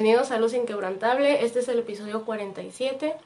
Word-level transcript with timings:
Bienvenidos 0.00 0.30
a 0.30 0.38
Luz 0.38 0.54
Inquebrantable, 0.54 1.44
este 1.44 1.58
es 1.58 1.68
el 1.68 1.80
episodio 1.80 2.24
47 2.24 3.16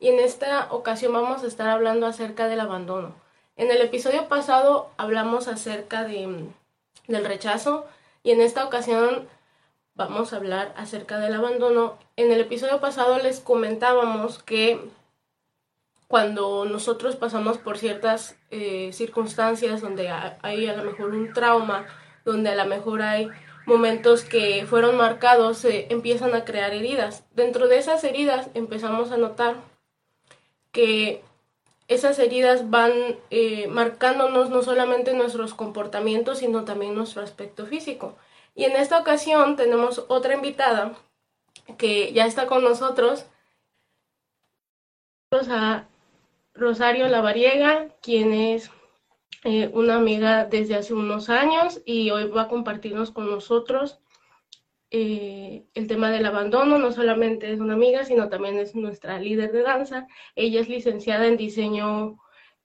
y 0.00 0.08
en 0.08 0.18
esta 0.18 0.66
ocasión 0.72 1.12
vamos 1.12 1.44
a 1.44 1.46
estar 1.46 1.68
hablando 1.68 2.08
acerca 2.08 2.48
del 2.48 2.58
abandono. 2.58 3.14
En 3.54 3.70
el 3.70 3.80
episodio 3.80 4.26
pasado 4.26 4.90
hablamos 4.96 5.46
acerca 5.46 6.02
de, 6.02 6.48
del 7.06 7.24
rechazo 7.24 7.86
y 8.24 8.32
en 8.32 8.40
esta 8.40 8.64
ocasión 8.64 9.28
vamos 9.94 10.32
a 10.32 10.38
hablar 10.38 10.74
acerca 10.76 11.20
del 11.20 11.34
abandono. 11.34 11.98
En 12.16 12.32
el 12.32 12.40
episodio 12.40 12.80
pasado 12.80 13.20
les 13.20 13.38
comentábamos 13.38 14.42
que 14.42 14.80
cuando 16.08 16.64
nosotros 16.64 17.14
pasamos 17.14 17.58
por 17.58 17.78
ciertas 17.78 18.34
eh, 18.50 18.90
circunstancias 18.92 19.80
donde 19.80 20.08
hay 20.42 20.66
a 20.66 20.76
lo 20.76 20.82
mejor 20.82 21.10
un 21.10 21.32
trauma, 21.32 21.86
donde 22.24 22.50
a 22.50 22.56
lo 22.56 22.64
mejor 22.64 23.02
hay 23.02 23.30
momentos 23.66 24.24
que 24.24 24.66
fueron 24.66 24.96
marcados 24.96 25.58
se 25.58 25.92
empiezan 25.92 26.34
a 26.34 26.44
crear 26.44 26.72
heridas. 26.72 27.24
Dentro 27.34 27.68
de 27.68 27.78
esas 27.78 28.04
heridas 28.04 28.48
empezamos 28.54 29.10
a 29.12 29.16
notar 29.16 29.56
que 30.72 31.22
esas 31.88 32.18
heridas 32.18 32.70
van 32.70 32.92
eh, 33.30 33.68
marcándonos 33.68 34.50
no 34.50 34.62
solamente 34.62 35.14
nuestros 35.14 35.54
comportamientos, 35.54 36.38
sino 36.38 36.64
también 36.64 36.94
nuestro 36.94 37.22
aspecto 37.22 37.66
físico. 37.66 38.16
Y 38.54 38.64
en 38.64 38.76
esta 38.76 38.98
ocasión 38.98 39.56
tenemos 39.56 40.04
otra 40.08 40.34
invitada 40.34 40.92
que 41.78 42.12
ya 42.12 42.26
está 42.26 42.46
con 42.46 42.62
nosotros, 42.62 43.26
a 45.50 45.84
Rosario 46.54 47.08
Lavariega, 47.08 47.88
quien 48.00 48.32
es 48.32 48.70
eh, 49.42 49.70
una 49.72 49.96
amiga 49.96 50.44
desde 50.44 50.76
hace 50.76 50.94
unos 50.94 51.28
años 51.28 51.82
y 51.84 52.10
hoy 52.10 52.28
va 52.28 52.42
a 52.42 52.48
compartirnos 52.48 53.10
con 53.10 53.30
nosotros 53.30 54.00
eh, 54.90 55.66
el 55.74 55.86
tema 55.88 56.10
del 56.10 56.26
abandono. 56.26 56.78
No 56.78 56.92
solamente 56.92 57.52
es 57.52 57.60
una 57.60 57.74
amiga, 57.74 58.04
sino 58.04 58.28
también 58.28 58.58
es 58.58 58.74
nuestra 58.74 59.18
líder 59.18 59.50
de 59.52 59.62
danza. 59.62 60.06
Ella 60.36 60.60
es 60.60 60.68
licenciada 60.68 61.26
en 61.26 61.36
diseño 61.36 62.18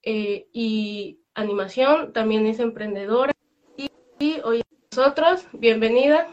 eh, 0.04 0.48
y 0.54 1.22
animación, 1.34 2.14
también 2.14 2.46
es 2.46 2.60
emprendedora 2.60 3.32
y, 3.78 3.90
y 4.20 4.40
hoy 4.44 4.62
nosotros, 4.92 5.48
bienvenida. 5.54 6.28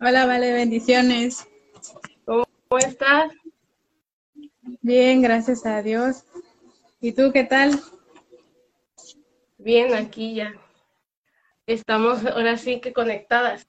Hola, 0.00 0.26
vale, 0.26 0.52
bendiciones. 0.52 1.46
¿Cómo 2.24 2.46
estás? 2.78 3.32
Bien, 4.80 5.22
gracias 5.22 5.66
a 5.66 5.82
Dios. 5.82 6.24
¿Y 7.00 7.12
tú 7.12 7.32
qué 7.32 7.44
tal? 7.44 7.80
Bien, 9.64 9.94
aquí 9.94 10.34
ya. 10.34 10.52
Estamos 11.66 12.26
ahora 12.26 12.58
sí 12.58 12.82
que 12.82 12.92
conectadas. 12.92 13.66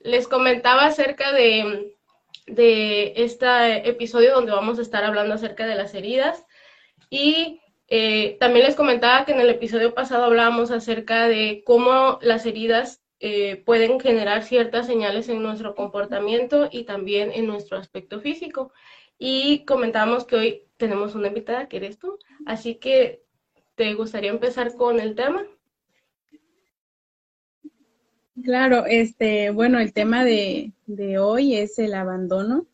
Les 0.00 0.26
comentaba 0.26 0.86
acerca 0.86 1.32
de, 1.34 1.94
de 2.46 3.12
este 3.14 3.86
episodio 3.86 4.32
donde 4.34 4.52
vamos 4.52 4.78
a 4.78 4.82
estar 4.82 5.04
hablando 5.04 5.34
acerca 5.34 5.66
de 5.66 5.74
las 5.74 5.92
heridas 5.92 6.46
y 7.10 7.60
eh, 7.88 8.38
también 8.40 8.64
les 8.64 8.74
comentaba 8.74 9.26
que 9.26 9.32
en 9.32 9.40
el 9.40 9.50
episodio 9.50 9.92
pasado 9.92 10.24
hablábamos 10.24 10.70
acerca 10.70 11.28
de 11.28 11.62
cómo 11.66 12.18
las 12.22 12.46
heridas 12.46 13.02
eh, 13.20 13.62
pueden 13.66 14.00
generar 14.00 14.44
ciertas 14.44 14.86
señales 14.86 15.28
en 15.28 15.42
nuestro 15.42 15.74
comportamiento 15.74 16.70
y 16.72 16.84
también 16.84 17.32
en 17.32 17.46
nuestro 17.46 17.76
aspecto 17.76 18.18
físico. 18.18 18.72
Y 19.18 19.66
comentábamos 19.66 20.24
que 20.24 20.36
hoy 20.36 20.62
tenemos 20.78 21.14
una 21.14 21.28
invitada 21.28 21.68
que 21.68 21.76
eres 21.76 21.98
tú, 21.98 22.18
así 22.46 22.76
que 22.76 23.23
¿Te 23.74 23.94
gustaría 23.94 24.30
empezar 24.30 24.76
con 24.76 25.00
el 25.00 25.16
tema? 25.16 25.42
Claro, 28.42 28.84
este, 28.86 29.50
bueno, 29.50 29.80
el 29.80 29.92
tema 29.92 30.24
de, 30.24 30.72
hoy 31.18 31.56
es 31.56 31.78
el 31.78 31.94
abandono. 31.94 32.66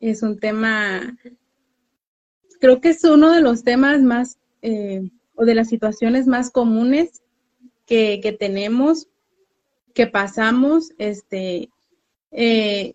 Es 0.00 0.22
un 0.22 0.38
tema, 0.38 1.16
creo 2.60 2.80
que 2.80 2.90
es 2.90 3.02
uno 3.02 3.32
de 3.32 3.40
los 3.40 3.64
temas 3.64 4.00
más, 4.00 4.38
eh, 4.62 5.10
o 5.34 5.44
de 5.44 5.54
las 5.56 5.68
situaciones 5.68 6.28
más 6.28 6.50
comunes 6.52 7.22
que, 7.84 8.36
tenemos, 8.38 9.08
que 9.92 10.06
pasamos, 10.06 10.92
este, 10.98 11.70
eh, 12.30 12.94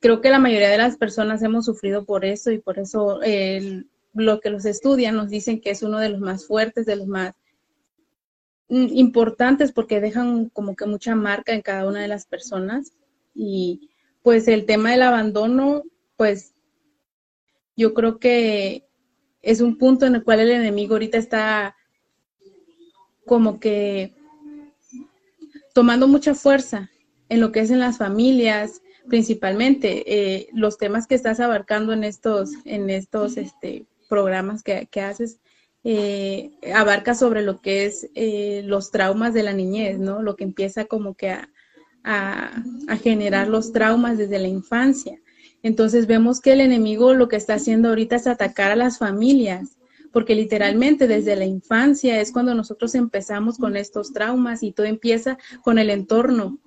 creo 0.00 0.20
que 0.20 0.30
la 0.30 0.38
mayoría 0.38 0.68
de 0.68 0.78
las 0.78 0.96
personas 0.96 1.42
hemos 1.42 1.64
sufrido 1.64 2.04
por 2.04 2.24
eso 2.24 2.52
y 2.52 2.58
por 2.58 2.78
eso 2.78 3.20
el, 3.22 3.88
lo 4.14 4.40
que 4.40 4.50
los 4.50 4.64
estudian 4.64 5.16
nos 5.16 5.30
dicen 5.30 5.60
que 5.60 5.70
es 5.70 5.82
uno 5.82 5.98
de 5.98 6.08
los 6.08 6.20
más 6.20 6.46
fuertes, 6.46 6.86
de 6.86 6.96
los 6.96 7.06
más 7.06 7.34
mm, 8.68 8.88
importantes 8.92 9.72
porque 9.72 10.00
dejan 10.00 10.48
como 10.50 10.76
que 10.76 10.86
mucha 10.86 11.14
marca 11.14 11.52
en 11.52 11.62
cada 11.62 11.86
una 11.86 12.00
de 12.00 12.08
las 12.08 12.26
personas. 12.26 12.92
Y 13.34 13.90
pues 14.22 14.48
el 14.48 14.66
tema 14.66 14.90
del 14.90 15.02
abandono, 15.02 15.82
pues 16.16 16.54
yo 17.76 17.94
creo 17.94 18.18
que 18.18 18.86
es 19.40 19.60
un 19.60 19.78
punto 19.78 20.06
en 20.06 20.14
el 20.14 20.24
cual 20.24 20.40
el 20.40 20.50
enemigo 20.50 20.94
ahorita 20.94 21.18
está 21.18 21.76
como 23.26 23.58
que 23.60 24.14
tomando 25.74 26.06
mucha 26.06 26.34
fuerza 26.34 26.90
en 27.28 27.40
lo 27.40 27.50
que 27.50 27.60
es 27.60 27.70
en 27.70 27.80
las 27.80 27.98
familias, 27.98 28.82
principalmente 29.08 30.04
eh, 30.06 30.48
los 30.52 30.78
temas 30.78 31.06
que 31.06 31.14
estás 31.14 31.40
abarcando 31.40 31.92
en 31.92 32.04
estos, 32.04 32.50
en 32.64 32.90
estos, 32.90 33.36
este, 33.36 33.86
programas 34.12 34.62
que, 34.62 35.00
haces, 35.00 35.40
eh, 35.84 36.50
abarca 36.74 37.14
sobre 37.14 37.40
lo 37.40 37.62
que 37.62 37.86
es 37.86 38.10
eh, 38.14 38.60
los 38.66 38.90
traumas 38.90 39.32
de 39.32 39.42
la 39.42 39.54
niñez, 39.54 39.98
¿no? 39.98 40.20
Lo 40.20 40.36
que 40.36 40.44
empieza 40.44 40.84
como 40.84 41.14
que 41.14 41.34
a, 42.04 42.62
generar 43.02 43.48
los 43.48 43.72
traumas 43.72 44.18
desde 44.18 44.38
la 44.38 44.48
infancia. 44.48 45.18
Entonces 45.62 46.06
vemos 46.06 46.42
que 46.42 46.52
el 46.52 46.60
enemigo 46.60 47.14
lo 47.14 47.28
que 47.28 47.36
está 47.36 47.54
haciendo 47.54 47.88
ahorita 47.88 48.16
es 48.16 48.26
atacar 48.26 48.70
a 48.70 48.76
las 48.76 48.98
familias, 48.98 49.78
porque 50.12 50.34
literalmente 50.34 51.06
desde 51.06 51.34
la 51.34 51.46
infancia 51.46 52.20
es 52.20 52.32
cuando 52.32 52.54
nosotros 52.54 52.94
empezamos 52.94 53.56
con 53.56 53.78
estos 53.78 54.12
traumas 54.12 54.62
y 54.62 54.72
todo 54.72 54.84
empieza 54.84 55.38
con 55.62 55.78
el 55.78 55.88
entorno 55.88 56.58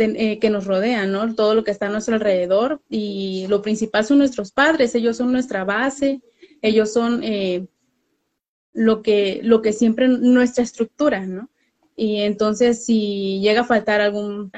eh, 0.00 0.40
que 0.40 0.50
nos 0.50 0.66
rodea, 0.66 1.06
¿no? 1.06 1.32
Todo 1.36 1.54
lo 1.54 1.62
que 1.62 1.70
está 1.70 1.86
a 1.86 1.90
nuestro 1.90 2.16
alrededor 2.16 2.82
y 2.90 3.46
lo 3.48 3.62
principal 3.62 4.04
son 4.04 4.18
nuestros 4.18 4.50
padres, 4.50 4.96
ellos 4.96 5.16
son 5.16 5.30
nuestra 5.30 5.62
base, 5.62 6.22
ellos 6.62 6.92
son 6.92 7.22
eh, 7.22 7.66
lo, 8.72 9.02
que, 9.02 9.40
lo 9.42 9.62
que 9.62 9.72
siempre 9.72 10.08
nuestra 10.08 10.64
estructura, 10.64 11.26
¿no? 11.26 11.50
Y 11.96 12.20
entonces 12.20 12.84
si 12.84 13.40
llega 13.40 13.62
a 13.62 13.64
faltar 13.64 14.00
algún, 14.00 14.52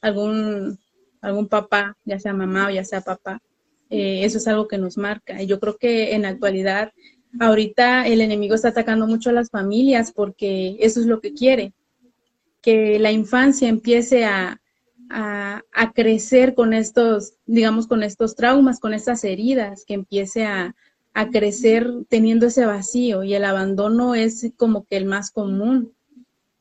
algún, 0.00 0.78
algún 1.20 1.48
papá, 1.48 1.96
ya 2.04 2.18
sea 2.18 2.32
mamá 2.32 2.66
o 2.66 2.70
ya 2.70 2.84
sea 2.84 3.00
papá, 3.00 3.40
eh, 3.88 4.24
eso 4.24 4.38
es 4.38 4.48
algo 4.48 4.66
que 4.66 4.78
nos 4.78 4.98
marca. 4.98 5.40
Y 5.40 5.46
yo 5.46 5.60
creo 5.60 5.76
que 5.76 6.14
en 6.14 6.22
la 6.22 6.30
actualidad, 6.30 6.92
ahorita 7.38 8.06
el 8.08 8.20
enemigo 8.20 8.54
está 8.56 8.68
atacando 8.68 9.06
mucho 9.06 9.30
a 9.30 9.34
las 9.34 9.50
familias 9.50 10.10
porque 10.10 10.76
eso 10.80 10.98
es 11.00 11.06
lo 11.06 11.20
que 11.20 11.34
quiere, 11.34 11.72
que 12.62 12.98
la 12.98 13.12
infancia 13.12 13.68
empiece 13.68 14.24
a, 14.24 14.60
a, 15.08 15.62
a, 15.72 15.92
crecer 15.92 16.54
con 16.54 16.74
estos, 16.74 17.34
digamos, 17.46 17.86
con 17.86 18.02
estos 18.02 18.34
traumas, 18.34 18.80
con 18.80 18.92
estas 18.92 19.22
heridas, 19.22 19.84
que 19.84 19.94
empiece 19.94 20.44
a, 20.46 20.74
a 21.16 21.30
crecer 21.30 21.90
teniendo 22.10 22.46
ese 22.46 22.66
vacío 22.66 23.24
y 23.24 23.32
el 23.32 23.46
abandono 23.46 24.14
es 24.14 24.52
como 24.58 24.84
que 24.84 24.98
el 24.98 25.06
más 25.06 25.30
común. 25.30 25.94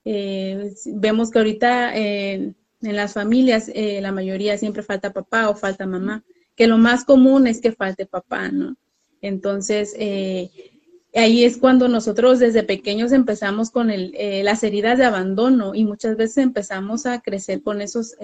Eh, 0.05 0.73
vemos 0.93 1.29
que 1.29 1.39
ahorita 1.39 1.93
en 1.93 2.55
las 2.79 3.11
familias 3.11 3.69
eh, 3.73 3.99
la 4.01 4.13
mayoría 4.13 4.57
siempre 4.57 4.81
falta 4.81 5.11
papá 5.11 5.49
o 5.49 5.55
falta 5.55 5.85
mamá, 5.85 6.23
que 6.55 6.67
lo 6.67 6.77
más 6.77 7.03
común 7.03 7.47
es 7.47 7.59
que 7.59 7.73
falte 7.73 8.05
papá, 8.05 8.47
¿no? 8.47 8.77
Entonces, 9.19 9.93
eh, 9.99 10.49
ahí 11.13 11.43
es 11.43 11.57
cuando 11.57 11.89
nosotros 11.89 12.39
desde 12.39 12.63
pequeños 12.63 13.11
empezamos 13.11 13.71
con 13.71 13.89
el, 13.89 14.15
las 14.45 14.63
heridas 14.63 14.97
de 14.97 15.03
abandono 15.03 15.75
y 15.75 15.83
muchas 15.83 16.15
veces 16.15 16.37
empezamos 16.37 17.05
a 17.05 17.19
crecer 17.19 17.61
con 17.61 17.81
esos 17.81 18.15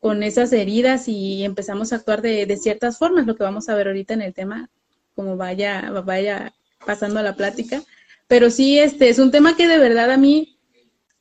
con 0.00 0.22
esas 0.22 0.50
heridas 0.54 1.08
y 1.08 1.44
empezamos 1.44 1.92
a 1.92 1.96
actuar 1.96 2.22
de, 2.22 2.46
de, 2.46 2.56
ciertas 2.56 2.98
formas, 2.98 3.26
lo 3.26 3.34
que 3.34 3.42
vamos 3.42 3.68
a 3.68 3.74
ver 3.74 3.88
ahorita 3.88 4.14
en 4.14 4.22
el 4.22 4.32
tema 4.32 4.70
como 5.18 5.36
vaya, 5.36 5.90
vaya 6.06 6.54
pasando 6.86 7.20
la 7.22 7.34
plática. 7.34 7.82
Pero 8.28 8.52
sí, 8.52 8.78
este 8.78 9.08
es 9.08 9.18
un 9.18 9.32
tema 9.32 9.56
que 9.56 9.66
de 9.66 9.76
verdad 9.76 10.12
a 10.12 10.16
mí 10.16 10.60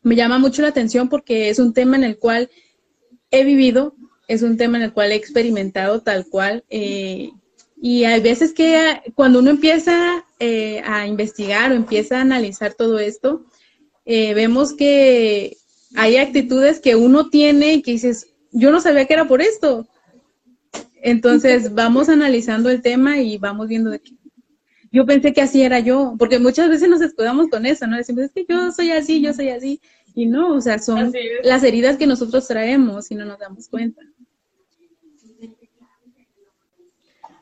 me 0.04 0.16
llama 0.16 0.38
mucho 0.38 0.62
la 0.62 0.68
atención 0.68 1.10
porque 1.10 1.50
es 1.50 1.58
un 1.58 1.74
tema 1.74 1.98
en 1.98 2.04
el 2.04 2.20
cual 2.20 2.52
he 3.32 3.44
vivido, 3.44 3.96
es 4.28 4.44
un 4.44 4.56
tema 4.56 4.78
en 4.78 4.84
el 4.84 4.94
cual 4.94 5.12
he 5.12 5.16
experimentado 5.16 6.04
tal 6.04 6.28
cual. 6.28 6.64
Eh, 6.70 7.32
y 7.82 8.04
hay 8.04 8.22
veces 8.22 8.54
que 8.54 9.02
cuando 9.16 9.40
uno 9.40 9.50
empieza 9.50 10.24
eh, 10.40 10.84
a 10.86 11.08
investigar 11.08 11.72
o 11.72 11.74
empieza 11.74 12.20
a 12.20 12.22
analizar 12.22 12.76
todo 12.76 13.00
esto, 13.00 13.48
eh, 14.06 14.36
vemos 14.36 14.74
que 14.74 15.58
hay 15.96 16.18
actitudes 16.18 16.80
que 16.80 16.96
uno 16.96 17.32
tiene 17.32 17.74
y 17.74 17.82
que 17.82 17.94
dices, 17.94 18.28
yo 18.52 18.70
no 18.70 18.80
sabía 18.80 19.06
que 19.06 19.16
era 19.16 19.28
por 19.28 19.42
esto. 19.42 19.88
Entonces 21.02 21.74
vamos 21.74 22.10
analizando 22.10 22.70
el 22.70 22.82
tema 22.82 23.18
y 23.18 23.38
vamos 23.38 23.68
viendo 23.68 23.90
de 23.92 24.00
qué. 24.00 24.12
Yo 24.92 25.06
pensé 25.06 25.34
que 25.34 25.42
así 25.42 25.62
era 25.62 25.80
yo, 25.80 26.16
porque 26.18 26.40
muchas 26.40 26.70
veces 26.70 26.90
nos 26.90 27.02
escudamos 27.02 27.50
con 27.50 27.66
eso, 27.66 27.86
¿no? 27.88 27.98
Decimos, 27.98 28.24
es 28.24 28.32
que 28.32 28.46
yo 28.48 28.72
soy 28.72 28.92
así, 28.92 29.22
yo 29.22 29.34
soy 29.34 29.50
así. 29.50 29.82
Y 30.16 30.26
no, 30.26 30.56
o 30.56 30.62
sea, 30.62 30.80
son 30.80 31.14
las 31.44 31.64
heridas 31.64 31.98
que 31.98 32.08
nosotros 32.08 32.48
traemos 32.48 33.12
y 33.12 33.16
no 33.16 33.26
nos 33.26 33.38
damos 33.38 33.68
cuenta. 33.68 34.02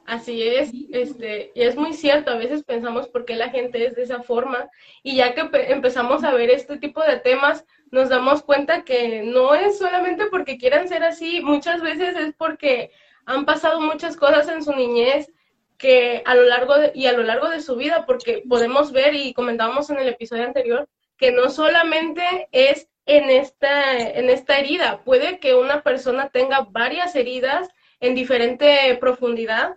Así 0.05 0.43
es, 0.43 0.69
este, 0.91 1.51
y 1.55 1.63
es 1.63 1.75
muy 1.75 1.93
cierto, 1.93 2.29
a 2.29 2.37
veces 2.37 2.63
pensamos 2.63 3.07
por 3.07 3.25
qué 3.25 3.35
la 3.35 3.49
gente 3.49 3.83
es 3.87 3.95
de 3.95 4.03
esa 4.03 4.21
forma, 4.21 4.69
y 5.01 5.15
ya 5.15 5.33
que 5.33 5.49
empezamos 5.69 6.23
a 6.23 6.31
ver 6.31 6.51
este 6.51 6.77
tipo 6.77 7.01
de 7.01 7.17
temas, 7.17 7.65
nos 7.89 8.09
damos 8.09 8.43
cuenta 8.43 8.83
que 8.83 9.23
no 9.23 9.55
es 9.55 9.79
solamente 9.79 10.25
porque 10.29 10.59
quieran 10.59 10.87
ser 10.87 11.03
así, 11.03 11.41
muchas 11.41 11.81
veces 11.81 12.15
es 12.17 12.35
porque 12.35 12.91
han 13.25 13.45
pasado 13.45 13.81
muchas 13.81 14.17
cosas 14.17 14.47
en 14.49 14.63
su 14.63 14.73
niñez 14.73 15.31
que 15.77 16.23
a 16.25 16.35
lo 16.35 16.43
largo 16.43 16.75
y 16.93 17.07
a 17.07 17.13
lo 17.13 17.23
largo 17.23 17.49
de 17.49 17.61
su 17.61 17.75
vida, 17.75 18.05
porque 18.05 18.43
podemos 18.47 18.91
ver 18.91 19.13
y 19.13 19.33
comentábamos 19.33 19.89
en 19.89 19.99
el 19.99 20.07
episodio 20.07 20.45
anterior 20.45 20.87
que 21.17 21.31
no 21.31 21.49
solamente 21.49 22.47
es 22.51 22.89
en 23.05 23.29
esta, 23.29 23.97
en 23.97 24.29
esta 24.29 24.57
herida, 24.57 25.03
puede 25.03 25.39
que 25.39 25.53
una 25.53 25.81
persona 25.83 26.29
tenga 26.29 26.61
varias 26.71 27.15
heridas 27.15 27.69
en 27.99 28.15
diferente 28.15 28.97
profundidad 28.99 29.75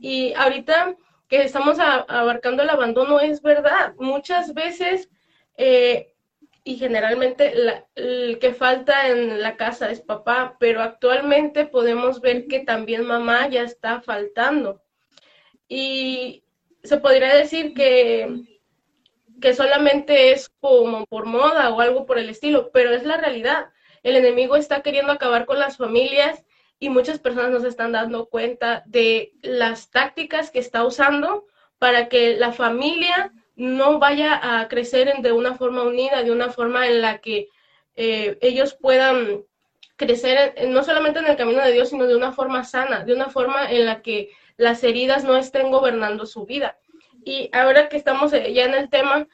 y 0.00 0.32
ahorita 0.34 0.94
que 1.28 1.42
estamos 1.42 1.78
abarcando 1.78 2.62
el 2.62 2.70
abandono, 2.70 3.20
es 3.20 3.42
verdad, 3.42 3.94
muchas 3.98 4.54
veces 4.54 5.10
eh, 5.56 6.14
y 6.68 6.76
generalmente 6.76 7.54
el 7.94 8.38
que 8.38 8.52
falta 8.52 9.08
en 9.08 9.40
la 9.40 9.56
casa 9.56 9.90
es 9.90 10.02
papá, 10.02 10.58
pero 10.60 10.82
actualmente 10.82 11.64
podemos 11.64 12.20
ver 12.20 12.46
que 12.46 12.60
también 12.60 13.06
mamá 13.06 13.48
ya 13.48 13.62
está 13.62 14.02
faltando. 14.02 14.82
Y 15.66 16.44
se 16.82 16.98
podría 16.98 17.34
decir 17.34 17.72
que, 17.72 18.42
que 19.40 19.54
solamente 19.54 20.32
es 20.32 20.50
como 20.60 21.06
por 21.06 21.24
moda 21.24 21.70
o 21.70 21.80
algo 21.80 22.04
por 22.04 22.18
el 22.18 22.28
estilo, 22.28 22.70
pero 22.70 22.90
es 22.90 23.02
la 23.02 23.16
realidad. 23.16 23.70
El 24.02 24.16
enemigo 24.16 24.54
está 24.54 24.82
queriendo 24.82 25.12
acabar 25.12 25.46
con 25.46 25.58
las 25.58 25.78
familias 25.78 26.44
y 26.78 26.90
muchas 26.90 27.18
personas 27.18 27.50
no 27.50 27.60
se 27.60 27.68
están 27.68 27.92
dando 27.92 28.28
cuenta 28.28 28.82
de 28.84 29.32
las 29.40 29.90
tácticas 29.90 30.50
que 30.50 30.58
está 30.58 30.84
usando 30.84 31.46
para 31.78 32.10
que 32.10 32.36
la 32.36 32.52
familia 32.52 33.32
no 33.58 33.98
vaya 33.98 34.60
a 34.60 34.68
crecer 34.68 35.12
de 35.20 35.32
una 35.32 35.56
forma 35.56 35.82
unida, 35.82 36.22
de 36.22 36.30
una 36.30 36.50
forma 36.50 36.86
en 36.86 37.02
la 37.02 37.18
que 37.18 37.48
eh, 37.96 38.38
ellos 38.40 38.74
puedan 38.80 39.42
crecer 39.96 40.54
no 40.68 40.84
solamente 40.84 41.18
en 41.18 41.26
el 41.26 41.36
camino 41.36 41.62
de 41.64 41.72
Dios, 41.72 41.88
sino 41.88 42.06
de 42.06 42.14
una 42.14 42.32
forma 42.32 42.62
sana, 42.62 43.04
de 43.04 43.12
una 43.12 43.30
forma 43.30 43.70
en 43.70 43.84
la 43.84 44.00
que 44.00 44.30
las 44.56 44.84
heridas 44.84 45.24
no 45.24 45.36
estén 45.36 45.72
gobernando 45.72 46.24
su 46.24 46.46
vida. 46.46 46.78
Y 47.24 47.50
ahora 47.52 47.88
que 47.88 47.96
estamos 47.96 48.32
eh, 48.32 48.52
ya 48.54 48.64
en 48.64 48.74
el 48.74 48.88
tema, 48.90 49.26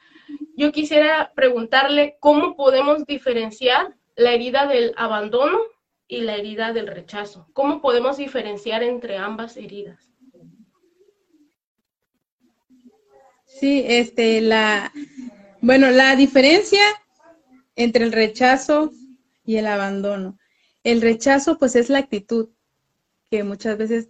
yo 0.57 0.71
quisiera 0.71 1.31
preguntarle 1.35 2.17
cómo 2.19 2.55
podemos 2.55 3.05
diferenciar 3.05 3.95
la 4.15 4.31
herida 4.31 4.65
del 4.65 4.95
abandono 4.97 5.59
y 6.07 6.21
la 6.21 6.35
herida 6.35 6.73
del 6.73 6.87
rechazo. 6.87 7.47
¿Cómo 7.53 7.79
podemos 7.79 8.17
diferenciar 8.17 8.81
entre 8.81 9.17
ambas 9.17 9.55
heridas? 9.55 10.04
Sí, 13.59 13.83
este, 13.87 14.41
la, 14.41 14.91
bueno, 15.61 15.89
la 15.91 16.15
diferencia 16.15 16.81
entre 17.75 18.05
el 18.05 18.11
rechazo 18.11 18.91
y 19.45 19.57
el 19.57 19.67
abandono. 19.67 20.37
El 20.83 21.01
rechazo, 21.01 21.57
pues, 21.57 21.75
es 21.75 21.89
la 21.89 21.99
actitud 21.99 22.49
que 23.31 23.43
muchas 23.43 23.77
veces 23.77 24.09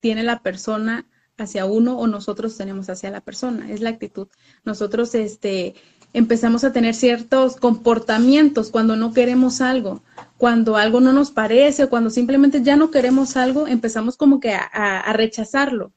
tiene 0.00 0.22
la 0.22 0.42
persona 0.42 1.06
hacia 1.36 1.64
uno 1.64 1.98
o 1.98 2.06
nosotros 2.06 2.56
tenemos 2.56 2.88
hacia 2.88 3.10
la 3.10 3.20
persona, 3.20 3.70
es 3.72 3.80
la 3.80 3.90
actitud. 3.90 4.28
Nosotros, 4.64 5.14
este, 5.14 5.74
empezamos 6.14 6.62
a 6.62 6.72
tener 6.72 6.94
ciertos 6.94 7.56
comportamientos 7.56 8.70
cuando 8.70 8.96
no 8.96 9.12
queremos 9.12 9.60
algo, 9.60 10.02
cuando 10.38 10.76
algo 10.76 11.00
no 11.00 11.12
nos 11.12 11.32
parece, 11.32 11.88
cuando 11.88 12.08
simplemente 12.08 12.62
ya 12.62 12.76
no 12.76 12.90
queremos 12.90 13.36
algo, 13.36 13.66
empezamos 13.66 14.16
como 14.16 14.40
que 14.40 14.52
a, 14.54 15.12
rechazarlo. 15.12 15.92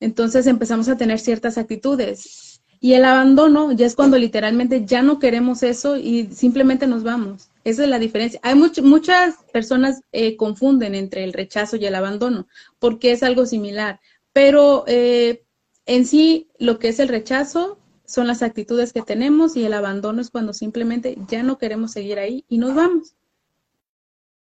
Entonces 0.00 0.46
empezamos 0.46 0.88
a 0.88 0.96
tener 0.96 1.18
ciertas 1.20 1.58
actitudes. 1.58 2.62
Y 2.82 2.94
el 2.94 3.04
abandono 3.04 3.72
ya 3.72 3.84
es 3.84 3.94
cuando 3.94 4.16
literalmente 4.16 4.86
ya 4.86 5.02
no 5.02 5.18
queremos 5.18 5.62
eso 5.62 5.98
y 5.98 6.28
simplemente 6.32 6.86
nos 6.86 7.02
vamos. 7.02 7.50
Esa 7.62 7.84
es 7.84 7.90
la 7.90 7.98
diferencia. 7.98 8.40
Hay 8.42 8.54
muchas 8.54 9.36
personas 9.52 10.00
eh, 10.12 10.36
confunden 10.36 10.94
entre 10.94 11.22
el 11.24 11.34
rechazo 11.34 11.76
y 11.76 11.84
el 11.84 11.94
abandono 11.94 12.46
porque 12.78 13.12
es 13.12 13.22
algo 13.22 13.44
similar, 13.44 14.00
pero 14.32 14.84
eh, 14.86 15.44
en 15.84 16.06
sí 16.06 16.48
lo 16.58 16.78
que 16.78 16.88
es 16.88 17.00
el 17.00 17.08
rechazo 17.08 17.78
son 18.06 18.26
las 18.26 18.42
actitudes 18.42 18.94
que 18.94 19.02
tenemos 19.02 19.56
y 19.56 19.64
el 19.64 19.74
abandono 19.74 20.22
es 20.22 20.30
cuando 20.30 20.54
simplemente 20.54 21.18
ya 21.28 21.42
no 21.42 21.58
queremos 21.58 21.92
seguir 21.92 22.18
ahí 22.18 22.46
y 22.48 22.56
nos 22.56 22.74
vamos. 22.74 23.14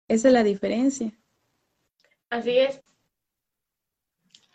Esa 0.06 0.28
es 0.28 0.34
la 0.34 0.44
diferencia. 0.44 1.12
Así 2.30 2.58
es. 2.58 2.82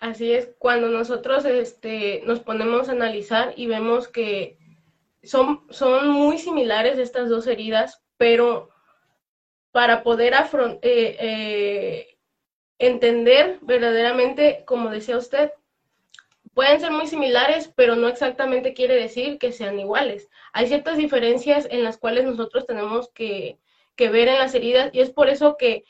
Así 0.03 0.33
es, 0.33 0.53
cuando 0.59 0.89
nosotros 0.89 1.45
este, 1.45 2.23
nos 2.25 2.41
ponemos 2.41 2.89
a 2.89 2.91
analizar 2.91 3.53
y 3.55 3.67
vemos 3.67 4.09
que 4.09 4.57
son, 5.23 5.61
son 5.69 6.09
muy 6.09 6.39
similares 6.39 6.97
estas 6.97 7.29
dos 7.29 7.47
heridas, 7.47 8.03
pero 8.17 8.69
para 9.71 10.03
poder 10.03 10.33
eh, 10.33 10.81
eh, 10.81 12.17
entender 12.79 13.59
verdaderamente, 13.61 14.65
como 14.65 14.89
decía 14.89 15.15
usted, 15.15 15.53
pueden 16.53 16.81
ser 16.81 16.91
muy 16.91 17.07
similares, 17.07 17.71
pero 17.73 17.95
no 17.95 18.09
exactamente 18.09 18.73
quiere 18.73 18.95
decir 18.95 19.37
que 19.37 19.53
sean 19.53 19.79
iguales. 19.79 20.27
Hay 20.51 20.67
ciertas 20.67 20.97
diferencias 20.97 21.65
en 21.71 21.81
las 21.81 21.97
cuales 21.97 22.25
nosotros 22.25 22.67
tenemos 22.67 23.09
que, 23.13 23.57
ver 23.97 24.27
en 24.27 24.39
las 24.39 24.53
heridas 24.53 24.89
y 24.91 24.99
es 24.99 25.11
por 25.11 25.29
eso 25.29 25.55
que, 25.55 25.85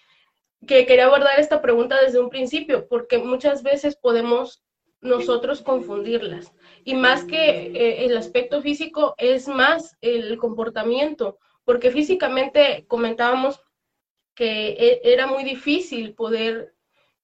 quería 0.66 1.06
abordar 1.06 1.40
esta 1.40 1.62
pregunta 1.62 2.02
desde 2.02 2.20
un 2.20 2.30
principio, 2.30 2.88
porque 2.88 3.18
muchas 3.18 3.64
veces 3.64 3.96
podemos 3.96 4.64
nosotros 5.02 5.62
confundirlas. 5.62 6.54
Y 6.84 6.96
más 6.96 7.26
que 7.26 7.68
eh, 7.68 8.06
el 8.06 8.18
aspecto 8.18 8.62
físico, 8.62 9.16
es 9.18 9.48
más 9.48 9.98
el 10.02 10.38
comportamiento, 10.38 11.38
porque 11.66 11.92
físicamente 11.92 12.86
comentábamos 12.88 13.62
que 14.36 14.70
e, 14.70 15.02
era 15.04 15.28
muy 15.28 15.44
difícil 15.44 16.14
poder 16.16 16.74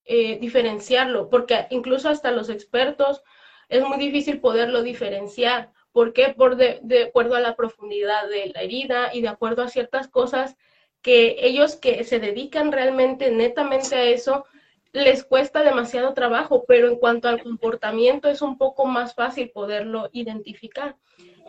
eh, 0.06 0.38
diferenciarlo, 0.40 1.30
porque 1.30 1.68
incluso 1.70 2.10
hasta 2.10 2.32
los 2.32 2.50
expertos 2.50 3.24
es 3.70 3.84
muy 3.84 3.98
difícil 3.98 4.40
poderlo 4.40 4.82
diferenciar. 4.82 5.72
¿Por 5.92 6.14
qué? 6.14 6.34
Por 6.36 6.56
de, 6.56 7.04
acuerdo 7.08 7.36
a 7.36 7.40
la 7.40 7.56
profundidad 7.56 8.28
de 8.28 8.52
la 8.54 8.62
herida 8.62 9.14
y 9.14 9.22
de 9.22 9.28
acuerdo 9.28 9.64
a 9.64 9.70
ciertas 9.70 10.08
cosas 10.08 10.56
que 11.02 11.38
ellos 11.40 11.76
que 11.76 12.04
se 12.04 12.20
dedican 12.20 12.72
realmente, 12.72 13.32
netamente 13.32 13.96
a 13.96 14.04
eso, 14.06 14.46
les 14.92 15.24
cuesta 15.24 15.64
demasiado 15.64 16.14
trabajo, 16.14 16.66
pero 16.68 16.90
en 16.90 16.98
cuanto 16.98 17.28
al 17.28 17.44
comportamiento 17.44 18.28
es 18.28 18.42
un 18.42 18.58
poco 18.58 18.86
más 18.86 19.14
fácil 19.14 19.52
poderlo 19.52 20.10
identificar. 20.14 20.98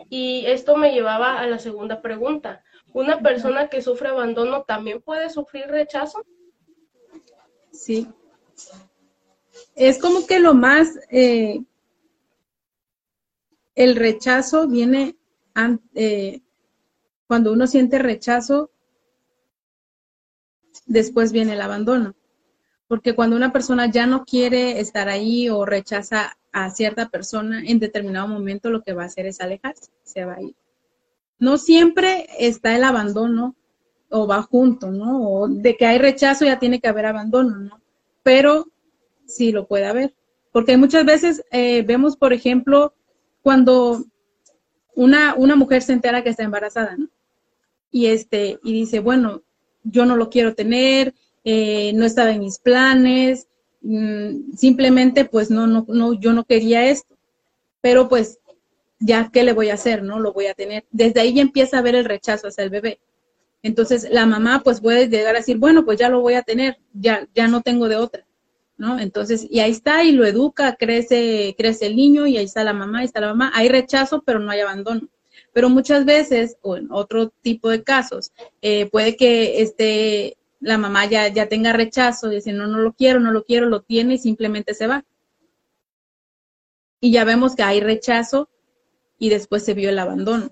Y 0.09 0.45
esto 0.45 0.77
me 0.77 0.93
llevaba 0.93 1.39
a 1.39 1.47
la 1.47 1.59
segunda 1.59 2.01
pregunta. 2.01 2.63
¿Una 2.93 3.21
persona 3.21 3.67
que 3.67 3.81
sufre 3.81 4.09
abandono 4.09 4.63
también 4.63 5.01
puede 5.01 5.29
sufrir 5.29 5.67
rechazo? 5.67 6.23
Sí, 7.71 8.07
es 9.75 9.99
como 9.99 10.25
que 10.27 10.39
lo 10.39 10.53
más, 10.53 10.99
eh, 11.09 11.63
el 13.75 13.95
rechazo 13.95 14.67
viene 14.67 15.15
eh, 15.95 16.41
cuando 17.27 17.53
uno 17.53 17.67
siente 17.67 17.97
rechazo, 17.99 18.71
después 20.91 21.31
viene 21.31 21.53
el 21.53 21.61
abandono. 21.61 22.15
Porque 22.87 23.15
cuando 23.15 23.35
una 23.35 23.53
persona 23.53 23.89
ya 23.89 24.05
no 24.05 24.25
quiere 24.25 24.79
estar 24.79 25.07
ahí 25.07 25.49
o 25.49 25.65
rechaza 25.65 26.37
a 26.51 26.69
cierta 26.71 27.09
persona, 27.09 27.63
en 27.65 27.79
determinado 27.79 28.27
momento 28.27 28.69
lo 28.69 28.83
que 28.83 28.93
va 28.93 29.03
a 29.03 29.05
hacer 29.05 29.25
es 29.25 29.39
alejarse, 29.39 29.91
se 30.03 30.25
va 30.25 30.35
a 30.35 30.41
ir. 30.41 30.55
No 31.39 31.57
siempre 31.57 32.27
está 32.37 32.75
el 32.75 32.83
abandono 32.83 33.55
o 34.09 34.27
va 34.27 34.41
junto, 34.41 34.91
¿no? 34.91 35.23
O 35.23 35.47
de 35.47 35.77
que 35.77 35.85
hay 35.85 35.97
rechazo 35.97 36.43
ya 36.43 36.59
tiene 36.59 36.81
que 36.81 36.89
haber 36.89 37.05
abandono, 37.05 37.57
¿no? 37.57 37.81
Pero 38.21 38.67
sí 39.25 39.53
lo 39.53 39.67
puede 39.67 39.85
haber. 39.85 40.13
Porque 40.51 40.75
muchas 40.75 41.05
veces 41.05 41.45
eh, 41.51 41.83
vemos, 41.83 42.17
por 42.17 42.33
ejemplo, 42.33 42.93
cuando 43.41 44.03
una, 44.93 45.33
una 45.35 45.55
mujer 45.55 45.81
se 45.81 45.93
entera 45.93 46.21
que 46.21 46.29
está 46.29 46.43
embarazada, 46.43 46.97
¿no? 46.97 47.07
Y, 47.89 48.07
este, 48.07 48.59
y 48.63 48.73
dice, 48.73 48.99
bueno, 48.99 49.43
yo 49.83 50.05
no 50.05 50.15
lo 50.15 50.29
quiero 50.29 50.55
tener, 50.55 51.13
eh, 51.43 51.91
no 51.93 52.05
estaba 52.05 52.31
en 52.31 52.39
mis 52.39 52.59
planes, 52.59 53.47
mm, 53.81 54.53
simplemente 54.55 55.25
pues 55.25 55.49
no, 55.49 55.67
no, 55.67 55.85
no, 55.87 56.13
yo 56.13 56.33
no 56.33 56.43
quería 56.43 56.85
esto. 56.85 57.15
Pero 57.81 58.09
pues, 58.09 58.39
ya, 58.99 59.29
¿qué 59.33 59.43
le 59.43 59.53
voy 59.53 59.69
a 59.69 59.75
hacer? 59.75 60.03
No 60.03 60.19
lo 60.19 60.33
voy 60.33 60.47
a 60.47 60.53
tener. 60.53 60.85
Desde 60.91 61.21
ahí 61.21 61.33
ya 61.33 61.41
empieza 61.41 61.79
a 61.79 61.81
ver 61.81 61.95
el 61.95 62.05
rechazo 62.05 62.47
hacia 62.47 62.63
el 62.63 62.69
bebé. 62.69 62.99
Entonces 63.63 64.07
la 64.11 64.25
mamá 64.25 64.61
pues 64.63 64.81
puede 64.81 65.07
llegar 65.07 65.35
a 65.35 65.39
decir, 65.39 65.57
bueno, 65.57 65.85
pues 65.85 65.99
ya 65.99 66.09
lo 66.09 66.21
voy 66.21 66.33
a 66.35 66.41
tener, 66.43 66.79
ya, 66.93 67.27
ya 67.35 67.47
no 67.47 67.61
tengo 67.61 67.87
de 67.87 67.97
otra. 67.97 68.25
¿no? 68.81 68.99
Entonces, 68.99 69.45
y 69.47 69.59
ahí 69.59 69.69
está, 69.69 70.03
y 70.03 70.11
lo 70.11 70.25
educa, 70.25 70.75
crece, 70.75 71.53
crece 71.55 71.85
el 71.85 71.95
niño, 71.95 72.25
y 72.25 72.37
ahí 72.37 72.45
está 72.45 72.63
la 72.63 72.73
mamá, 72.73 72.99
ahí 72.99 73.05
está 73.05 73.21
la 73.21 73.27
mamá. 73.27 73.51
Hay 73.53 73.69
rechazo, 73.69 74.23
pero 74.25 74.39
no 74.39 74.49
hay 74.49 74.61
abandono. 74.61 75.07
Pero 75.53 75.69
muchas 75.69 76.05
veces, 76.05 76.57
o 76.61 76.77
en 76.77 76.91
otro 76.91 77.29
tipo 77.41 77.69
de 77.69 77.83
casos, 77.83 78.31
eh, 78.61 78.89
puede 78.89 79.15
que 79.17 79.61
esté 79.61 80.37
la 80.61 80.77
mamá 80.77 81.07
ya, 81.07 81.27
ya 81.27 81.49
tenga 81.49 81.73
rechazo, 81.73 82.29
dice, 82.29 82.53
no, 82.53 82.67
no 82.67 82.77
lo 82.77 82.93
quiero, 82.93 83.19
no 83.19 83.31
lo 83.31 83.43
quiero, 83.43 83.65
lo 83.67 83.81
tiene 83.81 84.13
y 84.13 84.17
simplemente 84.19 84.73
se 84.73 84.87
va. 84.87 85.03
Y 87.01 87.11
ya 87.11 87.25
vemos 87.25 87.55
que 87.55 87.63
hay 87.63 87.81
rechazo 87.81 88.49
y 89.17 89.29
después 89.29 89.65
se 89.65 89.73
vio 89.73 89.89
el 89.89 89.99
abandono. 89.99 90.51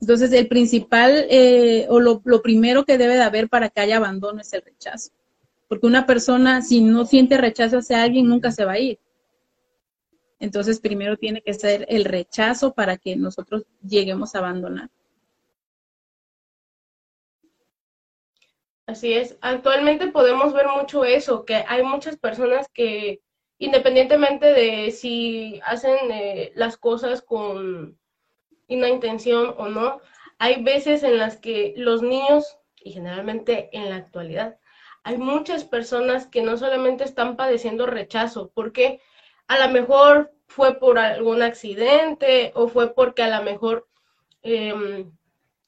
Entonces, 0.00 0.32
el 0.32 0.46
principal 0.46 1.26
eh, 1.28 1.86
o 1.90 1.98
lo, 1.98 2.22
lo, 2.24 2.40
primero 2.40 2.84
que 2.84 2.96
debe 2.96 3.16
de 3.16 3.22
haber 3.22 3.48
para 3.48 3.68
que 3.68 3.80
haya 3.80 3.96
abandono 3.96 4.40
es 4.40 4.52
el 4.52 4.62
rechazo. 4.62 5.10
Porque 5.66 5.86
una 5.86 6.06
persona, 6.06 6.62
si 6.62 6.80
no 6.80 7.04
siente 7.04 7.36
rechazo 7.36 7.78
hacia 7.78 8.02
alguien, 8.02 8.28
nunca 8.28 8.52
se 8.52 8.64
va 8.64 8.72
a 8.72 8.78
ir. 8.78 9.00
Entonces, 10.40 10.80
primero 10.80 11.16
tiene 11.16 11.42
que 11.42 11.54
ser 11.54 11.86
el 11.88 12.04
rechazo 12.04 12.72
para 12.72 12.96
que 12.96 13.16
nosotros 13.16 13.64
lleguemos 13.82 14.34
a 14.34 14.38
abandonar. 14.38 14.90
Así 18.86 19.12
es. 19.12 19.36
Actualmente 19.42 20.08
podemos 20.08 20.54
ver 20.54 20.66
mucho 20.68 21.04
eso, 21.04 21.44
que 21.44 21.56
hay 21.66 21.82
muchas 21.82 22.16
personas 22.16 22.68
que, 22.72 23.20
independientemente 23.58 24.46
de 24.46 24.90
si 24.92 25.60
hacen 25.64 26.10
eh, 26.10 26.52
las 26.54 26.78
cosas 26.78 27.20
con 27.20 27.98
una 28.68 28.88
intención 28.88 29.54
o 29.58 29.68
no, 29.68 30.00
hay 30.38 30.62
veces 30.62 31.02
en 31.02 31.18
las 31.18 31.36
que 31.36 31.74
los 31.76 32.00
niños, 32.00 32.58
y 32.82 32.92
generalmente 32.92 33.68
en 33.72 33.90
la 33.90 33.96
actualidad, 33.96 34.58
hay 35.02 35.18
muchas 35.18 35.64
personas 35.64 36.26
que 36.26 36.42
no 36.42 36.56
solamente 36.56 37.04
están 37.04 37.36
padeciendo 37.36 37.86
rechazo, 37.86 38.52
porque 38.54 39.00
a 39.48 39.66
lo 39.66 39.72
mejor 39.72 40.32
fue 40.46 40.78
por 40.78 40.98
algún 40.98 41.42
accidente 41.42 42.52
o 42.54 42.68
fue 42.68 42.94
porque 42.94 43.22
a 43.22 43.38
lo 43.38 43.44
mejor 43.44 43.88
em, 44.42 45.10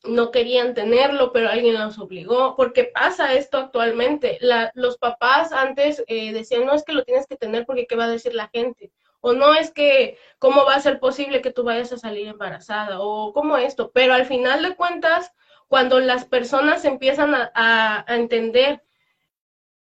no 0.05 0.31
querían 0.31 0.75
tenerlo, 0.75 1.33
pero 1.33 1.49
alguien 1.49 1.79
los 1.79 1.99
obligó, 1.99 2.57
porque 2.57 2.85
pasa 2.85 3.35
esto 3.35 3.59
actualmente. 3.59 4.39
los 4.75 4.99
papás 4.99 5.53
antes 5.53 6.03
eh, 6.07 6.33
decían, 6.33 6.65
no 6.67 6.75
es 6.75 6.85
que 6.85 6.93
lo 6.93 7.05
tienes 7.05 7.27
que 7.27 7.37
tener 7.37 7.67
porque 7.67 7.87
qué 7.87 7.97
va 7.97 8.05
a 8.05 8.11
decir 8.11 8.35
la 8.35 8.49
gente, 8.49 8.93
o 9.21 9.33
no 9.35 9.55
es 9.55 9.71
que 9.71 10.19
cómo 10.39 10.65
va 10.65 10.77
a 10.77 10.81
ser 10.81 11.01
posible 11.01 11.43
que 11.43 11.53
tú 11.53 11.65
vayas 11.65 11.93
a 11.93 11.99
salir 11.99 12.29
embarazada, 12.29 13.01
o 13.01 13.33
cómo 13.33 13.59
esto, 13.59 13.91
pero 13.93 14.15
al 14.15 14.27
final 14.27 14.63
de 14.63 14.77
cuentas, 14.77 15.33
cuando 15.69 16.01
las 16.01 16.25
personas 16.25 16.85
empiezan 16.85 17.35
a 17.35 18.05
entender 18.09 18.83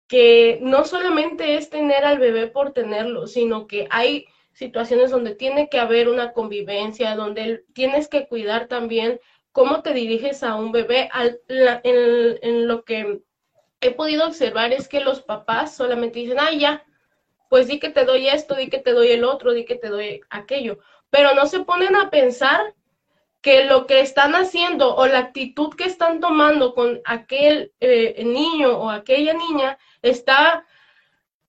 que 0.08 0.58
no 0.62 0.84
solamente 0.84 1.56
es 1.56 1.70
tener 1.70 2.04
al 2.04 2.18
bebé 2.18 2.48
por 2.48 2.72
tenerlo, 2.72 3.26
sino 3.26 3.66
que 3.66 3.86
hay 3.90 4.26
situaciones 4.54 5.10
donde 5.10 5.34
tiene 5.34 5.68
que 5.68 5.78
haber 5.78 6.08
una 6.08 6.32
convivencia, 6.32 7.14
donde 7.14 7.64
tienes 7.74 8.08
que 8.08 8.26
cuidar 8.26 8.66
también 8.66 9.20
cómo 9.52 9.82
te 9.82 9.92
diriges 9.92 10.42
a 10.42 10.56
un 10.56 10.72
bebé. 10.72 11.10
en, 11.48 12.66
lo 12.66 12.84
que 12.84 13.20
he 13.80 13.90
podido 13.92 14.26
observar 14.26 14.72
es 14.72 14.88
que 14.88 15.00
los 15.00 15.20
papás 15.20 15.76
solamente 15.76 16.18
dicen, 16.18 16.38
ay, 16.40 16.60
ya, 16.60 16.84
pues 17.50 17.68
di 17.68 17.78
que 17.78 17.90
te 17.90 18.04
doy 18.04 18.28
esto, 18.28 18.54
di 18.54 18.68
que 18.68 18.78
te 18.78 18.92
doy 18.92 19.08
el 19.08 19.24
otro, 19.24 19.52
di 19.52 19.64
que 19.64 19.76
te 19.76 19.88
doy 19.88 20.22
aquello, 20.30 20.78
pero 21.10 21.34
no 21.34 21.46
se 21.46 21.60
ponen 21.60 21.94
a 21.96 22.10
pensar 22.10 22.74
que 23.40 23.64
lo 23.64 23.86
que 23.86 24.00
están 24.00 24.34
haciendo 24.34 24.96
o 24.96 25.06
la 25.06 25.20
actitud 25.20 25.74
que 25.74 25.84
están 25.84 26.20
tomando 26.20 26.74
con 26.74 27.00
aquel 27.04 27.72
eh, 27.80 28.22
niño 28.24 28.76
o 28.76 28.90
aquella 28.90 29.32
niña 29.32 29.78
está 30.02 30.64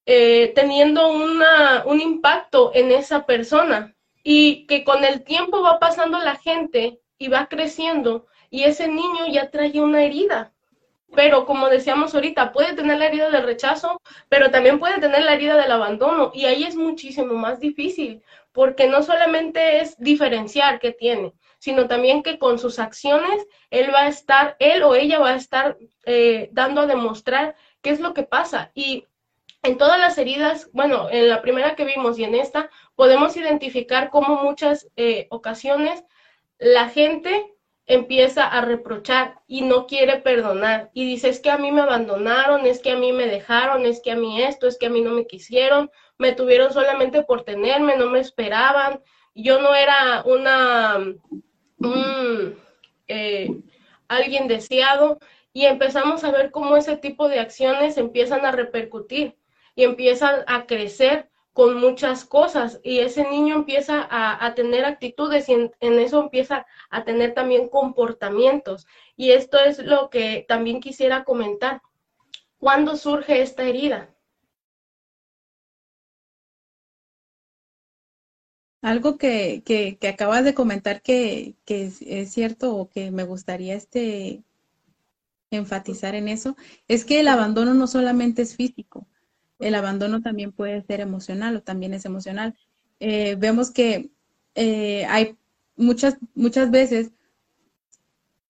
eh, 0.06 0.51
teniendo 0.56 1.10
una, 1.10 1.84
un 1.86 2.01
impacto 2.01 2.72
en 2.74 2.91
esa 2.91 3.25
persona 3.25 3.96
y 4.24 4.65
que 4.68 4.84
con 4.84 5.03
el 5.03 5.24
tiempo 5.24 5.62
va 5.62 5.79
pasando 5.79 6.20
la 6.20 6.36
gente 6.36 7.00
y 7.18 7.27
va 7.27 7.48
creciendo 7.48 8.25
y 8.50 8.63
ese 8.63 8.88
niño 8.88 9.27
ya 9.32 9.51
trae 9.51 9.79
una 9.79 10.03
herida. 10.03 10.53
Pero 11.15 11.46
como 11.46 11.70
decíamos 11.70 12.13
ahorita, 12.13 12.51
puede 12.51 12.74
tener 12.74 13.00
la 13.00 13.08
herida 13.08 13.32
del 13.32 13.44
rechazo, 13.44 14.00
pero 14.29 14.51
también 14.51 14.79
puede 14.79 15.00
tener 15.00 15.24
la 15.24 15.34
herida 15.34 15.58
del 15.58 15.72
abandono 15.72 16.32
y 16.36 16.46
ahí 16.46 16.63
es 16.63 16.75
muchísimo 16.75 17.34
más 17.34 17.60
difícil 17.60 18.24
porque 18.51 18.88
no 18.88 19.03
solamente 19.03 19.79
es 19.79 19.98
diferenciar 20.00 20.79
qué 20.79 20.91
tiene, 20.91 21.34
sino 21.60 21.88
también 21.88 22.24
que 22.24 22.39
con 22.39 22.60
sus 22.60 22.79
acciones 22.79 23.46
él 23.70 23.94
va 23.94 24.01
a 24.01 24.08
estar, 24.08 24.56
él 24.60 24.84
o 24.84 24.96
ella 24.96 25.20
va 25.20 25.29
a 25.29 25.36
estar 25.36 25.77
eh, 26.06 26.50
dando 26.51 26.82
a 26.82 26.88
demostrar 26.88 27.56
qué 27.81 27.91
es 27.91 28.00
lo 28.00 28.13
que 28.13 28.24
pasa. 28.24 28.71
Y 28.74 29.05
en 29.63 29.77
todas 29.77 30.00
las 30.00 30.17
heridas, 30.17 30.69
bueno, 30.74 31.09
en 31.09 31.29
la 31.29 31.41
primera 31.41 31.75
que 31.75 31.86
vimos 31.86 32.17
y 32.17 32.24
en 32.24 32.36
esta, 32.36 32.69
podemos 32.95 33.36
identificar 33.36 34.09
cómo 34.09 34.41
muchas 34.41 34.88
eh, 34.95 35.27
ocasiones 35.29 36.03
la 36.57 36.89
gente 36.89 37.53
empieza 37.86 38.45
a 38.45 38.62
reprochar 38.62 39.39
y 39.48 39.62
no 39.62 39.88
quiere 39.88 40.17
perdonar 40.17 40.91
y 40.93 41.05
dice, 41.05 41.29
es 41.29 41.39
que 41.39 41.50
a 41.50 41.57
mí 41.57 41.71
me 41.71 41.81
abandonaron, 41.81 42.65
es 42.67 42.79
que 42.79 42.91
a 42.91 42.95
mí 42.95 43.12
me 43.12 43.25
dejaron, 43.25 43.86
es 43.86 44.00
que 44.01 44.12
a 44.12 44.15
mí 44.15 44.43
esto, 44.43 44.67
es 44.67 44.77
que 44.77 44.86
a 44.86 44.89
mí 44.91 45.01
no 45.01 45.12
me 45.12 45.25
quisieron, 45.25 45.89
me 46.19 46.33
tuvieron 46.33 46.71
solamente 46.71 47.24
por 47.24 47.43
tenerme, 47.43 47.98
no 47.98 48.07
me 48.07 48.19
esperaban, 48.19 49.01
yo 49.33 49.59
no 49.59 49.74
era 49.74 50.21
una, 50.24 51.00
eh, 53.07 53.50
alguien 54.07 54.48
deseado 54.48 55.19
y 55.53 55.65
empezamos 55.65 56.24
a 56.24 56.32
ver 56.32 56.51
cómo 56.51 56.77
ese 56.77 56.98
tipo 56.98 57.27
de 57.27 57.39
acciones 57.39 57.98
empiezan 57.98 58.46
a 58.46 58.51
repercutir 58.51 59.38
y 59.75 59.84
empiezan 59.84 60.44
a 60.48 60.65
crecer 60.65 61.29
con 61.53 61.79
muchas 61.79 62.24
cosas 62.25 62.79
y 62.84 63.00
ese 63.00 63.27
niño 63.29 63.56
empieza 63.56 64.08
a, 64.10 64.53
tener 64.56 64.86
actitudes 64.86 65.50
y 65.50 65.53
en, 65.53 66.00
eso 66.00 66.22
empieza 66.22 66.65
a 66.89 67.03
tener 67.03 67.34
también 67.34 67.68
comportamientos. 67.70 68.88
Y 69.18 69.32
esto 69.32 69.60
es 69.60 69.79
lo 69.79 70.10
que 70.10 70.46
también 70.48 70.79
quisiera 70.79 71.24
comentar. 71.24 71.82
¿Cuándo 72.60 72.96
surge 72.96 73.41
esta 73.41 73.63
herida? 73.63 74.15
Algo 78.82 79.18
que, 79.18 79.62
que, 79.65 80.08
acabas 80.08 80.46
de 80.46 80.53
comentar 80.53 81.01
que, 81.01 81.56
que 81.65 81.88
es, 81.88 82.32
cierto 82.32 82.75
o 82.77 82.89
que 82.89 83.12
me 83.12 83.25
gustaría 83.25 83.75
este 83.75 84.44
enfatizar 85.51 86.15
en 86.15 86.27
eso, 86.27 86.56
es 86.88 87.06
que 87.06 87.20
el 87.20 87.27
abandono 87.27 87.74
no 87.74 87.88
solamente 87.88 88.41
es 88.41 88.56
físico, 88.56 89.08
el 89.60 89.75
abandono 89.75 90.22
también 90.22 90.51
puede 90.51 90.82
ser 90.84 91.01
emocional 91.01 91.58
o 91.58 91.62
también 91.62 91.94
es 91.94 92.06
emocional. 92.06 92.56
Eh, 93.00 93.36
vemos 93.38 93.72
que 93.72 94.10
eh, 94.56 95.06
hay 95.06 95.38
muchas, 95.75 96.18
muchas 96.34 96.72
veces, 96.72 97.12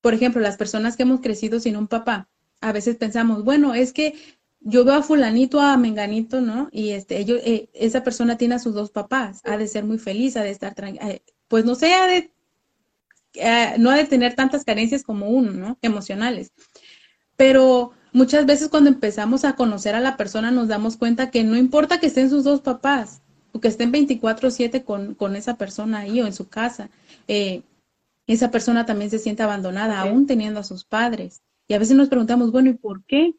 por 0.02 0.14
ejemplo, 0.14 0.42
las 0.42 0.58
personas 0.58 0.96
que 0.96 1.04
hemos 1.04 1.22
crecido 1.22 1.60
sin 1.60 1.76
un 1.76 1.88
papá, 1.88 2.30
a 2.62 2.72
veces 2.72 2.96
pensamos, 2.96 3.44
bueno, 3.44 3.74
es 3.74 3.92
que 3.94 4.16
yo 4.62 4.84
veo 4.84 4.96
a 4.96 5.04
fulanito, 5.04 5.62
a 5.62 5.78
menganito, 5.78 6.42
¿no? 6.42 6.70
Y 6.72 6.92
este, 6.92 7.18
ellos, 7.20 7.42
eh, 7.44 7.70
esa 7.74 8.04
persona 8.04 8.38
tiene 8.38 8.56
a 8.56 8.60
sus 8.60 8.74
dos 8.74 8.92
papás, 8.92 9.42
ha 9.46 9.58
de 9.58 9.68
ser 9.68 9.86
muy 9.86 9.98
feliz, 9.98 10.38
ha 10.38 10.44
de 10.44 10.52
estar 10.52 10.76
tranquila, 10.76 11.20
pues 11.48 11.66
no 11.66 11.76
sé, 11.76 11.94
ha 11.94 12.06
de, 12.06 12.32
no 13.80 13.90
ha 13.90 13.96
de 13.96 14.06
tener 14.06 14.36
tantas 14.36 14.66
carencias 14.66 15.04
como 15.04 15.30
uno, 15.30 15.52
¿no? 15.52 15.78
Emocionales. 15.82 16.52
Pero 17.40 17.94
muchas 18.12 18.46
veces 18.46 18.68
cuando 18.68 18.90
empezamos 18.90 19.46
a 19.46 19.56
conocer 19.56 19.96
a 19.96 20.02
la 20.02 20.18
persona 20.18 20.52
nos 20.52 20.68
damos 20.68 20.98
cuenta 20.98 21.32
que 21.32 21.46
no 21.46 21.56
importa 21.56 21.98
que 21.98 22.08
estén 22.08 22.30
sus 22.30 22.44
dos 22.44 22.60
papás 22.60 23.22
o 23.54 23.62
que 23.62 23.70
estén 23.70 23.94
24/7 23.94 24.84
con, 24.84 25.16
con 25.16 25.38
esa 25.38 25.56
persona 25.56 26.00
ahí 26.00 26.20
o 26.20 26.28
en 26.28 26.34
su 26.34 26.50
casa, 26.50 26.90
eh, 27.30 27.62
esa 28.28 28.52
persona 28.52 28.86
también 28.86 29.10
se 29.10 29.20
siente 29.20 29.42
abandonada, 29.42 30.02
aún 30.02 30.28
teniendo 30.28 30.60
a 30.60 30.66
sus 30.66 30.84
padres. 30.84 31.42
Y 31.70 31.76
a 31.76 31.80
veces 31.80 31.96
nos 31.96 32.10
preguntamos, 32.10 32.52
bueno, 32.52 32.72
¿y 32.72 32.74
por 32.74 33.06
qué? 33.06 33.36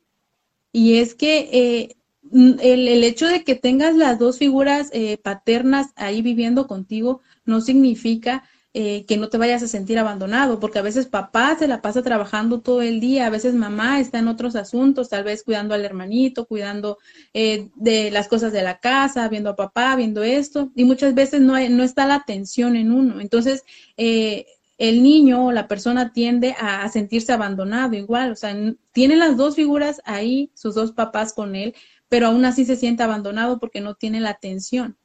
Y 0.73 0.95
es 0.95 1.14
que 1.14 1.50
eh, 1.52 1.97
el, 2.33 2.88
el, 2.88 3.04
hecho 3.04 3.26
de 3.26 3.45
que 3.45 3.54
tengas 3.54 3.97
las 3.97 4.19
dos 4.19 4.38
figuras 4.38 4.88
eh, 4.95 5.19
paternas 5.19 5.88
ahí 5.97 6.23
viviendo 6.23 6.66
contigo 6.66 7.21
no 7.45 7.61
significa 7.61 8.45
eh, 8.73 9.05
que 9.07 9.17
no 9.17 9.29
te 9.29 9.37
vayas 9.37 9.65
a 9.65 9.69
sentir 9.69 9.99
abandonado, 9.99 10.61
porque 10.61 10.79
a 10.79 10.83
veces 10.83 11.07
papá 11.07 11.57
se 11.59 11.67
la 11.67 11.83
pasa 11.83 12.03
trabajando 12.03 12.61
todo 12.61 12.83
el 12.83 13.00
día, 13.00 13.27
a 13.27 13.31
veces 13.31 13.55
mamá 13.55 13.99
está 13.99 14.21
en 14.21 14.29
otros 14.29 14.55
asuntos, 14.55 15.09
tal 15.09 15.25
vez 15.25 15.43
cuidando 15.43 15.75
al 15.75 15.85
hermanito, 15.85 16.47
cuidando 16.47 16.99
eh, 17.35 17.69
de 17.75 18.12
las 18.12 18.29
cosas 18.29 18.53
de 18.53 18.62
la 18.62 18.79
casa, 18.79 19.29
viendo 19.29 19.50
a 19.50 19.57
papá, 19.57 19.97
viendo 19.97 20.23
esto, 20.23 20.71
y 20.77 20.85
muchas 20.85 21.15
veces 21.15 21.41
no, 21.41 21.57
hay, 21.57 21.69
no 21.69 21.83
está 21.83 22.07
la 22.07 22.15
atención 22.15 22.77
en 22.77 22.93
uno. 22.93 23.21
Entonces, 23.21 23.65
eh, 23.97 24.47
el 24.79 25.03
niño 25.03 25.47
o 25.47 25.53
la 25.53 25.67
persona 25.67 26.12
tiende 26.12 26.55
a, 26.57 26.85
a, 26.85 26.89
sentirse 26.91 27.33
abandonado 27.33 27.97
igual, 27.97 28.31
o 28.31 28.37
sea, 28.37 28.57
tiene 28.93 29.17
las 29.17 29.37
dos 29.37 29.57
figuras 29.57 30.00
ahí, 30.05 30.53
sus 30.55 30.77
dos 30.77 30.93
papás 30.93 31.33
con 31.33 31.57
él, 31.57 31.75
pero 32.09 32.29
aún 32.29 32.45
así 32.45 32.65
se 32.65 32.77
siente 32.77 33.03
abandonado 33.03 33.59
porque 33.59 33.81
no 33.81 33.97
tiene 33.97 34.21
la 34.21 34.31
atención. 34.31 34.97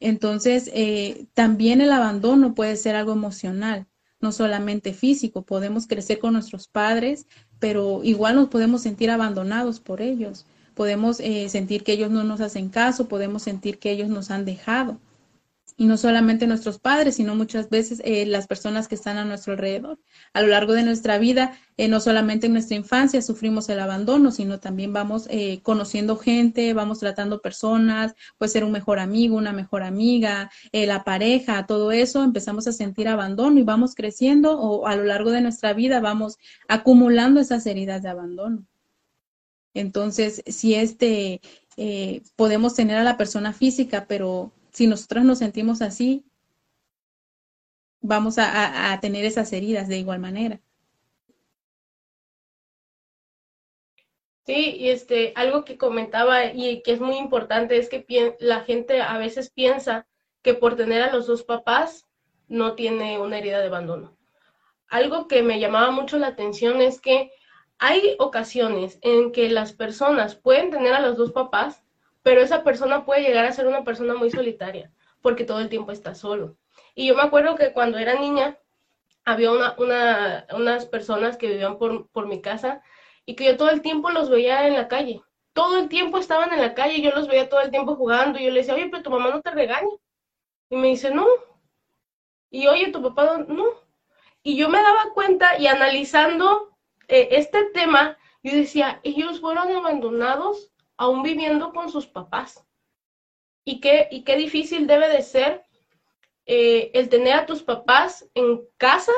Entonces, 0.00 0.70
eh, 0.74 1.26
también 1.34 1.80
el 1.80 1.92
abandono 1.92 2.54
puede 2.54 2.76
ser 2.76 2.96
algo 2.96 3.12
emocional, 3.12 3.86
no 4.20 4.32
solamente 4.32 4.92
físico. 4.92 5.42
Podemos 5.42 5.86
crecer 5.86 6.18
con 6.18 6.34
nuestros 6.34 6.68
padres, 6.68 7.26
pero 7.58 8.02
igual 8.04 8.36
nos 8.36 8.48
podemos 8.48 8.82
sentir 8.82 9.10
abandonados 9.10 9.80
por 9.80 10.02
ellos. 10.02 10.46
Podemos 10.74 11.20
eh, 11.20 11.48
sentir 11.48 11.84
que 11.84 11.92
ellos 11.92 12.10
no 12.10 12.24
nos 12.24 12.40
hacen 12.40 12.68
caso, 12.68 13.08
podemos 13.08 13.42
sentir 13.42 13.78
que 13.78 13.90
ellos 13.90 14.08
nos 14.08 14.30
han 14.30 14.44
dejado. 14.44 15.00
Y 15.78 15.84
no 15.84 15.98
solamente 15.98 16.46
nuestros 16.46 16.78
padres, 16.78 17.16
sino 17.16 17.34
muchas 17.34 17.68
veces 17.68 18.00
eh, 18.04 18.24
las 18.24 18.46
personas 18.46 18.88
que 18.88 18.94
están 18.94 19.18
a 19.18 19.26
nuestro 19.26 19.52
alrededor. 19.52 19.98
A 20.32 20.40
lo 20.40 20.48
largo 20.48 20.72
de 20.72 20.82
nuestra 20.82 21.18
vida, 21.18 21.58
eh, 21.76 21.86
no 21.88 22.00
solamente 22.00 22.46
en 22.46 22.54
nuestra 22.54 22.76
infancia 22.76 23.20
sufrimos 23.20 23.68
el 23.68 23.80
abandono, 23.80 24.30
sino 24.30 24.58
también 24.58 24.94
vamos 24.94 25.26
eh, 25.28 25.60
conociendo 25.62 26.16
gente, 26.16 26.72
vamos 26.72 27.00
tratando 27.00 27.42
personas, 27.42 28.14
puede 28.38 28.50
ser 28.52 28.64
un 28.64 28.72
mejor 28.72 28.98
amigo, 28.98 29.36
una 29.36 29.52
mejor 29.52 29.82
amiga, 29.82 30.50
la 30.72 31.04
pareja, 31.04 31.66
todo 31.66 31.92
eso, 31.92 32.22
empezamos 32.22 32.66
a 32.66 32.72
sentir 32.72 33.08
abandono 33.08 33.58
y 33.58 33.62
vamos 33.62 33.94
creciendo 33.94 34.58
o 34.58 34.86
a 34.86 34.96
lo 34.96 35.04
largo 35.04 35.30
de 35.30 35.40
nuestra 35.40 35.72
vida 35.72 36.00
vamos 36.00 36.38
acumulando 36.68 37.40
esas 37.40 37.66
heridas 37.66 38.02
de 38.02 38.08
abandono. 38.08 38.66
Entonces, 39.74 40.42
si 40.46 40.74
este, 40.74 41.40
podemos 42.36 42.74
tener 42.74 42.96
a 42.96 43.04
la 43.04 43.16
persona 43.16 43.52
física, 43.52 44.06
pero 44.08 44.52
si 44.76 44.86
nosotros 44.86 45.24
nos 45.24 45.38
sentimos 45.38 45.80
así, 45.80 46.26
vamos 48.02 48.36
a, 48.36 48.98
tener 49.00 49.24
esas 49.24 49.50
heridas 49.54 49.88
de 49.88 49.96
igual 49.96 50.18
manera. 50.18 50.60
Sí, 54.44 54.76
y 54.76 54.90
este, 54.90 55.32
algo 55.34 55.64
que 55.64 55.78
comentaba 55.78 56.52
y 56.52 56.82
que 56.82 56.92
es 56.92 57.00
muy 57.00 57.16
importante 57.16 57.78
es 57.78 57.88
que 57.88 58.36
la 58.38 58.64
gente 58.64 59.00
a 59.00 59.16
veces 59.16 59.48
piensa 59.48 60.06
que 60.42 60.52
por 60.52 60.76
tener 60.76 61.00
a 61.00 61.10
los 61.10 61.26
dos 61.26 61.42
papás 61.42 62.04
no 62.46 62.74
tiene 62.74 63.18
una 63.18 63.38
herida 63.38 63.60
de 63.60 63.68
abandono. 63.68 64.14
Algo 64.88 65.26
que 65.26 65.42
me 65.42 65.58
llamaba 65.58 65.90
mucho 65.90 66.18
la 66.18 66.26
atención 66.26 66.82
es 66.82 67.00
que 67.00 67.30
hay 67.78 68.14
ocasiones 68.18 68.98
en 69.00 69.32
que 69.32 69.48
las 69.48 69.72
personas 69.72 70.34
pueden 70.34 70.70
tener 70.70 70.92
a 70.92 71.00
los 71.00 71.16
dos 71.16 71.32
papás, 71.32 71.82
pero 72.26 72.40
esa 72.40 72.64
persona 72.64 73.04
puede 73.04 73.22
llegar 73.22 73.44
a 73.44 73.52
ser 73.52 73.68
una 73.68 73.84
persona 73.84 74.14
muy 74.14 74.32
solitaria, 74.32 74.90
porque 75.22 75.44
todo 75.44 75.60
el 75.60 75.68
tiempo 75.68 75.92
está 75.92 76.16
solo. 76.16 76.56
Y 76.96 77.06
yo 77.06 77.14
me 77.14 77.22
acuerdo 77.22 77.54
que 77.54 77.72
cuando 77.72 77.98
era 77.98 78.18
niña, 78.18 78.58
había 79.24 79.52
una, 79.52 80.44
unas 80.52 80.86
personas 80.86 81.36
que 81.36 81.46
vivían 81.46 81.78
por, 81.78 82.08
por 82.08 82.26
mi 82.26 82.42
casa 82.42 82.82
y 83.26 83.36
que 83.36 83.44
yo 83.44 83.56
todo 83.56 83.70
el 83.70 83.80
tiempo 83.80 84.10
los 84.10 84.28
veía 84.28 84.66
en 84.66 84.74
la 84.74 84.88
calle. 84.88 85.22
Todo 85.52 85.78
el 85.78 85.88
tiempo 85.88 86.18
estaban 86.18 86.52
en 86.52 86.60
la 86.60 86.74
calle, 86.74 87.00
yo 87.00 87.12
los 87.12 87.28
veía 87.28 87.48
todo 87.48 87.60
el 87.60 87.70
tiempo 87.70 87.94
jugando 87.94 88.40
y 88.40 88.46
yo 88.46 88.50
le 88.50 88.58
decía, 88.58 88.74
oye, 88.74 88.88
pero 88.90 89.04
tu 89.04 89.10
mamá 89.10 89.30
no 89.30 89.40
te 89.40 89.52
regaña. 89.52 89.94
Y 90.68 90.74
me 90.74 90.88
dice, 90.88 91.12
no. 91.12 91.28
Y 92.50 92.66
oye, 92.66 92.90
tu 92.90 93.00
papá 93.02 93.44
no. 93.46 93.66
Y 94.42 94.56
yo 94.56 94.68
me 94.68 94.82
daba 94.82 95.12
cuenta 95.14 95.58
y 95.60 95.68
analizando 95.68 96.76
eh, 97.06 97.28
este 97.30 97.66
tema, 97.66 98.18
yo 98.42 98.52
decía, 98.52 98.98
ellos 99.04 99.40
fueron 99.40 99.68
abandonados 99.68 100.72
aún 100.96 101.22
viviendo 101.22 101.72
con 101.72 101.90
sus 101.90 102.06
papás. 102.06 102.64
Y 103.64 103.80
qué, 103.80 104.08
y 104.10 104.22
qué 104.22 104.36
difícil 104.36 104.86
debe 104.86 105.08
de 105.08 105.22
ser 105.22 105.64
eh, 106.46 106.90
el 106.94 107.08
tener 107.08 107.34
a 107.34 107.46
tus 107.46 107.62
papás 107.62 108.28
en 108.34 108.62
casa 108.76 109.12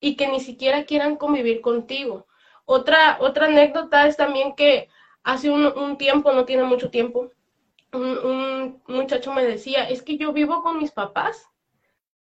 y 0.00 0.16
que 0.16 0.28
ni 0.28 0.40
siquiera 0.40 0.84
quieran 0.84 1.16
convivir 1.16 1.60
contigo. 1.60 2.26
Otra, 2.64 3.18
otra 3.20 3.46
anécdota 3.46 4.06
es 4.06 4.16
también 4.16 4.54
que 4.54 4.88
hace 5.24 5.50
un, 5.50 5.96
tiempo, 5.98 6.32
no 6.32 6.44
tiene 6.44 6.64
mucho 6.64 6.90
tiempo, 6.90 7.30
un, 7.92 8.18
un, 8.18 8.82
muchacho 8.86 9.32
me 9.32 9.44
decía, 9.44 9.88
es 9.88 10.02
que 10.02 10.16
yo 10.16 10.32
vivo 10.32 10.62
con 10.62 10.78
mis 10.78 10.92
papás, 10.92 11.48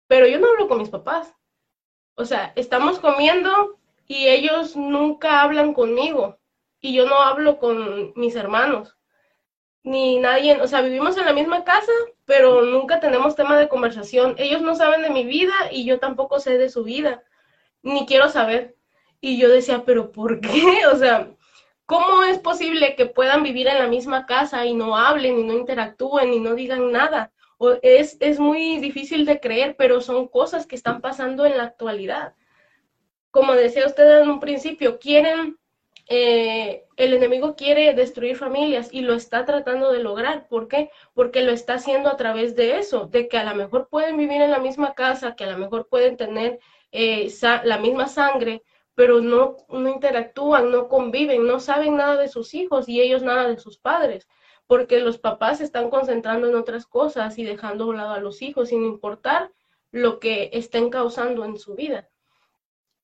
pero 0.07 0.27
yo 0.27 0.39
no 0.39 0.49
hablo 0.49 0.69
con 0.69 0.79
mis 0.79 0.89
papás. 0.89 1.35
O 2.15 2.25
sea, 2.25 2.53
estamos 2.57 2.99
comiendo 2.99 3.79
y 4.07 4.29
ellos 4.29 4.77
nunca 4.77 5.43
hablan 5.43 5.75
conmigo 5.75 6.39
y 6.83 6.93
yo 6.93 7.07
no 7.07 7.23
hablo 7.23 7.59
con 7.59 8.13
mis 8.17 8.35
hermanos, 8.35 8.99
ni 9.85 10.19
nadie, 10.19 10.61
o 10.61 10.67
sea, 10.67 10.83
vivimos 10.83 11.17
en 11.17 11.25
la 11.25 11.33
misma 11.33 11.65
casa, 11.65 11.93
pero 12.25 12.63
nunca 12.63 13.01
tenemos 13.01 13.37
tema 13.37 13.59
de 13.59 13.69
conversación. 13.69 14.35
Ellos 14.37 14.63
no 14.63 14.75
saben 14.75 15.03
de 15.03 15.11
mi 15.11 15.25
vida 15.25 15.55
y 15.71 15.85
yo 15.85 15.99
tampoco 15.99 16.41
sé 16.41 16.59
de 16.59 16.69
su 16.69 16.85
vida, 16.85 17.23
ni 17.83 18.05
quiero 18.05 18.29
saber. 18.29 18.77
Y 19.21 19.39
yo 19.39 19.49
decía, 19.49 19.85
pero 19.87 20.13
¿por 20.13 20.41
qué? 20.41 20.83
O 20.93 20.97
sea, 20.97 21.31
¿cómo 21.87 22.25
es 22.25 22.39
posible 22.39 22.97
que 22.97 23.07
puedan 23.07 23.45
vivir 23.45 23.69
en 23.69 23.79
la 23.79 23.87
misma 23.87 24.27
casa 24.27 24.67
y 24.67 24.75
no 24.75 24.97
hablen 24.97 25.39
y 25.39 25.45
no 25.45 25.55
interactúen 25.55 26.33
y 26.33 26.41
no 26.41 26.55
digan 26.55 26.91
nada? 26.93 27.33
O 27.59 27.79
es, 27.83 28.17
es 28.21 28.41
muy 28.41 28.79
difícil 28.79 29.25
de 29.25 29.41
creer, 29.41 29.77
pero 29.77 30.01
son 30.01 30.27
cosas 30.27 30.67
que 30.67 30.75
están 30.75 31.01
pasando 31.01 31.47
en 31.47 31.57
la 31.57 31.65
actualidad. 31.65 32.35
Como 33.31 33.55
decía 33.55 33.87
usted 33.87 34.23
en 34.23 34.31
un 34.31 34.41
principio, 34.41 34.99
quieren 34.99 35.59
eh, 36.09 36.85
el 36.97 37.15
enemigo 37.15 37.55
quiere 37.57 37.95
destruir 37.95 38.37
familias 38.37 38.89
y 38.93 39.03
lo 39.03 39.15
está 39.15 39.45
tratando 39.45 39.93
de 39.93 40.01
lograr. 40.01 40.49
¿Por 40.49 40.69
qué? 40.69 40.91
Porque 41.15 41.43
lo 41.43 41.53
está 41.53 41.75
haciendo 41.75 42.11
a 42.11 42.17
través 42.17 42.57
de 42.57 42.79
eso, 42.79 43.07
de 43.07 43.29
que 43.29 43.39
a 43.39 43.45
lo 43.45 43.55
mejor 43.55 43.89
pueden 43.89 44.17
vivir 44.17 44.43
en 44.43 44.51
la 44.51 44.59
misma 44.59 44.95
casa, 44.95 45.37
que 45.37 45.45
a 45.45 45.51
lo 45.51 45.59
mejor 45.59 45.89
pueden 45.89 46.17
tener 46.17 46.61
eh, 46.91 47.33
la 47.65 47.79
misma 47.79 48.09
sangre, 48.09 48.63
pero 48.95 49.21
no, 49.21 49.57
no 49.69 49.89
interactúan, 49.89 50.71
no 50.71 50.89
conviven, 50.89 51.47
no 51.47 51.61
saben 51.61 51.97
nada 51.97 52.17
de 52.17 52.29
sus 52.29 52.55
hijos 52.55 52.89
y 52.89 53.01
ellos 53.01 53.23
nada 53.23 53.49
de 53.49 53.59
sus 53.59 53.79
padres, 53.79 54.29
porque 54.67 55.01
los 55.01 55.19
papás 55.19 55.59
se 55.59 55.65
están 55.65 55.91
concentrando 55.91 56.49
en 56.49 56.55
otras 56.57 56.87
cosas 56.87 57.39
y 57.39 57.45
dejando 57.45 57.85
a 57.85 57.87
un 57.89 57.97
lado 57.97 58.13
a 58.13 58.21
los 58.21 58.43
hijos 58.43 58.69
sin 58.69 58.85
importar 58.85 59.51
lo 59.91 60.21
que 60.21 60.51
estén 60.53 60.91
causando 60.91 61.45
en 61.45 61.59
su 61.59 61.75
vida. 61.75 62.09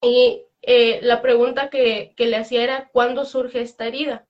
Y 0.02 0.44
eh, 0.62 1.00
la 1.02 1.22
pregunta 1.22 1.70
que, 1.70 2.14
le 2.16 2.37
hacía 2.37 2.62
era, 2.62 2.88
¿cuándo 2.92 3.24
surge 3.24 3.61
esta 3.61 3.87
herida? 3.87 4.26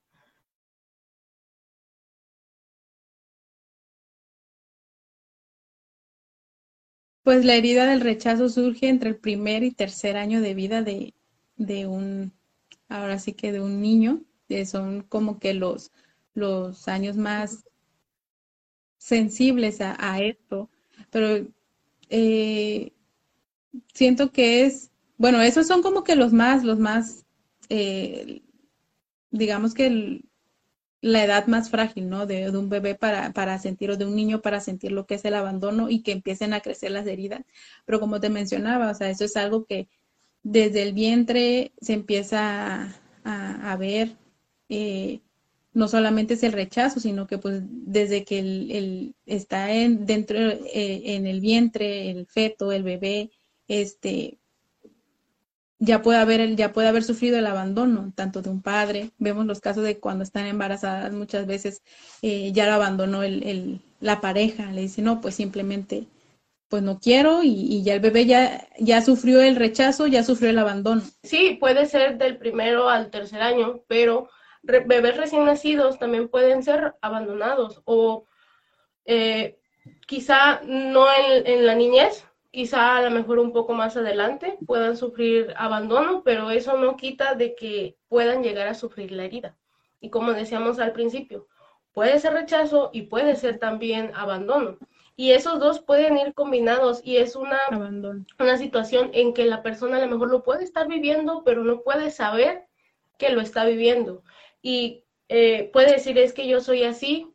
Pues 7.23 7.45
la 7.45 7.57
herida 7.57 7.87
del 7.87 8.01
rechazo 8.01 8.49
surge 8.49 8.89
entre 8.89 9.11
el 9.11 9.17
primer 9.17 9.63
y 9.63 9.71
tercer 9.71 10.17
año 10.17 10.41
de 10.41 10.55
vida 10.55 10.83
de, 10.83 11.13
un, 11.87 12.33
ahora 12.89 13.19
sí 13.19 13.35
que 13.35 13.53
de 13.53 13.61
un 13.61 13.83
niño, 13.83 14.23
que 14.49 14.65
son 14.65 15.03
como 15.03 15.39
que 15.39 15.53
los, 15.53 15.93
los 16.33 16.89
años 16.89 17.17
más 17.17 17.65
sensibles 18.97 19.81
a, 19.81 20.21
esto, 20.23 20.71
pero 21.11 21.47
eh, 22.09 22.93
siento 23.93 24.33
que 24.33 24.65
es 24.65 24.91
bueno, 25.19 25.43
esos 25.43 25.67
son 25.67 25.83
como 25.83 26.05
que 26.05 26.17
los 26.17 26.33
más, 26.33 26.65
los 26.65 26.79
más, 26.79 27.27
eh, 27.69 28.43
digamos 29.31 29.75
que 29.75 30.23
la 31.01 31.25
edad 31.25 31.47
más 31.47 31.71
frágil, 31.71 32.09
¿no? 32.09 32.27
De, 32.27 32.51
un 32.51 32.69
bebé 32.69 32.95
para, 32.95 33.33
para 33.33 33.59
sentir, 33.59 33.91
o 33.91 33.97
de 33.97 34.07
un 34.07 34.17
niño 34.17 34.41
para 34.43 34.61
sentir 34.61 34.93
lo 34.93 35.07
que 35.07 35.17
es 35.17 35.25
el 35.25 35.35
abandono 35.35 35.91
y 35.91 36.03
que 36.03 36.13
empiecen 36.13 36.55
a 36.55 36.61
crecer 36.61 36.93
las 36.93 37.07
heridas. 37.07 37.45
Pero 37.85 38.01
como 38.01 38.21
te 38.21 38.31
mencionaba, 38.31 38.91
o 38.91 38.95
sea, 38.95 39.11
eso 39.11 39.25
es 39.25 39.37
algo 39.37 39.65
que 39.65 39.89
desde 40.43 40.83
el 40.83 40.93
vientre 40.95 41.73
se 41.81 41.95
empieza 41.95 42.95
a, 43.25 43.77
ver, 43.77 44.17
eh, 44.69 45.21
no 45.75 45.89
solamente 45.89 46.35
es 46.35 46.43
el 46.43 46.53
rechazo, 46.53 47.01
sino 47.01 47.27
que 47.27 47.39
pues 47.39 47.63
desde 47.67 48.25
que 48.25 48.39
el, 48.39 49.15
está 49.27 49.73
en, 49.73 50.07
dentro, 50.07 50.39
eh, 50.39 51.03
en 51.17 51.27
el 51.27 51.41
vientre, 51.41 52.11
el 52.11 52.27
feto, 52.27 52.73
el 52.73 52.83
bebé, 52.85 53.31
este, 53.69 54.39
ya 55.79 56.03
puede 56.03 56.19
haber 56.19 56.57
ya 56.57 56.73
puede 56.73 56.89
haber 56.89 57.05
sufrido 57.05 57.39
el 57.39 57.47
abandono 57.47 58.13
tanto 58.15 58.43
de 58.43 58.51
un 58.51 58.63
padre. 58.63 59.11
Vemos 59.19 59.47
los 59.47 59.61
casos 59.61 59.85
de 59.85 59.99
cuando 59.99 60.25
están 60.25 60.47
embarazadas 60.47 61.13
muchas 61.13 61.47
veces 61.47 61.83
eh, 62.23 62.53
ya 62.53 62.67
lo 62.67 62.73
abandonó 62.73 63.23
el, 63.23 63.81
la 64.01 64.21
pareja. 64.21 64.73
Le 64.73 64.83
dice 64.83 65.03
no 65.03 65.21
pues 65.21 65.37
simplemente 65.37 66.07
pues 66.69 66.83
no 66.83 66.99
quiero 67.01 67.43
y, 67.43 67.83
ya 67.83 67.95
el 67.95 68.01
bebé 68.01 68.27
ya 68.27 68.69
ya 68.79 69.01
sufrió 69.01 69.41
el 69.41 69.57
rechazo 69.57 70.07
ya 70.07 70.25
sufrió 70.25 70.51
el 70.51 70.59
abandono. 70.59 71.03
Sí 71.23 71.57
puede 71.61 71.87
ser 71.87 72.19
del 72.19 72.39
primero 72.39 72.89
al 72.89 73.11
tercer 73.11 73.41
año 73.41 73.83
pero 73.87 74.29
bebés 74.63 75.17
recién 75.17 75.45
nacidos 75.45 75.99
también 75.99 76.29
pueden 76.29 76.63
ser 76.63 76.95
abandonados 77.01 77.81
o 77.85 78.27
eh, 79.07 79.59
quizá 80.07 80.61
no 80.65 81.07
en 81.17 81.65
la 81.65 81.75
niñez 81.75 82.28
quizá 82.51 82.97
a 82.97 83.03
lo 83.03 83.11
mejor 83.11 83.39
un 83.39 83.53
poco 83.53 83.75
más 83.75 83.97
adelante 83.97 84.59
puedan 84.67 84.97
sufrir 84.97 85.55
abandono, 85.57 86.23
pero 86.25 86.51
eso 86.51 86.77
no 86.77 86.97
quita 86.97 87.35
de 87.35 87.55
que 87.55 87.97
puedan 88.09 88.43
llegar 88.43 88.69
a 88.69 88.75
sufrir 88.75 89.13
la 89.13 89.25
herida. 89.25 89.57
Y 90.01 90.11
como 90.11 90.33
decíamos 90.33 90.79
al 90.79 90.93
principio, 90.93 91.49
puede 91.93 92.19
ser 92.19 92.33
rechazo 92.33 92.91
y 92.93 93.03
puede 93.03 93.37
ser 93.37 93.59
también 93.59 94.13
abandono. 94.15 94.79
Y 95.17 95.33
esos 95.33 95.59
dos 95.59 95.81
pueden 95.81 96.17
ir 96.17 96.33
combinados 96.33 97.01
y 97.05 97.17
es 97.17 97.35
una, 97.35 97.59
una 98.39 98.57
situación 98.57 99.11
en 99.15 99.35
que 99.35 99.47
la 99.47 99.63
persona 99.65 99.97
a 99.97 100.01
lo 100.01 100.07
mejor 100.07 100.31
lo 100.31 100.45
puede 100.45 100.63
estar 100.63 100.87
viviendo, 100.87 101.43
pero 101.45 101.65
no 101.65 101.83
puede 101.83 102.13
saber 102.13 102.69
que 103.19 103.31
lo 103.31 103.41
está 103.41 103.65
viviendo. 103.65 104.23
Y 104.63 105.05
eh, 105.29 105.71
puede 105.73 105.93
decir, 105.93 106.17
es 106.19 106.33
que 106.33 106.47
yo 106.47 106.61
soy 106.61 106.85
así, 106.85 107.35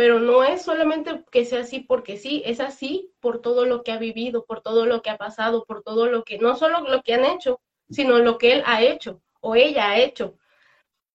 pero 0.00 0.18
no 0.18 0.44
es 0.44 0.62
solamente 0.62 1.24
que 1.30 1.44
sea 1.44 1.60
así 1.60 1.80
porque 1.80 2.16
sí, 2.16 2.42
es 2.46 2.58
así 2.58 3.12
por 3.20 3.42
todo 3.42 3.66
lo 3.66 3.82
que 3.82 3.92
ha 3.92 3.98
vivido, 3.98 4.46
por 4.46 4.62
todo 4.62 4.86
lo 4.86 5.02
que 5.02 5.10
ha 5.10 5.18
pasado, 5.18 5.66
por 5.66 5.82
todo 5.82 6.06
lo 6.06 6.24
que, 6.24 6.38
no 6.38 6.56
solo 6.56 6.80
lo 6.88 7.02
que 7.02 7.12
han 7.12 7.26
hecho, 7.26 7.60
sino 7.90 8.18
lo 8.18 8.38
que 8.38 8.54
él 8.54 8.62
ha 8.64 8.80
hecho 8.80 9.20
o 9.42 9.56
ella 9.56 9.90
ha 9.90 9.98
hecho. 9.98 10.38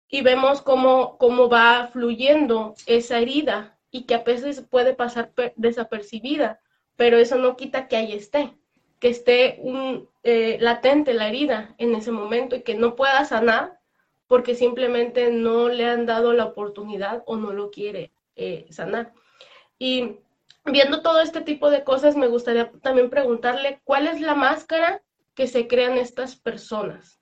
Y 0.07 0.21
vemos 0.21 0.61
cómo, 0.61 1.17
cómo 1.17 1.49
va 1.49 1.89
fluyendo 1.91 2.75
esa 2.85 3.17
herida 3.17 3.75
y 3.89 4.03
que 4.03 4.13
a 4.13 4.21
veces 4.21 4.61
puede 4.61 4.93
pasar 4.93 5.33
desapercibida 5.55 6.61
pero 6.95 7.17
eso 7.17 7.37
no 7.37 7.57
quita 7.57 7.87
que 7.87 7.95
ahí 7.95 8.13
esté, 8.13 8.53
que 8.99 9.07
esté 9.09 9.57
un, 9.63 10.07
eh, 10.21 10.59
latente 10.61 11.15
la 11.15 11.27
herida 11.27 11.73
en 11.79 11.95
ese 11.95 12.11
momento 12.11 12.55
y 12.55 12.61
que 12.61 12.75
no 12.75 12.95
pueda 12.95 13.25
sanar 13.25 13.79
porque 14.27 14.53
simplemente 14.53 15.31
no 15.31 15.69
le 15.69 15.85
han 15.85 16.05
dado 16.05 16.33
la 16.33 16.45
oportunidad 16.45 17.23
o 17.25 17.35
no 17.35 17.51
lo 17.51 17.71
quiere 17.71 18.11
eh, 18.35 18.67
sanar. 18.69 19.13
Y 19.77 20.19
viendo 20.65 21.01
todo 21.01 21.21
este 21.21 21.41
tipo 21.41 21.69
de 21.69 21.83
cosas, 21.83 22.15
me 22.15 22.27
gustaría 22.27 22.71
también 22.81 23.09
preguntarle 23.09 23.81
cuál 23.83 24.07
es 24.07 24.21
la 24.21 24.35
máscara 24.35 25.01
que 25.33 25.47
se 25.47 25.67
crean 25.67 25.97
estas 25.97 26.35
personas. 26.35 27.19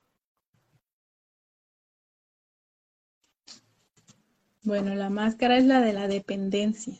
Bueno, 4.64 4.96
la 4.96 5.10
máscara 5.10 5.58
es 5.58 5.66
la 5.66 5.82
de 5.82 5.92
la 5.92 6.08
dependencia, 6.08 6.98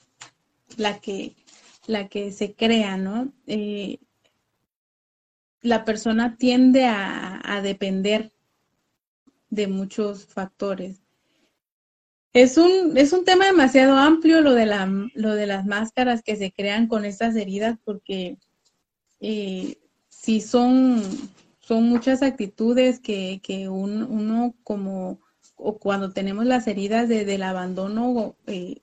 la 0.76 1.00
que, 1.00 1.36
la 1.88 2.10
que 2.10 2.32
se 2.34 2.56
crea, 2.56 2.98
¿no? 2.98 3.32
Eh, 3.48 4.00
la 5.62 5.86
persona 5.86 6.36
tiende 6.36 6.86
a, 6.86 7.40
a 7.42 7.62
depender 7.62 8.34
de 9.50 9.68
muchos 9.68 10.26
factores. 10.26 11.03
Es 12.34 12.58
un, 12.58 12.98
es 12.98 13.14
un 13.14 13.26
tema 13.26 13.46
demasiado 13.46 13.96
amplio 13.96 14.42
lo 14.42 14.56
de, 14.56 14.66
la, 14.66 14.90
lo 15.14 15.36
de 15.36 15.46
las 15.46 15.66
máscaras 15.66 16.24
que 16.24 16.36
se 16.36 16.52
crean 16.52 16.88
con 16.88 17.06
estas 17.06 17.36
heridas 17.36 17.78
porque 17.84 18.40
eh, 19.20 19.78
sí 20.10 20.42
son, 20.42 21.04
son 21.60 21.84
muchas 21.84 22.24
actitudes 22.24 23.00
que, 23.00 23.40
que 23.44 23.70
uno 23.70 24.56
como 24.64 25.22
o 25.56 25.78
cuando 25.78 26.12
tenemos 26.12 26.46
las 26.46 26.68
heridas 26.68 27.08
de, 27.08 27.24
del 27.24 27.44
abandono 27.44 28.36
eh, 28.48 28.82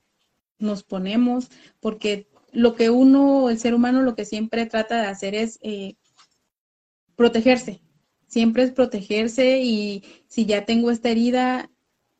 nos 0.57 0.83
ponemos 0.83 1.49
porque 1.81 2.29
lo 2.53 2.75
que 2.75 2.89
uno, 2.89 3.49
el 3.49 3.59
ser 3.59 3.73
humano, 3.73 4.01
lo 4.01 4.15
que 4.15 4.25
siempre 4.25 4.65
trata 4.65 5.01
de 5.01 5.07
hacer 5.07 5.35
es 5.35 5.59
eh, 5.61 5.95
protegerse, 7.15 7.81
siempre 8.27 8.63
es 8.63 8.71
protegerse 8.71 9.59
y 9.59 10.03
si 10.27 10.45
ya 10.45 10.65
tengo 10.65 10.91
esta 10.91 11.09
herida, 11.09 11.69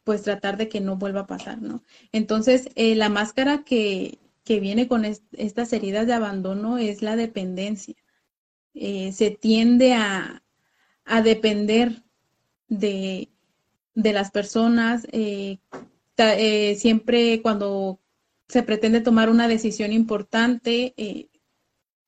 pues 0.04 0.24
tratar 0.24 0.58
de 0.58 0.68
que 0.68 0.82
no 0.82 0.98
vuelva 0.98 1.22
a 1.22 1.28
pasar, 1.28 1.62
¿no? 1.62 1.84
Entonces, 2.12 2.70
eh, 2.76 2.96
la 2.96 3.10
máscara 3.10 3.64
que, 3.64 4.20
que 4.44 4.60
viene 4.60 4.88
con 4.88 5.06
estas 5.06 5.74
heridas 5.74 6.08
de 6.08 6.14
abandono 6.14 6.78
es 6.78 7.02
la 7.02 7.16
dependencia. 7.16 7.96
Eh, 8.74 9.12
se 9.12 9.32
tiende 9.32 9.94
a, 9.94 10.44
a 11.06 11.22
depender 11.22 12.04
de, 12.68 13.30
de, 13.94 14.14
las 14.14 14.32
personas. 14.32 15.08
Eh, 15.12 15.60
siempre 16.78 17.42
cuando 17.42 18.00
se 18.48 18.64
pretende 18.64 19.02
tomar 19.02 19.30
una 19.30 19.48
decisión 19.48 19.92
importante, 19.92 20.94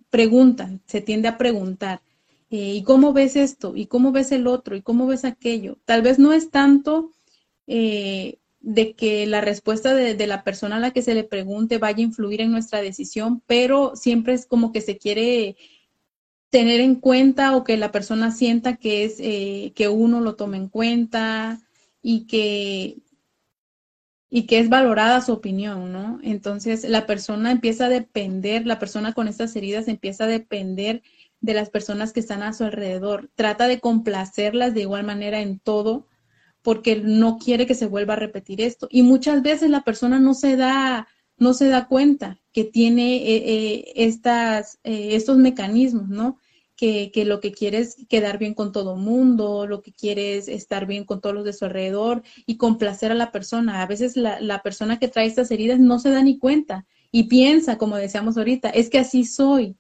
preguntan, 0.10 0.82
se 0.86 1.02
tiende 1.02 1.28
a 1.28 1.38
preguntar. 1.38 2.02
¿y 2.50 2.84
cómo 2.84 3.14
ves 3.14 3.36
esto? 3.36 3.76
¿Y 3.76 3.88
cómo 3.88 4.12
ves 4.12 4.32
el 4.32 4.46
otro? 4.46 4.76
¿Y 4.76 4.84
cómo 4.84 5.08
ves 5.08 5.26
aquello? 5.26 5.80
Tal 5.86 6.04
vez 6.04 6.20
no 6.20 6.34
es 6.34 6.52
tanto 6.52 7.12
eh, 7.68 8.40
de 8.64 8.96
que 8.96 9.26
la 9.28 9.42
respuesta 9.42 9.94
de, 9.94 10.28
la 10.28 10.44
persona 10.44 10.78
a 10.78 10.80
la 10.80 10.92
que 10.92 11.02
se 11.02 11.14
le 11.14 11.26
pregunte 11.26 11.78
vaya 11.78 11.98
a 11.98 12.02
influir 12.02 12.42
en 12.42 12.52
nuestra 12.52 12.82
decisión, 12.82 13.44
pero 13.46 13.96
siempre 13.96 14.34
es 14.34 14.46
como 14.46 14.72
que 14.72 14.82
se 14.82 14.98
quiere 14.98 15.58
tener 16.50 16.80
en 16.80 16.96
cuenta 16.96 17.56
o 17.56 17.64
que 17.64 17.78
la 17.78 17.92
persona 17.92 18.32
sienta 18.32 18.78
que 18.78 19.04
es 19.04 19.16
eh, 19.20 19.74
que 19.76 19.90
uno 19.90 20.22
lo 20.22 20.36
tome 20.36 20.58
en 20.58 20.70
cuenta 20.70 21.62
y 22.02 22.26
que 22.26 23.04
y 24.30 24.48
que 24.48 24.58
es 24.60 24.68
valorada 24.68 25.22
su 25.22 25.32
opinión, 25.32 25.92
¿no? 25.92 26.20
Entonces 26.24 26.86
la 26.90 27.06
persona 27.06 27.52
empieza 27.52 27.86
a 27.86 27.90
depender, 27.90 28.66
la 28.66 28.80
persona 28.80 29.14
con 29.14 29.28
estas 29.28 29.56
heridas 29.56 29.88
empieza 29.88 30.24
a 30.24 30.28
depender 30.28 31.04
de 31.40 31.54
las 31.54 31.70
personas 31.70 32.14
que 32.14 32.22
están 32.22 32.42
a 32.42 32.54
su 32.54 32.64
alrededor. 32.64 33.30
Trata 33.36 33.68
de 33.68 33.80
complacerlas 33.80 34.74
de 34.74 34.82
igual 34.82 35.04
manera 35.04 35.42
en 35.42 35.60
todo 35.60 36.08
porque 36.64 36.96
no 36.96 37.38
quiere 37.38 37.68
que 37.68 37.76
se 37.76 37.86
vuelva 37.86 38.14
a 38.14 38.18
repetir 38.18 38.62
esto. 38.62 38.88
Y 38.90 39.04
muchas 39.04 39.44
veces 39.44 39.70
la 39.70 39.84
persona 39.84 40.20
no 40.20 40.34
se 40.34 40.56
da, 40.56 41.08
no 41.38 41.54
se 41.54 41.68
da 41.68 41.88
cuenta 41.88 42.42
que 42.52 42.64
tiene 42.64 43.18
eh, 43.18 43.44
eh, 43.46 43.94
estas, 43.96 44.80
eh, 44.84 45.10
estos 45.12 45.38
mecanismos, 45.38 46.08
¿no? 46.10 46.38
Que, 46.76 47.12
que, 47.14 47.26
lo 47.26 47.40
que 47.40 47.52
quiere 47.52 47.80
es 47.80 47.98
quedar 48.10 48.40
bien 48.40 48.56
con 48.56 48.72
todo 48.72 48.96
mundo, 48.96 49.68
lo 49.68 49.82
que 49.84 49.94
quiere 49.94 50.38
es 50.38 50.48
estar 50.48 50.88
bien 50.88 51.06
con 51.06 51.22
todos 51.22 51.36
los 51.36 51.46
de 51.46 51.54
su 51.54 51.66
alrededor 51.66 52.24
y 52.48 52.58
complacer 52.58 53.12
a 53.12 53.16
la 53.16 53.32
persona. 53.32 53.82
A 53.82 53.86
veces 53.86 54.18
la, 54.18 54.40
la 54.42 54.64
persona 54.64 54.98
que 54.98 55.08
trae 55.08 55.28
estas 55.28 55.52
heridas 55.52 55.80
no 55.80 56.00
se 56.00 56.10
da 56.10 56.24
ni 56.24 56.40
cuenta 56.40 56.88
y 57.12 57.26
piensa, 57.26 57.78
como 57.78 57.98
decíamos 57.98 58.38
ahorita, 58.38 58.70
es 58.70 58.90
que 58.90 58.98
así 58.98 59.24
soy, 59.24 59.78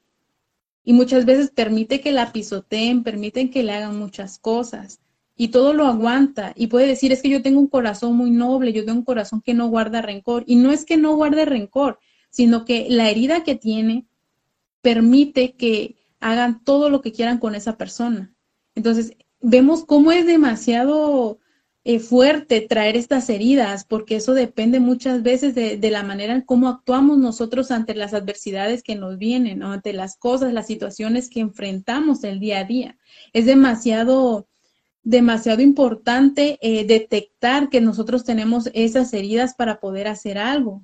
y 0.83 0.93
muchas 0.93 1.25
veces 1.25 1.49
permite 1.49 1.99
que 2.01 2.11
la 2.11 2.31
pisoteen, 2.31 3.03
permiten 3.03 3.49
que 3.49 3.63
le 3.63 3.71
hagan 3.71 3.97
muchas 3.97 4.37
cosas 4.37 5.02
y 5.35 5.49
todo 5.49 5.73
lo 5.73 5.87
aguanta 5.87 6.53
y 6.55 6.67
puede 6.67 6.87
decir 6.87 7.11
es 7.11 7.21
que 7.21 7.29
yo 7.29 7.41
tengo 7.41 7.59
un 7.59 7.67
corazón 7.67 8.15
muy 8.15 8.31
noble, 8.31 8.73
yo 8.73 8.85
tengo 8.85 8.99
un 8.99 9.05
corazón 9.05 9.41
que 9.41 9.53
no 9.53 9.67
guarda 9.67 10.01
rencor 10.01 10.43
y 10.47 10.55
no 10.55 10.71
es 10.71 10.85
que 10.85 10.97
no 10.97 11.15
guarde 11.15 11.45
rencor, 11.45 11.99
sino 12.29 12.65
que 12.65 12.87
la 12.89 13.09
herida 13.09 13.43
que 13.43 13.55
tiene 13.55 14.05
permite 14.81 15.53
que 15.55 15.95
hagan 16.19 16.63
todo 16.63 16.89
lo 16.89 17.01
que 17.01 17.11
quieran 17.11 17.39
con 17.39 17.55
esa 17.55 17.77
persona. 17.77 18.33
Entonces, 18.75 19.13
vemos 19.41 19.85
cómo 19.85 20.11
es 20.11 20.25
demasiado 20.25 21.39
eh, 21.85 21.99
fuerte 21.99 22.61
traer 22.61 22.95
estas 22.95 23.29
heridas, 23.29 23.83
porque 23.83 24.15
eso 24.15 24.33
depende 24.33 24.79
muchas 24.79 25.21
veces 25.21 25.53
de, 25.53 25.91
la 25.91 26.01
manera 26.01 26.33
en 26.33 26.41
cómo 26.41 26.69
actuamos 26.69 27.17
nosotros 27.17 27.71
ante 27.71 27.93
las 27.93 28.13
adversidades 28.13 28.83
que 28.83 28.95
nos 28.95 29.17
vienen, 29.17 29.63
ante 29.63 29.91
las 29.91 30.15
cosas, 30.15 30.53
las 30.53 30.67
situaciones 30.67 31.29
que 31.29 31.41
enfrentamos 31.41 32.23
el 32.23 32.39
día 32.39 32.59
a 32.59 32.63
día. 32.63 32.97
Es 33.33 33.45
demasiado, 33.45 34.47
demasiado 35.03 35.61
importante 35.61 36.57
eh, 36.61 36.85
detectar 36.85 37.69
que 37.69 37.81
nosotros 37.81 38.23
tenemos 38.23 38.69
esas 38.73 39.13
heridas 39.13 39.53
para 39.55 39.79
poder 39.79 40.07
hacer 40.07 40.37
algo 40.37 40.83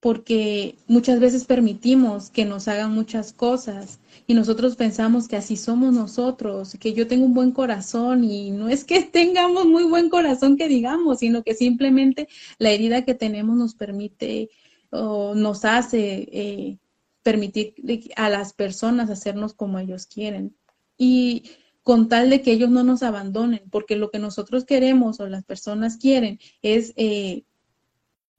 porque 0.00 0.76
muchas 0.86 1.18
veces 1.18 1.44
permitimos 1.44 2.30
que 2.30 2.44
nos 2.44 2.68
hagan 2.68 2.92
muchas 2.92 3.32
cosas 3.32 3.98
y 4.26 4.34
nosotros 4.34 4.76
pensamos 4.76 5.26
que 5.26 5.36
así 5.36 5.56
somos 5.56 5.92
nosotros, 5.92 6.76
que 6.78 6.92
yo 6.92 7.08
tengo 7.08 7.26
un 7.26 7.34
buen 7.34 7.50
corazón 7.50 8.22
y 8.22 8.50
no 8.50 8.68
es 8.68 8.84
que 8.84 9.02
tengamos 9.12 9.66
muy 9.66 9.84
buen 9.84 10.08
corazón 10.08 10.56
que 10.56 10.68
digamos, 10.68 11.18
sino 11.18 11.42
que 11.42 11.54
simplemente 11.54 12.28
la 12.58 12.70
herida 12.70 13.04
que 13.04 13.14
tenemos 13.14 13.56
nos 13.56 13.74
permite 13.74 14.50
o 14.90 15.34
nos 15.34 15.64
hace 15.64 16.28
eh, 16.32 16.78
permitir 17.22 17.74
a 18.16 18.30
las 18.30 18.52
personas 18.52 19.10
hacernos 19.10 19.52
como 19.52 19.78
ellos 19.78 20.06
quieren. 20.06 20.56
Y 20.96 21.42
con 21.88 22.10
tal 22.10 22.28
de 22.28 22.42
que 22.42 22.52
ellos 22.52 22.68
no 22.68 22.84
nos 22.84 23.02
abandonen, 23.02 23.62
porque 23.70 23.96
lo 23.96 24.10
que 24.10 24.18
nosotros 24.18 24.66
queremos 24.66 25.20
o 25.20 25.26
las 25.26 25.42
personas 25.42 25.96
quieren 25.96 26.38
es 26.60 26.92
eh, 26.96 27.44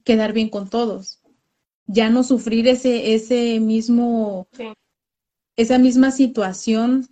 quedar 0.04 0.32
bien 0.32 0.50
con 0.50 0.70
todos, 0.70 1.20
ya 1.88 2.10
no 2.10 2.22
sufrir 2.22 2.68
ese, 2.68 3.16
ese 3.16 3.58
mismo, 3.58 4.46
esa 5.56 5.78
misma 5.78 6.12
situación. 6.12 7.08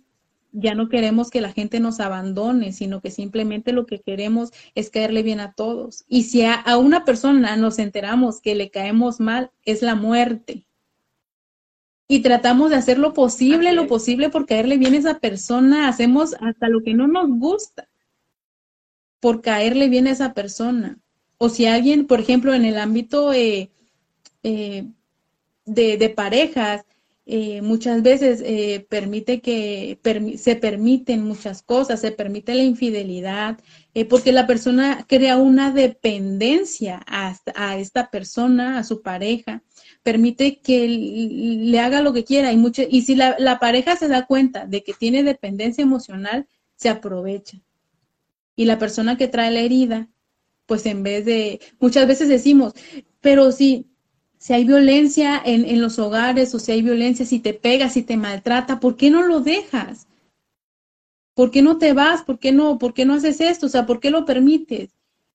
Ya 0.53 0.75
no 0.75 0.87
queremos 0.87 1.29
que 1.29 1.41
la 1.41 1.51
gente 1.51 1.81
nos 1.81 1.99
abandone, 1.99 2.71
sino 2.71 3.01
que 3.01 3.11
simplemente 3.11 3.73
lo 3.73 3.85
que 3.85 3.99
queremos 3.99 4.51
es 4.75 4.89
caerle 4.89 5.23
bien 5.23 5.41
a 5.41 5.51
todos. 5.51 6.05
Y 6.07 6.23
si 6.23 6.45
a, 6.45 6.63
una 6.77 7.03
persona 7.03 7.57
nos 7.57 7.79
enteramos 7.79 8.39
que 8.39 8.55
le 8.55 8.71
caemos 8.71 9.19
mal, 9.19 9.51
es 9.65 9.81
la 9.81 9.95
muerte. 9.95 10.68
Y 12.11 12.21
tratamos 12.21 12.71
de 12.71 12.75
hacer 12.75 12.97
lo 12.97 13.13
posible, 13.13 13.71
lo 13.71 13.85
posible 13.85 14.29
por 14.29 14.47
caerle 14.47 14.77
bien 14.77 14.95
a 14.95 14.97
esa 14.97 15.19
persona. 15.19 15.87
Hacemos 15.87 16.33
hasta 16.41 16.67
lo 16.67 16.81
que 16.81 16.95
no 16.95 17.07
nos 17.07 17.29
gusta 17.29 17.87
por 19.19 19.41
caerle 19.41 19.89
bien 19.89 20.07
a 20.07 20.11
esa 20.11 20.33
persona. 20.33 20.97
O 21.37 21.49
si 21.49 21.67
alguien, 21.67 22.07
por 22.07 22.19
ejemplo, 22.19 22.55
en 22.55 22.65
el 22.65 22.79
ámbito 22.79 23.31
eh, 23.31 23.69
eh, 24.41 24.87
de, 25.65 26.09
parejas, 26.09 26.83
eh, 27.31 27.61
muchas 27.61 28.01
veces 28.01 28.41
eh, 28.43 28.87
permite 28.89 29.39
que 29.39 29.99
se 30.37 30.55
permiten 30.55 31.21
muchas 31.23 31.61
cosas, 31.61 32.01
se 32.01 32.11
permite 32.11 32.55
la 32.55 32.63
infidelidad, 32.63 33.59
porque 34.09 34.31
la 34.31 34.47
persona 34.47 35.05
crea 35.07 35.37
una 35.37 35.71
dependencia 35.71 37.03
a, 37.05 37.35
a, 37.55 37.77
esta 37.77 38.09
persona, 38.09 38.79
a 38.79 38.83
su 38.83 39.01
pareja, 39.01 39.61
permite 40.03 40.59
que 40.59 40.87
le 40.87 41.79
haga 41.79 42.01
lo 42.01 42.13
que 42.13 42.23
quiera 42.23 42.51
y, 42.51 42.57
mucho, 42.57 42.81
y 42.89 43.01
si 43.01 43.15
la, 43.15 43.35
la 43.37 43.59
pareja 43.59 43.95
se 43.95 44.07
da 44.07 44.25
cuenta 44.25 44.65
de 44.65 44.83
que 44.83 44.93
tiene 44.93 45.23
dependencia 45.23 45.81
emocional, 45.81 46.47
se 46.75 46.89
aprovecha. 46.89 47.61
Y 48.55 48.65
la 48.65 48.79
persona 48.79 49.17
que 49.17 49.27
trae 49.27 49.51
la 49.51 49.59
herida, 49.59 50.09
pues 50.65 50.85
en 50.85 51.03
vez 51.03 51.25
de, 51.25 51.59
muchas 51.79 52.07
veces 52.07 52.29
decimos, 52.29 52.73
pero 53.21 53.51
si 53.51 53.88
si 54.39 54.53
hay 54.53 54.63
violencia 54.63 55.39
en, 55.43 55.81
los 55.81 55.99
hogares 55.99 56.55
o 56.55 56.59
si 56.59 56.71
hay 56.71 56.81
violencia, 56.81 57.25
si 57.25 57.39
te 57.39 57.53
pega, 57.53 57.89
si 57.89 58.03
te 58.03 58.15
maltrata, 58.15 58.79
¿por 58.79 58.95
qué 58.95 59.09
no 59.09 59.21
lo 59.23 59.41
dejas? 59.41 60.07
¿Por 61.33 61.51
qué 61.51 61.61
no 61.61 61.77
te 61.77 61.91
vas? 61.91 62.23
¿Por 62.23 62.39
qué 62.39 62.53
no, 62.53 62.79
por 62.79 62.93
qué 62.93 63.05
no 63.05 63.15
haces 63.15 63.41
esto? 63.41 63.65
O 63.65 63.69
sea, 63.69 63.85
¿por 63.85 63.99
qué 63.99 64.11
lo 64.11 64.23
permites? 64.25 64.91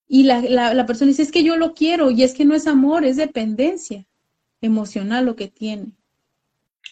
Y 0.09 0.23
la, 0.23 0.40
la, 0.40 0.87
persona 0.87 1.11
dice, 1.11 1.23
es 1.23 1.31
que 1.31 1.45
yo 1.45 1.57
lo 1.57 1.75
quiero 1.75 2.11
y 2.11 2.23
es 2.23 2.33
que 2.33 2.47
no 2.47 2.55
es 2.55 2.67
amor, 2.67 3.05
es 3.05 3.17
dependencia 3.17 4.07
emocional 4.62 5.27
lo 5.27 5.37
que 5.37 5.49
tiene. 5.49 5.93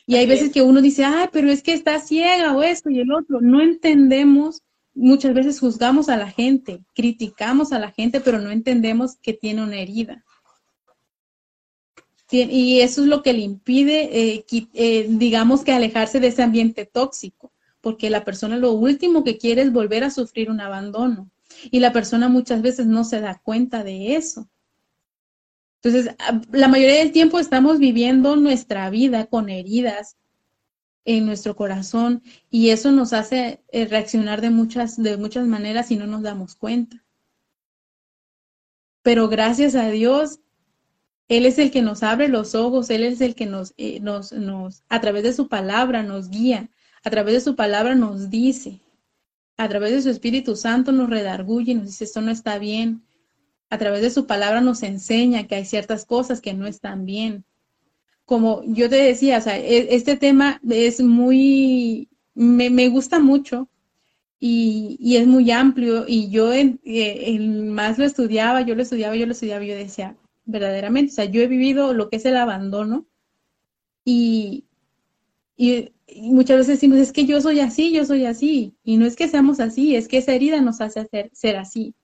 Y 0.07 0.17
hay 0.17 0.27
veces 0.27 0.53
que 0.53 0.61
uno 0.61 0.83
dice, 0.83 1.05
ay, 1.05 1.29
pero 1.33 1.51
es 1.51 1.63
que 1.63 1.73
está 1.73 1.99
ciega 1.99 2.55
o 2.55 2.63
esto 2.63 2.91
y 2.91 3.01
el 3.01 3.11
otro. 3.11 3.41
No 3.41 3.63
entendemos, 3.63 4.63
muchas 4.95 5.33
veces 5.33 5.61
juzgamos 5.61 6.11
a 6.11 6.19
la 6.19 6.31
gente, 6.31 6.83
criticamos 6.95 7.73
a 7.73 7.79
la 7.79 7.91
gente, 7.91 8.21
pero 8.21 8.39
no 8.39 8.51
entendemos 8.51 9.17
que 9.17 9.33
tiene 9.33 9.63
una 9.63 9.77
herida. 9.77 10.25
Y 12.33 12.81
eso 12.81 13.03
es 13.03 13.09
lo 13.09 13.23
que 13.23 13.33
le 13.33 13.41
impide, 13.41 14.37
eh, 14.37 14.45
eh, 14.75 15.07
digamos 15.11 15.65
que 15.65 15.73
alejarse 15.73 16.19
de 16.21 16.29
ese 16.29 16.43
ambiente 16.43 16.87
tóxico, 16.87 17.53
porque 17.81 18.11
la 18.11 18.25
persona 18.25 18.57
lo 18.57 18.73
último 18.73 19.23
que 19.25 19.39
quiere 19.39 19.63
es 19.63 19.73
volver 19.73 20.05
a 20.05 20.11
sufrir 20.11 20.51
un 20.51 20.61
abandono. 20.61 21.31
Y 21.71 21.81
la 21.81 21.93
persona 21.93 22.29
muchas 22.29 22.63
veces 22.63 22.87
no 22.87 23.05
se 23.05 23.21
da 23.21 23.41
cuenta 23.43 23.85
de 23.85 24.17
eso. 24.17 24.49
Entonces, 25.83 26.15
la 26.53 26.69
mayoría 26.69 26.99
del 26.99 27.13
tiempo 27.13 27.39
estamos 27.39 27.79
viviendo 27.79 28.37
nuestra 28.37 28.89
vida 28.89 29.27
con 29.27 29.51
heridas 29.51 30.17
en 31.05 31.27
nuestro 31.27 31.57
corazón 31.57 32.23
y 32.51 32.71
eso 32.71 32.93
nos 32.93 33.13
hace 33.13 33.63
eh, 33.73 33.87
reaccionar 33.87 34.41
de 34.41 34.51
muchas, 34.51 34.97
de 35.03 35.17
muchas 35.17 35.47
maneras 35.47 35.91
y 35.91 35.97
no 35.97 36.07
nos 36.07 36.23
damos 36.23 36.55
cuenta. 36.55 37.05
Pero 39.03 39.29
gracias 39.29 39.75
a 39.75 39.91
Dios, 39.91 40.39
Él 41.33 41.47
es 41.47 41.59
el 41.59 41.71
que 41.71 41.81
nos 41.81 42.03
abre 42.03 42.29
los 42.29 42.55
ojos, 42.55 42.91
Él 42.91 43.05
es 43.05 43.23
el 43.23 43.35
que 43.35 43.47
nos, 43.47 43.73
eh, 43.79 44.01
nos, 44.01 44.33
nos, 44.33 44.85
a 44.91 45.01
través 45.01 45.23
de 45.23 45.33
su 45.33 45.49
palabra 45.49 46.03
nos 46.03 46.29
guía, 46.29 46.69
a 47.03 47.09
través 47.09 47.33
de 47.33 47.41
su 47.41 47.57
palabra 47.57 47.95
nos 47.95 48.29
dice, 48.29 48.83
a 49.57 49.67
través 49.67 49.93
de 49.93 50.03
su 50.03 50.11
Espíritu 50.11 50.57
Santo 50.57 50.93
nos 50.93 51.09
redarguye 51.09 51.73
y 51.73 51.75
nos 51.75 51.87
dice, 51.87 52.05
esto 52.05 52.21
no 52.21 52.31
está 52.31 52.59
bien, 52.59 53.03
a 53.71 53.79
través 53.79 54.03
de 54.03 54.11
su 54.11 54.27
palabra 54.27 54.61
nos 54.61 54.83
enseña 54.83 55.47
que 55.47 55.55
hay 55.55 55.65
ciertas 55.65 56.05
cosas 56.05 56.43
que 56.43 56.53
no 56.53 56.67
están 56.67 57.07
bien. 57.07 57.47
Como 58.27 58.63
yo 58.67 58.91
te 58.91 58.97
decía, 58.97 59.39
o 59.39 59.41
sea, 59.41 59.59
e, 59.59 59.95
este 59.95 60.19
tema 60.19 60.61
es 60.69 61.01
muy, 61.01 62.11
me, 62.35 62.89
gusta 62.89 63.21
mucho 63.21 63.71
y, 64.39 65.17
es 65.17 65.27
muy 65.27 65.51
amplio 65.51 66.05
y 66.07 66.29
yo 66.29 66.53
en, 66.53 66.79
eh, 66.85 67.39
más 67.39 67.97
lo 67.97 68.05
estudiaba, 68.05 68.61
yo 68.61 68.75
lo 68.75 68.83
estudiaba, 68.83 69.17
yo 69.17 69.25
lo 69.25 69.33
estudiaba, 69.33 69.65
yo 69.65 69.75
decía, 69.75 70.15
verdaderamente, 70.45 71.13
o 71.13 71.15
sea, 71.15 71.25
yo 71.25 71.41
he 71.43 71.47
vivido 71.47 71.95
lo 71.95 72.09
que 72.09 72.17
es 72.17 72.25
el 72.25 72.37
abandono 72.37 73.07
y, 74.05 74.65
y, 75.57 75.93
muchas 76.15 76.59
veces 76.59 76.75
decimos, 76.75 76.99
es 76.99 77.13
que 77.13 77.25
yo 77.25 77.41
soy 77.41 77.61
así, 77.61 77.93
yo 77.93 78.05
soy 78.05 78.27
así, 78.27 78.75
y 78.85 78.97
no 78.97 79.07
es 79.07 79.17
que 79.17 79.29
seamos 79.29 79.61
así, 79.61 79.97
es 79.97 80.09
que 80.09 80.19
esa 80.19 80.35
herida 80.35 80.61
nos 80.61 80.81
hace 80.81 81.01
hacer, 81.01 81.31
ser 81.33 81.57
así 81.57 81.95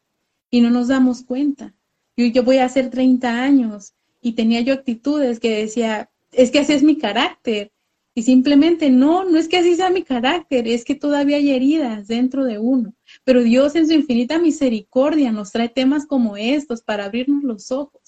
y 0.50 0.60
no 0.60 0.70
nos 0.70 0.88
damos 0.88 1.22
cuenta. 1.22 1.74
Yo, 2.16 2.26
yo 2.26 2.42
voy 2.42 2.58
a 2.58 2.64
hacer 2.64 2.90
30 2.90 3.42
años 3.42 3.94
y 4.20 4.32
tenía 4.32 4.60
yo 4.60 4.74
actitudes 4.74 5.40
que 5.40 5.56
decía, 5.56 6.10
es 6.32 6.50
que 6.50 6.60
así 6.60 6.72
es 6.72 6.82
mi 6.82 6.96
carácter. 6.96 7.72
Y 8.14 8.22
simplemente 8.22 8.90
no, 8.90 9.24
no 9.24 9.38
es 9.38 9.46
que 9.46 9.58
así 9.58 9.76
sea 9.76 9.90
mi 9.90 10.02
carácter, 10.02 10.66
es 10.66 10.84
que 10.84 10.96
todavía 10.96 11.36
hay 11.36 11.50
heridas 11.50 12.08
dentro 12.08 12.44
de 12.44 12.58
uno. 12.58 12.92
Pero 13.22 13.42
Dios 13.42 13.76
en 13.76 13.86
su 13.86 13.92
infinita 13.92 14.40
misericordia 14.40 15.30
nos 15.30 15.52
trae 15.52 15.68
temas 15.68 16.04
como 16.04 16.36
estos 16.36 16.82
para 16.82 17.04
abrirnos 17.04 17.44
los 17.44 17.70
ojos, 17.70 18.07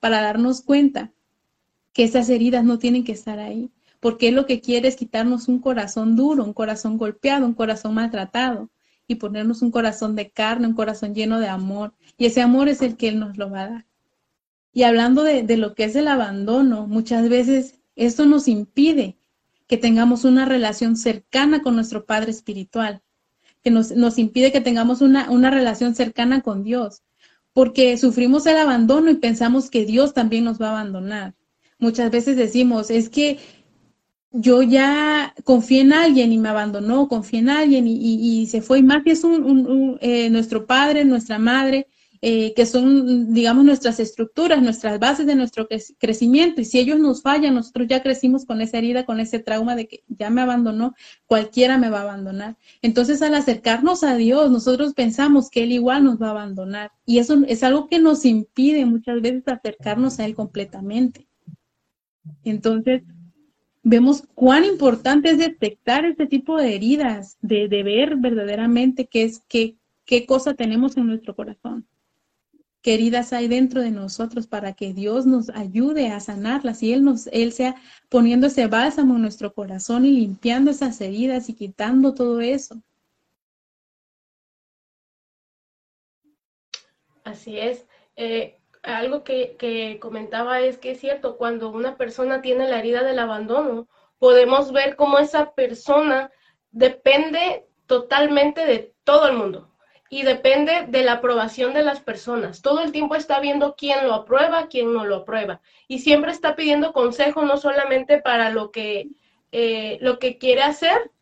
para 0.00 0.20
darnos 0.22 0.62
cuenta 0.62 1.12
que 1.92 2.04
esas 2.04 2.28
heridas 2.28 2.64
no 2.64 2.78
tienen 2.78 3.04
que 3.04 3.12
estar 3.12 3.38
ahí, 3.38 3.70
porque 4.00 4.28
Él 4.28 4.34
lo 4.34 4.46
que 4.46 4.60
quiere 4.60 4.88
es 4.88 4.96
quitarnos 4.96 5.48
un 5.48 5.60
corazón 5.60 6.16
duro, 6.16 6.44
un 6.44 6.54
corazón 6.54 6.96
golpeado, 6.98 7.46
un 7.46 7.54
corazón 7.54 7.94
maltratado, 7.94 8.70
y 9.06 9.16
ponernos 9.16 9.60
un 9.60 9.72
corazón 9.72 10.14
de 10.14 10.30
carne, 10.30 10.68
un 10.68 10.74
corazón 10.74 11.14
lleno 11.16 11.40
de 11.40 11.48
amor. 11.48 11.94
Y 12.16 12.26
ese 12.26 12.42
amor 12.42 12.68
es 12.68 12.80
el 12.80 12.96
que 12.96 13.08
Él 13.08 13.18
nos 13.18 13.36
lo 13.36 13.50
va 13.50 13.62
a 13.62 13.68
dar. 13.68 13.86
Y 14.72 14.84
hablando 14.84 15.24
de, 15.24 15.56
lo 15.56 15.74
que 15.74 15.82
es 15.82 15.96
el 15.96 16.06
abandono, 16.06 16.86
muchas 16.86 17.28
veces 17.28 17.80
esto 17.96 18.24
nos 18.24 18.46
impide 18.46 19.18
que 19.66 19.76
tengamos 19.76 20.24
una 20.24 20.44
relación 20.44 20.96
cercana 20.96 21.60
con 21.60 21.74
nuestro 21.74 22.06
Padre 22.06 22.30
Espiritual, 22.30 23.02
que 23.64 23.72
nos, 23.72 23.90
nos 23.90 24.16
impide 24.16 24.52
que 24.52 24.60
tengamos 24.60 25.00
una, 25.00 25.28
una 25.28 25.50
relación 25.50 25.96
cercana 25.96 26.40
con 26.40 26.62
Dios, 26.62 27.02
porque 27.52 27.96
sufrimos 27.96 28.46
el 28.46 28.56
abandono 28.56 29.10
y 29.10 29.16
pensamos 29.16 29.70
que 29.70 29.84
Dios 29.84 30.14
también 30.14 30.44
nos 30.44 30.60
va 30.60 30.68
a 30.68 30.80
abandonar. 30.80 31.34
Muchas 31.78 32.10
veces 32.10 32.36
decimos, 32.36 32.90
es 32.90 33.08
que 33.08 33.38
yo 34.32 34.62
ya 34.62 35.34
confié 35.44 35.80
en 35.80 35.92
alguien 35.92 36.32
y 36.32 36.38
me 36.38 36.50
abandonó, 36.50 37.08
confié 37.08 37.40
en 37.40 37.50
alguien 37.50 37.86
y, 37.88 38.46
se 38.46 38.62
fue. 38.62 38.78
Y 38.78 38.82
más 38.82 39.02
que 39.02 39.12
es 39.12 39.24
un, 39.24 39.98
eh, 40.00 40.30
nuestro 40.30 40.66
padre, 40.66 41.04
nuestra 41.04 41.38
madre, 41.38 41.88
eh, 42.22 42.52
que 42.54 42.66
son, 42.66 43.32
digamos, 43.32 43.64
nuestras 43.64 43.98
estructuras, 43.98 44.62
nuestras 44.62 44.98
bases 44.98 45.26
de 45.26 45.34
nuestro 45.34 45.66
crecimiento. 45.98 46.60
Y 46.60 46.64
si 46.66 46.78
ellos 46.78 46.98
nos 46.98 47.22
fallan, 47.22 47.54
nosotros 47.54 47.88
ya 47.88 48.02
crecimos 48.02 48.44
con 48.44 48.60
esa 48.60 48.78
herida, 48.78 49.06
con 49.06 49.20
ese 49.20 49.38
trauma 49.38 49.74
de 49.74 49.88
que 49.88 50.04
ya 50.08 50.28
me 50.28 50.42
abandonó, 50.42 50.94
cualquiera 51.26 51.78
me 51.78 51.88
va 51.88 52.00
a 52.00 52.02
abandonar. 52.02 52.56
Entonces, 52.82 53.22
al 53.22 53.34
acercarnos 53.34 54.04
a 54.04 54.16
Dios, 54.16 54.50
nosotros 54.50 54.92
pensamos 54.92 55.48
que 55.48 55.62
Él 55.62 55.72
igual 55.72 56.04
nos 56.04 56.20
va 56.20 56.28
a 56.28 56.32
abandonar. 56.32 56.92
Y 57.06 57.18
eso 57.18 57.42
es 57.48 57.62
algo 57.62 57.86
que 57.86 57.98
nos 57.98 58.24
impide 58.24 58.84
muchas 58.84 59.20
veces 59.22 59.42
acercarnos 59.46 60.18
a 60.18 60.26
Él 60.26 60.34
completamente. 60.34 61.26
Entonces, 62.44 63.02
vemos 63.82 64.24
cuán 64.34 64.64
importante 64.64 65.30
es 65.30 65.38
detectar 65.38 66.04
este 66.04 66.26
tipo 66.26 66.58
de 66.58 66.74
heridas, 66.74 67.38
de, 67.40 67.66
ver 67.68 68.16
verdaderamente 68.16 69.06
qué 69.06 69.24
es 69.24 69.42
qué, 69.48 69.76
qué 70.04 70.26
cosa 70.26 70.54
tenemos 70.54 70.96
en 70.96 71.06
nuestro 71.06 71.34
corazón, 71.34 71.86
qué 72.82 72.94
heridas 72.94 73.32
hay 73.32 73.48
dentro 73.48 73.82
de 73.82 73.90
nosotros 73.90 74.46
para 74.46 74.72
que 74.72 74.92
Dios 74.92 75.26
nos 75.26 75.50
ayude 75.50 76.08
a 76.08 76.20
sanarlas 76.20 76.82
y 76.82 76.92
Él 76.92 77.04
nos, 77.04 77.26
Él 77.28 77.52
sea 77.52 77.76
poniendo 78.08 78.46
ese 78.46 78.66
bálsamo 78.66 79.16
en 79.16 79.22
nuestro 79.22 79.52
corazón 79.52 80.06
y 80.06 80.12
limpiando 80.12 80.70
esas 80.70 81.00
heridas 81.00 81.48
y 81.48 81.54
quitando 81.54 82.14
todo 82.14 82.40
eso. 82.40 82.76
Así 87.24 87.58
es. 87.58 87.86
Eh, 88.16 88.58
algo 88.82 89.24
que, 89.24 89.98
comentaba 90.00 90.60
es 90.60 90.78
que 90.78 90.92
es 90.92 91.00
cierto, 91.00 91.36
cuando 91.36 91.70
una 91.70 91.96
persona 91.96 92.40
tiene 92.40 92.68
la 92.68 92.78
herida 92.78 93.02
del 93.02 93.18
abandono, 93.18 93.88
podemos 94.18 94.72
ver 94.72 94.96
cómo 94.96 95.18
esa 95.18 95.52
persona 95.52 96.30
depende 96.70 97.66
totalmente 97.86 98.64
de 98.64 98.94
todo 99.04 99.28
el 99.28 99.36
mundo 99.36 99.70
y 100.12 100.24
depende 100.24 100.86
de 100.88 101.04
la 101.04 101.14
aprobación 101.14 101.72
de 101.72 101.84
las 101.84 102.00
personas. 102.00 102.62
Todo 102.62 102.82
el 102.82 102.90
tiempo 102.90 103.14
está 103.14 103.38
viendo 103.38 103.76
quién 103.76 104.04
lo 104.04 104.12
aprueba, 104.12 104.66
quién 104.66 104.92
no 104.92 105.06
lo 105.06 105.18
aprueba. 105.18 105.60
Y 105.86 106.00
siempre 106.00 106.32
está 106.32 106.56
pidiendo 106.56 106.92
consejo, 106.92 107.42
no 107.42 107.56
solamente 107.56 108.20
para 108.20 108.50
lo 108.50 108.72
que, 108.72 109.08
eh, 109.52 109.98
lo 110.00 110.18
que 110.18 110.36
quiere 110.36 110.62
hacer. 110.62 111.12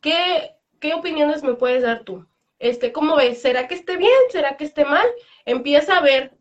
¿Qué, 0.00 0.56
¿Qué 0.80 0.92
opiniones 0.92 1.44
me 1.44 1.54
puedes 1.54 1.84
dar 1.84 2.02
tú? 2.02 2.26
Este, 2.58 2.90
¿Cómo 2.90 3.14
ves? 3.14 3.40
¿Será 3.40 3.68
que 3.68 3.76
esté 3.76 3.96
bien? 3.96 4.10
¿Será 4.30 4.56
que 4.56 4.64
esté 4.64 4.84
mal? 4.84 5.06
Empieza 5.44 5.98
a 5.98 6.02
ver 6.02 6.32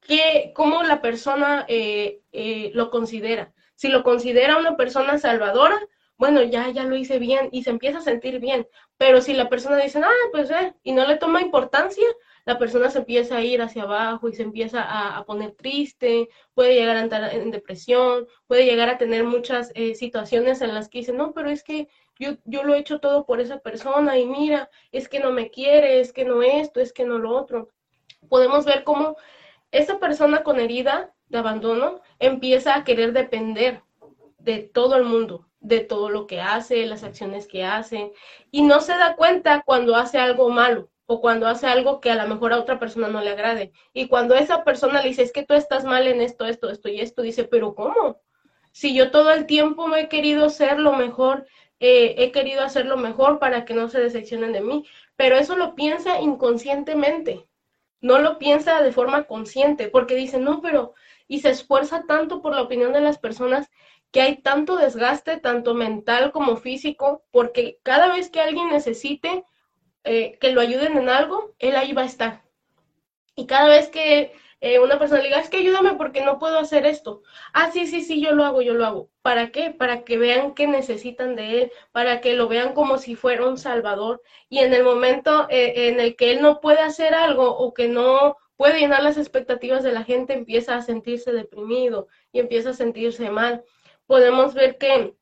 que, 0.00 0.52
cómo 0.54 0.82
la 0.82 1.02
persona 1.02 1.66
eh, 1.68 2.22
eh, 2.32 2.70
lo 2.72 2.90
considera. 2.90 3.52
Si 3.74 3.88
lo 3.88 4.02
considera 4.02 4.56
una 4.56 4.78
persona 4.78 5.18
salvadora, 5.18 5.78
bueno, 6.16 6.42
ya, 6.42 6.70
ya 6.70 6.84
lo 6.84 6.96
hice 6.96 7.18
bien 7.18 7.48
y 7.52 7.64
se 7.64 7.70
empieza 7.70 7.98
a 7.98 8.02
sentir 8.02 8.38
bien. 8.38 8.66
Pero 9.02 9.20
si 9.20 9.32
la 9.32 9.48
persona 9.48 9.78
dice, 9.78 9.98
ah, 9.98 10.28
pues, 10.30 10.48
eh, 10.52 10.74
y 10.84 10.92
no 10.92 11.04
le 11.04 11.16
toma 11.16 11.42
importancia, 11.42 12.06
la 12.44 12.56
persona 12.56 12.88
se 12.88 12.98
empieza 12.98 13.36
a 13.36 13.42
ir 13.42 13.60
hacia 13.60 13.82
abajo 13.82 14.28
y 14.28 14.32
se 14.32 14.44
empieza 14.44 14.80
a, 14.80 15.24
poner 15.24 15.56
triste, 15.56 16.28
puede 16.54 16.76
llegar 16.76 16.96
a 16.96 17.00
entrar 17.00 17.34
en 17.34 17.50
depresión, 17.50 18.28
puede 18.46 18.64
llegar 18.64 18.88
a 18.88 18.98
tener 18.98 19.24
muchas 19.24 19.72
situaciones 19.96 20.60
en 20.62 20.72
las 20.72 20.88
que 20.88 20.98
dice, 20.98 21.12
no, 21.12 21.32
pero 21.32 21.50
es 21.50 21.64
que 21.64 21.88
yo, 22.20 22.36
yo 22.44 22.62
lo 22.62 22.76
he 22.76 22.78
hecho 22.78 23.00
todo 23.00 23.26
por 23.26 23.40
esa 23.40 23.58
persona 23.58 24.18
y 24.18 24.24
mira, 24.24 24.70
es 24.92 25.08
que 25.08 25.18
no 25.18 25.32
me 25.32 25.50
quiere, 25.50 25.98
es 25.98 26.12
que 26.12 26.24
no 26.24 26.40
esto, 26.40 26.78
es 26.78 26.92
que 26.92 27.04
no 27.04 27.18
lo 27.18 27.34
otro. 27.34 27.70
Podemos 28.28 28.64
ver 28.64 28.84
cómo 28.84 29.16
esa 29.72 29.98
persona 29.98 30.44
con 30.44 30.60
herida 30.60 31.12
de 31.26 31.38
abandono 31.38 32.02
empieza 32.20 32.76
a 32.76 32.84
querer 32.84 33.12
depender 33.12 33.82
de 34.38 34.60
todo 34.60 34.94
el 34.94 35.02
mundo, 35.02 35.48
de 35.62 35.80
todo 35.80 36.10
lo 36.10 36.26
que 36.26 36.40
hace, 36.40 36.84
las 36.86 37.04
acciones 37.04 37.46
que 37.46 37.64
hace, 37.64 38.12
y 38.50 38.62
no 38.62 38.80
se 38.80 38.92
da 38.92 39.16
cuenta 39.16 39.62
cuando 39.64 39.96
hace 39.96 40.18
algo 40.18 40.50
malo 40.50 40.90
o 41.06 41.20
cuando 41.20 41.46
hace 41.46 41.66
algo 41.66 42.00
que 42.00 42.10
a 42.10 42.16
lo 42.16 42.28
mejor 42.28 42.52
a 42.52 42.58
otra 42.60 42.78
persona 42.78 43.08
no 43.08 43.20
le 43.20 43.30
agrade. 43.30 43.72
Y 43.92 44.08
cuando 44.08 44.34
esa 44.34 44.64
persona 44.64 45.02
le 45.02 45.08
dice, 45.08 45.22
es 45.22 45.32
que 45.32 45.44
tú 45.44 45.54
estás 45.54 45.84
mal 45.84 46.06
en 46.06 46.20
esto, 46.20 46.46
esto, 46.46 46.70
esto 46.70 46.88
y 46.88 47.00
esto, 47.00 47.22
dice, 47.22 47.44
pero 47.44 47.74
¿cómo? 47.74 48.20
Si 48.72 48.94
yo 48.94 49.10
todo 49.10 49.30
el 49.32 49.46
tiempo 49.46 49.86
me 49.86 50.00
he 50.00 50.08
querido 50.08 50.48
ser 50.50 50.78
lo 50.78 50.94
mejor, 50.94 51.46
eh, 51.80 52.14
he 52.18 52.32
querido 52.32 52.62
hacer 52.62 52.86
lo 52.86 52.96
mejor 52.96 53.38
para 53.38 53.64
que 53.64 53.74
no 53.74 53.88
se 53.88 54.00
decepcionen 54.00 54.52
de 54.52 54.60
mí, 54.62 54.86
pero 55.16 55.36
eso 55.36 55.56
lo 55.56 55.74
piensa 55.74 56.20
inconscientemente 56.20 57.46
no 58.02 58.18
lo 58.18 58.36
piensa 58.36 58.82
de 58.82 58.92
forma 58.92 59.24
consciente, 59.24 59.88
porque 59.88 60.16
dice, 60.16 60.38
no, 60.38 60.60
pero, 60.60 60.92
y 61.28 61.40
se 61.40 61.50
esfuerza 61.50 62.04
tanto 62.06 62.42
por 62.42 62.54
la 62.54 62.62
opinión 62.62 62.92
de 62.92 63.00
las 63.00 63.16
personas 63.16 63.70
que 64.12 64.20
hay 64.20 64.36
tanto 64.42 64.76
desgaste, 64.76 65.38
tanto 65.38 65.74
mental 65.74 66.30
como 66.32 66.56
físico, 66.56 67.24
porque 67.32 67.78
cada 67.82 68.12
vez 68.14 68.30
que 68.30 68.40
alguien 68.40 68.68
necesite 68.68 69.44
eh, 70.04 70.38
que 70.40 70.52
lo 70.52 70.60
ayuden 70.60 70.96
en 70.98 71.08
algo, 71.08 71.54
él 71.58 71.76
ahí 71.76 71.92
va 71.92 72.02
a 72.02 72.06
estar. 72.06 72.42
Y 73.34 73.46
cada 73.46 73.68
vez 73.68 73.88
que 73.88 74.32
eh, 74.60 74.78
una 74.78 74.98
persona 74.98 75.22
diga, 75.22 75.40
es 75.40 75.48
que 75.48 75.56
ayúdame 75.56 75.94
porque 75.94 76.20
no 76.20 76.38
puedo 76.38 76.58
hacer 76.58 76.86
esto. 76.86 77.22
Ah, 77.52 77.70
sí, 77.72 77.86
sí, 77.88 78.02
sí, 78.02 78.20
yo 78.20 78.32
lo 78.32 78.44
hago, 78.44 78.62
yo 78.62 78.74
lo 78.74 78.86
hago. 78.86 79.10
¿Para 79.22 79.50
qué? 79.50 79.70
Para 79.70 80.04
que 80.04 80.18
vean 80.18 80.54
que 80.54 80.68
necesitan 80.68 81.34
de 81.34 81.62
él, 81.62 81.72
para 81.90 82.20
que 82.20 82.34
lo 82.34 82.46
vean 82.46 82.72
como 82.74 82.98
si 82.98 83.16
fuera 83.16 83.46
un 83.48 83.58
salvador. 83.58 84.22
Y 84.48 84.58
en 84.58 84.72
el 84.72 84.84
momento 84.84 85.48
eh, 85.50 85.88
en 85.88 85.98
el 85.98 86.14
que 86.14 86.30
él 86.30 86.42
no 86.42 86.60
puede 86.60 86.80
hacer 86.80 87.14
algo 87.14 87.56
o 87.56 87.74
que 87.74 87.88
no 87.88 88.36
puede 88.56 88.78
llenar 88.78 89.02
las 89.02 89.18
expectativas 89.18 89.82
de 89.82 89.90
la 89.92 90.04
gente, 90.04 90.34
empieza 90.34 90.76
a 90.76 90.82
sentirse 90.82 91.32
deprimido 91.32 92.06
y 92.30 92.38
empieza 92.38 92.70
a 92.70 92.74
sentirse 92.74 93.30
mal. 93.30 93.64
Podemos 94.12 94.52
ver 94.52 94.76
que 94.76 95.14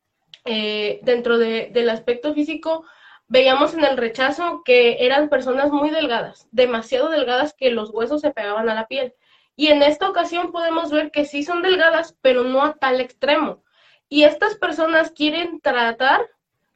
eh, 0.45 0.99
dentro 1.05 1.39
del 1.39 1.89
aspecto 1.91 2.35
físico, 2.35 2.85
veíamos 3.29 3.73
en 3.73 3.85
el 3.85 3.97
rechazo 3.97 4.63
que 4.65 5.07
eran 5.07 5.29
personas 5.29 5.71
muy 5.71 5.91
delgadas, 5.91 6.49
demasiado 6.51 7.09
delgadas 7.09 7.55
que 7.55 7.71
los 7.71 7.91
huesos 7.91 8.21
se 8.21 8.33
pegaban 8.33 8.69
a 8.69 8.75
la 8.75 8.89
piel. 8.89 9.15
Y 9.55 9.69
en 9.69 9.85
esta 9.85 10.11
ocasión 10.11 10.51
podemos 10.51 10.91
ver 10.91 11.13
que 11.13 11.25
sí 11.25 11.45
son 11.45 11.63
delgadas, 11.63 12.17
pero 12.21 12.43
no 12.43 12.65
a 12.65 12.75
tal 12.79 13.01
extremo. 13.01 13.63
Y 14.09 14.25
estas 14.25 14.57
personas 14.57 15.13
quieren 15.13 15.61
tratar 15.61 16.29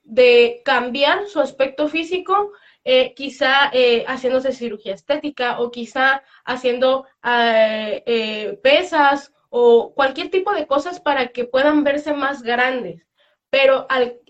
de 0.05 0.62
cambiar 0.64 1.27
su 1.27 1.40
aspecto 1.40 1.88
físico, 1.88 2.53
eh, 2.85 3.12
quizá 3.14 3.70
eh, 3.72 4.05
haciéndose 4.07 4.53
cirugía 4.53 4.94
estética 4.94 5.59
o 5.59 5.72
quizá 5.72 6.22
haciendo 6.44 7.07
eh, 7.24 8.57
pesas 8.62 9.34
o 9.56 9.94
cualquier 9.94 10.30
tipo 10.30 10.52
de 10.52 10.66
cosas 10.66 10.98
para 10.98 11.28
que 11.28 11.44
puedan 11.44 11.84
verse 11.84 12.12
más 12.12 12.42
grandes. 12.42 13.06
Pero 13.50 13.86
al, 13.88 14.20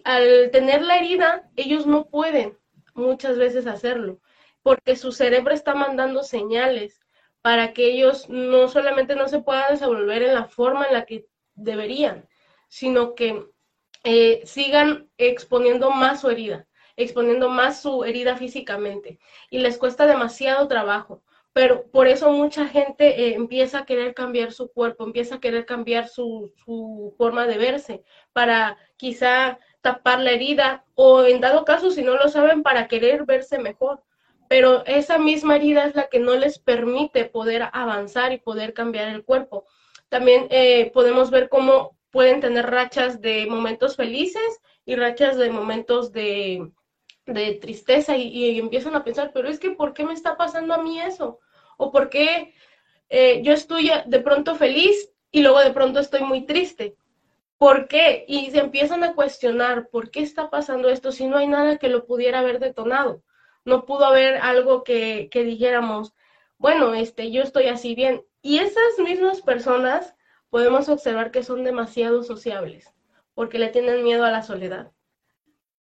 tener 0.52 0.82
la 0.82 0.98
herida, 0.98 1.50
ellos 1.56 1.87
no 1.87 2.10
pueden 2.10 2.58
muchas 2.92 3.38
veces 3.38 3.66
hacerlo, 3.66 4.20
porque 4.62 4.96
su 4.96 5.12
cerebro 5.12 5.54
está 5.54 5.74
mandando 5.74 6.24
señales 6.24 7.00
para 7.40 7.72
que 7.72 7.87
ellos 7.87 8.28
no 8.28 8.68
solamente 8.68 9.16
no 9.16 9.26
se 9.28 9.40
puedan 9.40 9.70
desenvolver 9.70 10.24
en 10.24 10.34
la 10.34 10.44
forma 10.44 10.84
en 10.84 10.92
la 10.92 11.06
que 11.06 11.26
deberían, 11.54 12.28
sino 12.68 13.14
que 13.14 13.46
eh, 14.02 14.42
sigan 14.44 15.08
exponiendo 15.16 15.90
más 15.90 16.20
su 16.20 16.28
herida, 16.28 16.66
exponiendo 16.96 17.48
más 17.48 17.80
su 17.80 18.04
herida 18.04 18.37
físicamente, 18.37 19.18
y 19.48 19.60
les 19.60 19.78
cuesta 19.78 20.06
demasiado 20.06 20.68
trabajo 20.68 21.22
pero 21.55 21.87
por 21.87 22.09
eso 22.09 22.33
mucha 22.33 22.67
gente 22.67 23.29
eh, 23.29 23.35
empieza 23.35 23.79
a 23.79 23.87
querer 23.87 24.12
cambiar 24.12 24.53
su 24.53 24.73
cuerpo, 24.73 25.05
empieza 25.05 25.37
a 25.37 25.40
querer 25.40 25.64
cambiar 25.64 26.09
su, 26.09 26.53
forma 27.17 27.47
de 27.47 27.59
verse 27.59 28.03
para 28.33 28.77
quizá 28.97 29.61
tapar 29.81 30.19
la 30.19 30.33
herida 30.33 30.85
o 30.97 31.23
en 31.23 31.40
dado 31.40 31.64
caso, 31.64 31.93
si 31.93 32.03
no 32.03 32.17
lo 32.17 32.29
saben, 32.29 32.64
para 32.64 32.88
querer 32.88 33.25
verse 33.25 33.59
mejor. 33.59 34.03
Pero 34.49 34.85
esa 34.87 35.19
misma 35.19 35.55
herida 35.55 35.85
es 35.85 35.95
la 35.95 36.09
que 36.09 36.19
no 36.19 36.35
les 36.35 36.59
permite 36.59 37.25
poder 37.25 37.69
avanzar 37.73 38.33
y 38.33 38.38
poder 38.38 38.75
cambiar 38.75 39.09
el 39.09 39.25
cuerpo. 39.25 39.64
También 40.09 40.49
eh, 40.51 40.90
podemos 40.93 41.31
ver 41.31 41.49
cómo 41.49 41.97
pueden 42.11 42.40
tener 42.40 42.67
rachas 42.69 43.21
de 43.21 43.47
momentos 43.47 43.95
felices 43.95 44.61
y 44.85 44.97
rachas 44.97 45.37
de 45.37 45.51
momentos 45.51 46.12
de, 46.12 46.69
tristeza 47.24 48.16
y, 48.16 48.58
empiezan 48.58 48.94
a 48.94 49.04
pensar, 49.04 49.30
pero 49.32 49.48
es 49.48 49.58
que 49.58 49.70
¿por 49.70 49.94
qué 49.94 50.04
me 50.04 50.12
está 50.12 50.37
pasando 50.37 50.74
a 50.74 50.82
mí 50.82 51.00
eso? 51.00 51.40
o 51.76 51.90
por 51.90 52.08
qué 52.08 52.54
eh, 53.08 53.42
yo 53.42 53.52
estoy 53.52 53.90
de 54.06 54.20
pronto 54.20 54.54
feliz 54.54 55.10
y 55.30 55.42
luego 55.42 55.60
de 55.60 55.72
pronto 55.72 56.00
estoy 56.00 56.22
muy 56.22 56.46
triste. 56.46 56.96
¿Por 57.58 57.88
qué? 57.88 58.24
Y 58.28 58.50
se 58.50 58.58
empiezan 58.58 59.04
a 59.04 59.14
cuestionar, 59.14 59.88
¿por 59.88 60.10
qué 60.10 60.20
está 60.20 60.50
pasando 60.50 60.88
esto 60.88 61.12
si 61.12 61.26
no 61.26 61.37
hay 61.37 61.46
nada 61.46 61.78
que 61.78 61.88
lo 61.88 62.06
pudiera 62.06 62.40
haber 62.40 62.58
detonado? 62.58 63.22
No 63.64 63.87
pudo 63.87 64.04
haber 64.04 64.37
algo 64.37 64.84
que, 64.84 65.28
que 65.30 65.44
dijéramos, 65.44 66.12
bueno, 66.58 66.94
este, 66.94 67.30
yo 67.30 67.42
estoy 67.42 67.66
así 67.66 67.94
bien. 67.94 68.24
Y 68.42 68.58
esas 68.58 68.98
mismas 68.98 69.40
personas 69.40 70.14
podemos 70.50 70.88
observar 70.88 71.30
que 71.30 71.42
son 71.42 71.64
demasiado 71.64 72.22
sociables, 72.22 72.92
porque 73.34 73.58
le 73.58 73.68
tienen 73.68 74.04
miedo 74.04 74.24
a 74.24 74.30
la 74.30 74.42
soledad. 74.42 74.92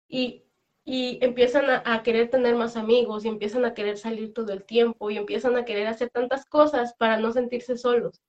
Y 0.07 0.42
y 0.85 1.19
empiezan 1.21 1.69
a, 1.69 2.03
querer 2.03 2.29
tener 2.29 2.55
más 2.55 2.75
amigos 2.75 3.23
y 3.23 3.29
empiezan 3.29 3.63
a 3.65 3.73
querer 3.73 3.97
salir 3.97 4.33
todo 4.33 4.51
el 4.51 4.63
tiempo 4.63 5.09
y 5.09 5.17
empiezan 5.17 5.55
a 5.55 5.65
querer 5.65 5.87
hacer 5.87 6.09
tantas 6.09 6.45
cosas 6.45 6.93
para 6.95 7.17
no 7.17 7.31
sentirse 7.31 7.77
solos. 7.77 8.21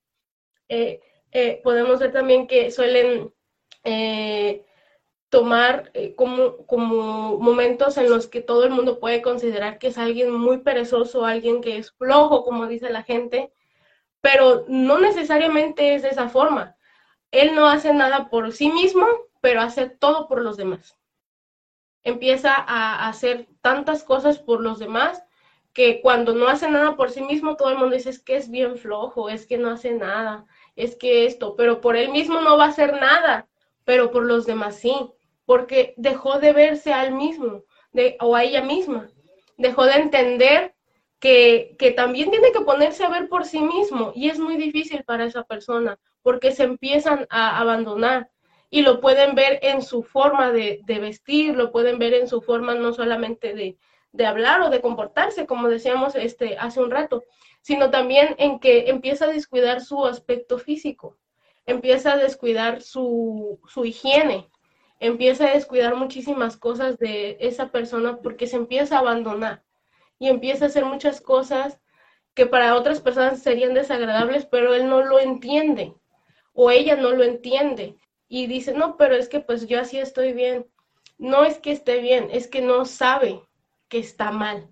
Eh, 0.69 1.01
eh, 1.31 1.61
podemos 1.63 1.99
ver 1.99 2.13
también 2.13 2.47
que 2.47 2.71
suelen 2.71 3.33
eh, 3.83 4.65
tomar 5.29 5.91
como, 6.15 6.65
como 6.65 7.37
momentos 7.39 7.97
en 7.97 8.09
los 8.09 8.27
que 8.27 8.41
todo 8.41 8.63
el 8.63 8.71
mundo 8.71 8.99
puede 8.99 9.21
considerar 9.21 9.77
que 9.77 9.87
es 9.87 9.97
alguien 9.97 10.31
muy 10.31 10.59
perezoso, 10.59 11.25
alguien 11.25 11.61
que 11.61 11.77
es 11.77 11.91
flojo, 11.91 12.43
como 12.45 12.67
dice 12.67 12.89
la 12.89 13.03
gente, 13.03 13.51
pero 14.21 14.65
no 14.69 14.99
necesariamente 14.99 15.95
es 15.95 16.03
de 16.03 16.09
esa 16.09 16.29
forma. 16.29 16.77
Él 17.31 17.53
no 17.55 17.67
hace 17.67 17.93
nada 17.93 18.29
por 18.29 18.53
sí 18.53 18.71
mismo, 18.71 19.05
pero 19.41 19.61
hace 19.61 19.89
todo 19.89 20.27
por 20.27 20.41
los 20.41 20.57
demás 20.57 20.97
empieza 22.05 22.53
a 22.55 23.09
hacer 23.09 23.47
tantas 23.61 24.03
cosas 24.03 24.39
por 24.39 24.61
los 24.61 24.79
demás 24.79 25.23
que 25.73 25.99
cuando 26.01 26.33
no 26.33 26.47
hace 26.47 26.69
nada 26.69 26.95
por 26.95 27.11
sí 27.11 27.21
mismo, 27.21 27.57
todo 27.57 27.69
el 27.69 27.77
mundo 27.77 27.95
dice 27.95 28.09
es 28.09 28.23
que 28.23 28.37
es 28.37 28.49
bien 28.49 28.77
flojo, 28.77 29.27
es 29.27 29.45
que 29.45 29.57
no 29.57 29.71
hace 29.71 29.91
nada, 29.91 30.45
es 30.77 30.95
que 30.95 31.25
esto, 31.25 31.55
pero 31.57 31.81
por 31.81 31.97
él 31.97 32.11
mismo 32.11 32.39
no 32.39 32.57
va 32.57 32.65
a 32.65 32.69
hacer 32.69 32.93
nada, 32.93 33.49
pero 33.83 34.09
por 34.09 34.23
los 34.23 34.45
demás 34.45 34.77
sí, 34.77 34.95
porque 35.45 35.93
dejó 35.97 36.39
de 36.39 36.53
verse 36.53 36.93
al 36.93 37.11
mismo 37.11 37.63
de, 37.91 38.15
o 38.21 38.35
a 38.35 38.43
ella 38.45 38.61
misma, 38.61 39.09
dejó 39.57 39.83
de 39.83 39.95
entender 39.95 40.75
que, 41.19 41.75
que 41.77 41.91
también 41.91 42.29
tiene 42.31 42.53
que 42.53 42.61
ponerse 42.61 43.03
a 43.03 43.09
ver 43.09 43.27
por 43.27 43.45
sí 43.45 43.59
mismo 43.59 44.13
y 44.15 44.29
es 44.29 44.39
muy 44.39 44.55
difícil 44.57 45.03
para 45.03 45.25
esa 45.25 45.43
persona 45.43 45.99
porque 46.21 46.51
se 46.51 46.63
empiezan 46.63 47.27
a 47.29 47.59
abandonar 47.59 48.29
y 48.69 48.81
lo 48.81 48.99
pueden 48.99 49.35
ver 49.35 49.59
en 49.61 49.81
su 49.81 50.03
forma 50.03 50.51
de, 50.51 50.81
vestir, 50.87 51.55
lo 51.55 51.71
pueden 51.71 51.99
ver 51.99 52.13
en 52.13 52.27
su 52.27 52.41
forma 52.41 52.75
no 52.75 52.93
solamente 52.93 53.53
de, 53.53 53.77
hablar 54.25 54.61
o 54.61 54.69
de 54.69 54.81
comportarse, 54.81 55.45
como 55.45 55.67
decíamos 55.67 56.15
este, 56.15 56.57
hace 56.57 56.81
un 56.81 56.91
rato, 56.91 57.23
sino 57.61 57.89
también 57.89 58.35
en 58.37 58.59
que 58.59 58.89
empieza 58.89 59.25
a 59.25 59.29
descuidar 59.29 59.81
su 59.81 60.05
aspecto 60.05 60.57
físico, 60.57 61.17
empieza 61.65 62.13
a 62.13 62.17
descuidar 62.17 62.81
su, 62.81 63.59
su 63.67 63.85
higiene, 63.85 64.49
empieza 64.99 65.47
a 65.47 65.53
descuidar 65.53 65.95
muchísimas 65.95 66.57
cosas 66.57 66.97
de 66.97 67.37
esa 67.39 67.71
persona 67.71 68.17
porque 68.17 68.47
se 68.47 68.55
empieza 68.55 68.95
a 68.95 68.99
abandonar 68.99 69.63
y 70.19 70.29
empieza 70.29 70.65
a 70.65 70.67
hacer 70.69 70.85
muchas 70.85 71.21
cosas 71.21 71.79
que 72.33 72.45
para 72.45 72.75
otras 72.75 73.01
personas 73.01 73.41
serían 73.41 73.73
desagradables, 73.73 74.45
pero 74.45 74.73
él 74.73 74.89
no 74.89 75.01
lo 75.01 75.19
entiende 75.19 75.93
o 76.53 76.71
ella 76.71 76.95
no 76.95 77.11
lo 77.11 77.23
entiende 77.23 77.95
y 78.27 78.47
dice, 78.47 78.73
no, 78.73 78.97
pero 78.97 79.15
es 79.15 79.29
que 79.29 79.39
pues 79.39 79.67
yo 79.67 79.79
así 79.79 79.97
estoy 79.97 80.33
bien. 80.33 80.67
No 81.17 81.45
es 81.45 81.59
que 81.59 81.71
esté 81.71 82.01
bien, 82.01 82.29
es 82.31 82.47
que 82.47 82.61
no 82.61 82.85
sabe 82.85 83.41
que 83.87 83.99
está 83.99 84.31
mal. 84.31 84.69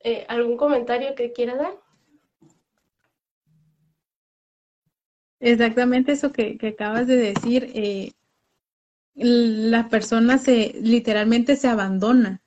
Eh, 0.00 0.24
¿Algún 0.28 0.56
comentario 0.56 1.14
que 1.14 1.32
quiera 1.32 1.56
dar? 1.56 1.74
Exactamente 5.40 6.12
eso 6.12 6.32
que, 6.32 6.58
acabas 6.62 7.06
de 7.06 7.16
decir. 7.16 7.70
Eh, 7.74 8.12
la 9.14 9.88
persona 9.88 10.38
se 10.38 10.74
literalmente 10.80 11.56
se 11.56 11.68
abandona. 11.68 12.42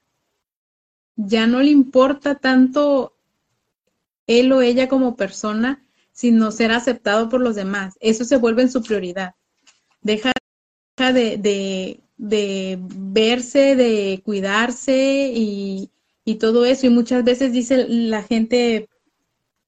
Ya 1.15 1.47
no 1.47 1.61
le 1.61 1.71
importa 1.71 2.35
tanto 2.35 3.17
él 4.27 4.51
o 4.51 4.61
ella 4.61 4.87
como 4.87 5.15
persona, 5.15 5.83
sino 6.19 6.51
ser 6.51 6.73
aceptado 6.73 7.29
por 7.29 7.39
los 7.39 7.55
demás. 7.55 7.95
Eso 8.01 8.25
se 8.25 8.35
vuelve 8.35 8.63
en 8.63 8.69
su 8.69 8.83
prioridad. 8.83 9.35
Deja, 10.01 10.33
de, 10.97 12.01
verse, 12.17 13.77
de 13.77 14.21
cuidarse 14.25 15.31
y, 15.33 15.89
todo 16.37 16.65
eso. 16.65 16.87
Y 16.87 16.89
muchas 16.89 17.23
veces 17.23 17.53
dice 17.53 17.87
la 17.87 18.21
gente, 18.21 18.89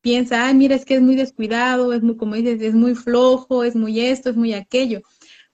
piensa, 0.02 0.46
ay, 0.46 0.56
mira, 0.56 0.76
es 0.76 0.84
que 0.84 0.96
es 0.96 1.02
muy 1.02 1.16
descuidado, 1.16 1.94
es 1.94 2.04
muy, 2.04 2.18
como 2.18 2.36
dices, 2.36 2.62
es 2.62 2.74
muy 2.74 2.96
flojo, 2.96 3.64
es 3.64 3.78
muy 3.78 4.02
esto, 4.02 4.30
es 4.30 4.36
muy 4.36 4.54
aquello. 4.54 5.04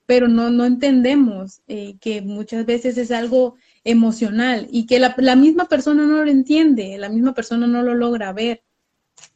Pero 0.04 0.26
no, 0.26 0.50
no 0.50 0.64
entendemos 0.64 1.60
eh, 1.68 1.96
que 2.00 2.22
muchas 2.22 2.66
veces 2.66 2.98
es 2.98 3.12
algo 3.12 3.54
emocional 3.84 4.66
y 4.72 4.86
que 4.86 4.98
la, 4.98 5.14
la 5.18 5.36
misma 5.36 5.66
persona 5.66 6.04
no 6.06 6.24
lo 6.24 6.30
entiende, 6.30 6.98
la 6.98 7.08
misma 7.08 7.34
persona 7.34 7.68
no 7.68 7.84
lo 7.84 7.94
logra 7.94 8.32
ver 8.32 8.64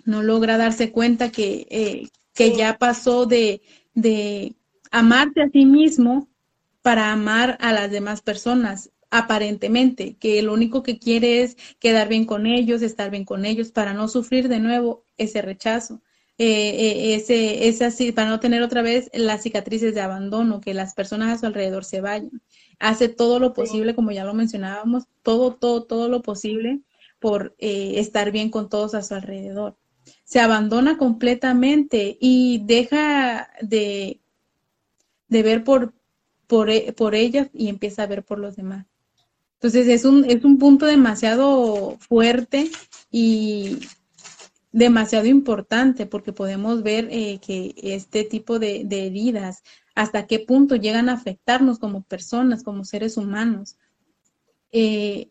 no 0.05 0.23
logra 0.23 0.59
darse 0.59 0.93
cuenta 0.93 1.31
que, 1.31 1.67
eh, 1.71 2.09
que 2.35 2.57
ya 2.57 2.79
pasó 2.79 3.27
de, 3.27 3.63
de 3.95 4.55
amarte 4.91 5.43
a 5.43 5.51
sí 5.51 5.65
mismo 5.65 6.29
para 6.83 7.13
amar 7.13 7.57
a 7.61 7.73
las 7.73 7.91
demás 7.91 8.23
personas, 8.23 8.91
aparentemente, 9.11 10.17
que 10.19 10.43
lo 10.43 10.53
único 10.53 10.83
que 10.83 10.99
quiere 10.99 11.43
es 11.43 11.57
quedar 11.79 12.09
bien 12.09 12.25
con 12.25 12.47
ellos, 12.47 12.83
estar 12.83 13.11
bien 13.11 13.25
con 13.25 13.45
ellos, 13.45 13.71
para 13.71 13.93
no 13.93 14.09
sufrir 14.09 14.49
de 14.49 14.59
nuevo 14.59 15.05
ese 15.17 15.43
rechazo. 15.43 16.03
Eh, 16.39 17.15
eh 17.15 17.65
ese, 17.69 17.85
así, 17.85 18.11
para 18.11 18.31
no 18.31 18.41
tener 18.41 18.63
otra 18.63 18.83
vez 18.83 19.11
las 19.13 19.43
cicatrices 19.43 19.95
de 19.95 20.01
abandono, 20.01 20.61
que 20.61 20.75
las 20.75 20.95
personas 20.95 21.37
a 21.37 21.39
su 21.39 21.47
alrededor 21.47 21.85
se 21.85 22.01
vayan. 22.01 22.43
Hace 22.79 23.09
todo 23.09 23.39
lo 23.39 23.53
posible, 23.53 23.95
como 23.95 24.11
ya 24.11 24.25
lo 24.25 24.35
mencionábamos, 24.35 25.05
todo, 25.23 25.55
todo, 25.55 25.85
todo 25.85 26.09
lo 26.09 26.23
posible 26.23 26.81
por 27.23 27.55
eh, 27.59 27.95
estar 27.97 28.33
bien 28.33 28.51
con 28.51 28.69
todos 28.69 28.95
a 28.95 29.03
su 29.03 29.15
alrededor 29.15 29.79
se 30.25 30.41
abandona 30.41 30.99
completamente 30.99 32.17
y 32.21 32.63
deja 32.65 33.51
de, 33.61 34.21
de 35.29 35.43
ver 35.43 35.65
por, 35.65 35.95
por, 36.47 36.71
e, 36.71 36.93
por 36.93 37.15
ella 37.15 37.51
y 37.53 37.69
empieza 37.69 38.03
a 38.03 38.07
ver 38.07 38.25
por 38.25 38.39
los 38.39 38.57
demás. 38.57 38.87
Entonces 39.55 39.87
es 39.89 40.05
un, 40.05 40.25
es 40.25 40.43
un 40.45 40.59
punto 40.59 40.87
demasiado 40.87 41.97
fuerte 42.01 42.71
y 43.11 43.79
demasiado 44.73 45.27
importante 45.27 46.07
porque 46.07 46.33
podemos 46.33 46.83
ver 46.83 47.09
eh, 47.11 47.39
que 47.47 47.75
este 47.77 48.25
tipo 48.25 48.59
de, 48.59 48.87
heridas, 48.91 49.63
hasta 49.95 50.27
qué 50.27 50.41
punto 50.41 50.77
llegan 50.77 51.09
a 51.09 51.13
afectarnos 51.13 51.79
como 51.79 52.03
personas, 52.03 52.65
como 52.65 52.85
seres 52.85 53.17
humanos. 53.17 53.77
Eh, 54.73 55.31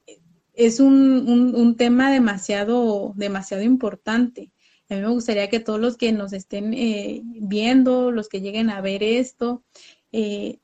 es 0.53 0.79
un, 0.79 1.75
tema 1.77 2.11
demasiado, 2.11 3.13
demasiado 3.15 3.63
importante. 3.63 4.51
A 4.89 4.95
mí 4.95 5.01
me 5.01 5.07
gustaría 5.07 5.49
que 5.49 5.59
todos 5.59 5.79
los 5.79 5.97
que 5.97 6.11
nos 6.11 6.33
estén 6.33 6.73
eh, 6.73 7.21
viendo, 7.23 8.11
los 8.11 8.27
que 8.27 8.41
lleguen 8.41 8.69
a 8.69 8.81
ver 8.81 9.03
esto, 9.03 9.63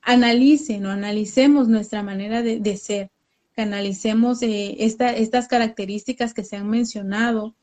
analicen 0.02 0.86
o 0.86 0.92
analicemos 0.92 1.70
nuestra 1.70 2.04
manera 2.04 2.42
de, 2.42 2.78
ser, 2.78 3.12
que 3.56 3.62
analicemos 3.62 4.40
estas 4.42 5.48
características 5.48 6.34
que 6.34 6.44
se 6.44 6.58
han 6.58 6.70
mencionado, 6.70 7.56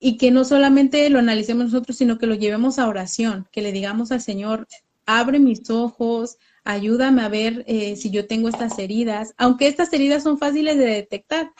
y 0.00 0.16
que 0.16 0.30
no 0.30 0.44
solamente 0.44 1.08
lo 1.10 1.18
analicemos 1.18 1.66
nosotros, 1.66 1.96
sino 1.96 2.18
que 2.18 2.26
lo 2.26 2.34
llevemos 2.34 2.78
a 2.78 2.88
oración, 2.88 3.48
que 3.50 3.62
le 3.62 3.72
digamos 3.72 4.12
al 4.12 4.20
Señor, 4.20 4.66
abre 5.06 5.38
mis 5.40 5.68
ojos, 5.70 6.38
ayúdame 6.68 7.22
a 7.22 7.30
ver 7.30 7.64
eh, 7.66 7.96
si 7.96 8.10
yo 8.10 8.26
tengo 8.26 8.50
estas 8.50 8.78
heridas, 8.78 9.32
aunque 9.38 9.68
estas 9.68 9.90
heridas 9.94 10.22
son 10.22 10.36
fáciles 10.36 10.76
de 10.76 10.84
detectar. 10.84 11.50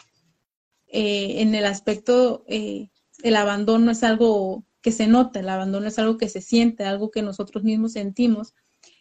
Eh, 0.87 1.41
en 1.41 1.55
el 1.55 1.65
aspecto, 1.65 2.45
eh, 2.47 2.91
el 3.23 3.37
abandono 3.37 3.91
es 3.91 4.05
algo 4.05 4.67
que 4.83 4.93
se 4.93 5.07
nota, 5.07 5.41
el 5.41 5.49
abandono 5.49 5.89
es 5.89 5.99
algo 5.99 6.19
que 6.19 6.29
se 6.29 6.43
siente, 6.43 6.85
algo 6.85 7.11
que 7.11 7.23
nosotros 7.23 7.65
mismos 7.65 7.93
sentimos. 7.93 8.55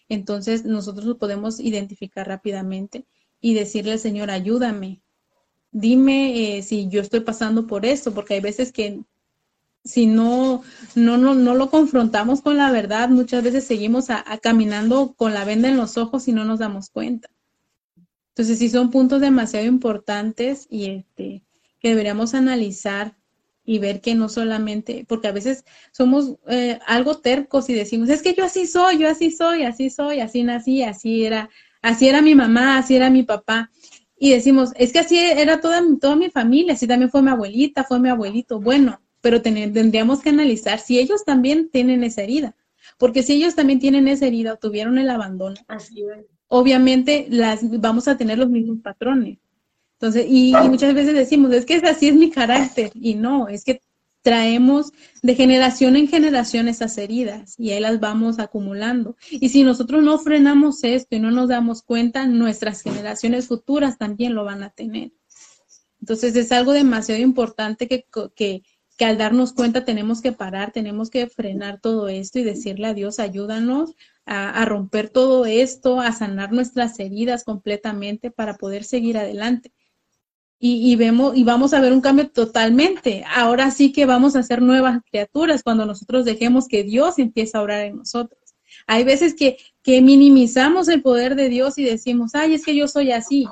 Entonces 0.08 0.64
nosotros 0.64 1.06
lo 1.06 1.18
podemos 1.18 1.60
identificar 1.60 2.26
rápidamente 2.26 3.06
y 3.42 3.54
decirle 3.54 3.92
al 3.92 4.00
Señor, 4.00 4.32
ayúdame, 4.32 5.02
dime 5.72 6.62
si 6.64 6.88
yo 6.88 7.02
estoy 7.02 7.20
pasando 7.20 7.68
por 7.68 7.86
eso, 7.86 8.14
porque 8.14 8.36
hay 8.36 8.40
veces 8.40 8.72
que 8.72 9.02
si 9.88 10.06
no, 10.06 10.64
no, 10.96 11.18
no, 11.18 11.34
no 11.34 11.56
lo 11.56 11.70
confrontamos 11.70 12.42
con 12.42 12.58
la 12.58 12.72
verdad, 12.72 13.10
muchas 13.10 13.44
veces 13.44 13.66
seguimos 13.66 14.10
a, 14.10 14.24
caminando 14.42 15.14
con 15.16 15.34
la 15.34 15.46
venda 15.46 15.70
en 15.70 15.78
los 15.78 15.98
ojos 15.98 16.28
y 16.28 16.34
no 16.34 16.46
nos 16.46 16.60
damos 16.60 16.90
cuenta. 16.90 17.30
Entonces, 18.30 18.60
sí 18.60 18.70
son 18.70 18.92
puntos 18.92 19.22
demasiado 19.22 19.66
importantes 19.66 20.68
y 20.70 20.86
este, 20.86 21.44
que 21.80 21.90
deberíamos 21.90 22.36
analizar 22.36 23.16
y 23.66 23.80
ver 23.80 24.00
que 24.00 24.16
no 24.16 24.30
solamente, 24.30 25.06
porque 25.08 25.28
a 25.28 25.32
veces 25.32 25.66
somos 25.92 26.36
eh, 26.48 26.80
algo 26.86 27.18
tercos 27.18 27.70
y 27.70 27.74
decimos, 27.74 28.10
es 28.10 28.22
que 28.22 28.34
yo 28.34 28.46
así 28.46 28.68
soy, 28.68 29.00
yo 29.00 29.10
así 29.10 29.32
soy, 29.32 29.64
así 29.64 29.90
soy, 29.90 30.20
así 30.20 30.44
nací, 30.44 30.84
así 30.84 31.26
era, 31.26 31.50
así 31.82 32.08
era 32.08 32.22
mi 32.22 32.36
mamá, 32.36 32.78
así 32.78 32.96
era 32.96 33.10
mi 33.10 33.24
papá. 33.24 33.72
Y 34.20 34.32
decimos, 34.32 34.72
es 34.76 34.94
que 34.94 35.00
así 35.00 35.18
era 35.18 35.60
toda, 35.60 35.82
toda 36.00 36.16
mi 36.16 36.30
familia, 36.30 36.74
así 36.74 36.88
también 36.88 37.12
fue 37.12 37.22
mi 37.22 37.30
abuelita, 37.30 37.84
fue 37.84 38.00
mi 38.00 38.10
abuelito. 38.10 38.60
Bueno, 38.60 39.02
pero 39.22 39.42
tendríamos 39.42 40.22
que 40.22 40.30
analizar 40.30 40.80
si 40.80 41.00
ellos 41.00 41.26
también 41.26 41.70
tienen 41.70 42.04
esa 42.04 42.24
herida, 42.24 42.56
porque 42.98 43.24
si 43.24 43.34
ellos 43.34 43.56
también 43.56 43.80
tienen 43.80 44.08
esa 44.08 44.28
herida 44.28 44.54
o 44.54 44.58
tuvieron 44.58 44.98
el 44.98 45.10
abandono, 45.10 45.58
obviamente 46.48 47.28
las 47.30 47.60
vamos 47.80 48.08
a 48.08 48.18
tener 48.18 48.38
los 48.38 48.50
mismos 48.50 48.80
patrones. 48.82 49.40
Entonces, 49.94 50.26
y, 50.30 50.54
muchas 50.70 50.94
veces 50.94 51.16
decimos, 51.16 51.52
es 51.54 51.66
que 51.66 51.76
así 51.76 52.10
es 52.10 52.16
mi 52.16 52.30
carácter, 52.30 52.92
y 52.94 53.16
no, 53.16 53.48
es 53.48 53.64
que 53.64 53.82
traemos 54.28 54.92
de 55.22 55.36
generación 55.36 55.96
en 55.96 56.10
generación 56.10 56.68
esas 56.68 56.98
heridas 56.98 57.56
y 57.58 57.72
ahí 57.72 57.80
las 57.80 58.02
vamos 58.02 58.40
acumulando. 58.40 59.16
Y 59.32 59.48
si 59.48 59.64
nosotros 59.64 60.04
no 60.04 60.20
frenamos 60.20 60.84
esto 60.84 61.16
y 61.16 61.22
no 61.22 61.32
nos 61.32 61.48
damos 61.48 61.82
cuenta, 61.82 62.28
nuestras 62.28 62.82
generaciones 62.82 63.48
futuras 63.48 63.98
también 63.98 64.36
lo 64.36 64.44
van 64.44 64.64
a 64.64 64.70
tener. 64.70 65.14
Entonces 66.02 66.36
es 66.36 66.52
algo 66.52 66.74
demasiado 66.74 67.22
importante 67.22 67.88
que, 67.88 68.06
que, 68.36 68.64
que 68.98 69.06
al 69.06 69.18
darnos 69.18 69.54
cuenta 69.54 69.86
tenemos 69.86 70.22
que 70.22 70.32
parar, 70.32 70.72
tenemos 70.72 71.12
que 71.12 71.28
frenar 71.28 71.80
todo 71.80 72.08
esto 72.10 72.40
y 72.40 72.44
decirle 72.44 72.88
a 72.88 72.94
Dios, 72.96 73.20
ayúdanos 73.20 73.94
a, 74.26 74.66
romper 74.66 75.10
todo 75.10 75.46
esto, 75.46 76.02
a 76.02 76.12
sanar 76.12 76.52
nuestras 76.52 77.00
heridas 77.00 77.44
completamente 77.46 78.32
para 78.32 78.56
poder 78.56 78.84
seguir 78.84 79.18
adelante. 79.18 79.72
Y, 80.60 80.96
vemos 80.96 81.38
y 81.38 81.44
vamos 81.44 81.76
a 81.76 81.80
ver 81.80 81.94
un 81.94 82.02
cambio 82.02 82.30
totalmente. 82.30 83.24
Ahora 83.34 83.70
sí 83.70 83.92
que 83.92 84.08
vamos 84.08 84.36
a 84.36 84.42
ser 84.42 84.64
nuevas 84.64 85.00
criaturas 85.10 85.62
cuando 85.62 85.86
nosotros 85.86 86.26
dejemos 86.26 86.68
que 86.68 86.84
Dios 86.84 87.20
empiece 87.20 87.56
a 87.56 87.62
orar 87.62 87.86
en 87.86 87.98
nosotros. 87.98 88.42
Hay 88.88 89.04
veces 89.04 89.36
que, 89.36 89.58
que 89.84 90.02
minimizamos 90.02 90.88
el 90.88 91.04
poder 91.04 91.36
de 91.36 91.50
Dios 91.50 91.78
y 91.78 91.84
decimos, 91.84 92.34
ay, 92.34 92.56
es 92.56 92.66
que 92.66 92.76
yo 92.76 92.88
soy 92.88 93.12
así. 93.12 93.48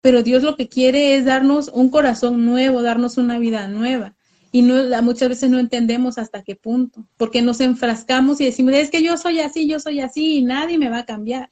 Pero 0.00 0.22
Dios 0.22 0.44
lo 0.44 0.56
que 0.56 0.68
quiere 0.68 1.16
es 1.16 1.24
darnos 1.24 1.68
un 1.74 1.90
corazón 1.90 2.46
nuevo, 2.46 2.80
darnos 2.80 3.18
una 3.18 3.40
vida 3.40 3.66
nueva 3.66 4.14
y 4.52 4.62
no, 4.62 5.02
muchas 5.02 5.28
veces 5.28 5.50
no 5.50 5.58
entendemos 5.58 6.18
hasta 6.18 6.42
qué 6.42 6.56
punto, 6.56 7.06
porque 7.16 7.40
nos 7.40 7.60
enfrascamos 7.60 8.40
y 8.40 8.46
decimos, 8.46 8.74
es 8.74 8.90
que 8.90 9.02
yo 9.02 9.16
soy 9.16 9.40
así, 9.40 9.68
yo 9.68 9.78
soy 9.78 10.00
así 10.00 10.38
y 10.38 10.42
nadie 10.42 10.76
me 10.76 10.88
va 10.88 10.98
a 10.98 11.06
cambiar. 11.06 11.50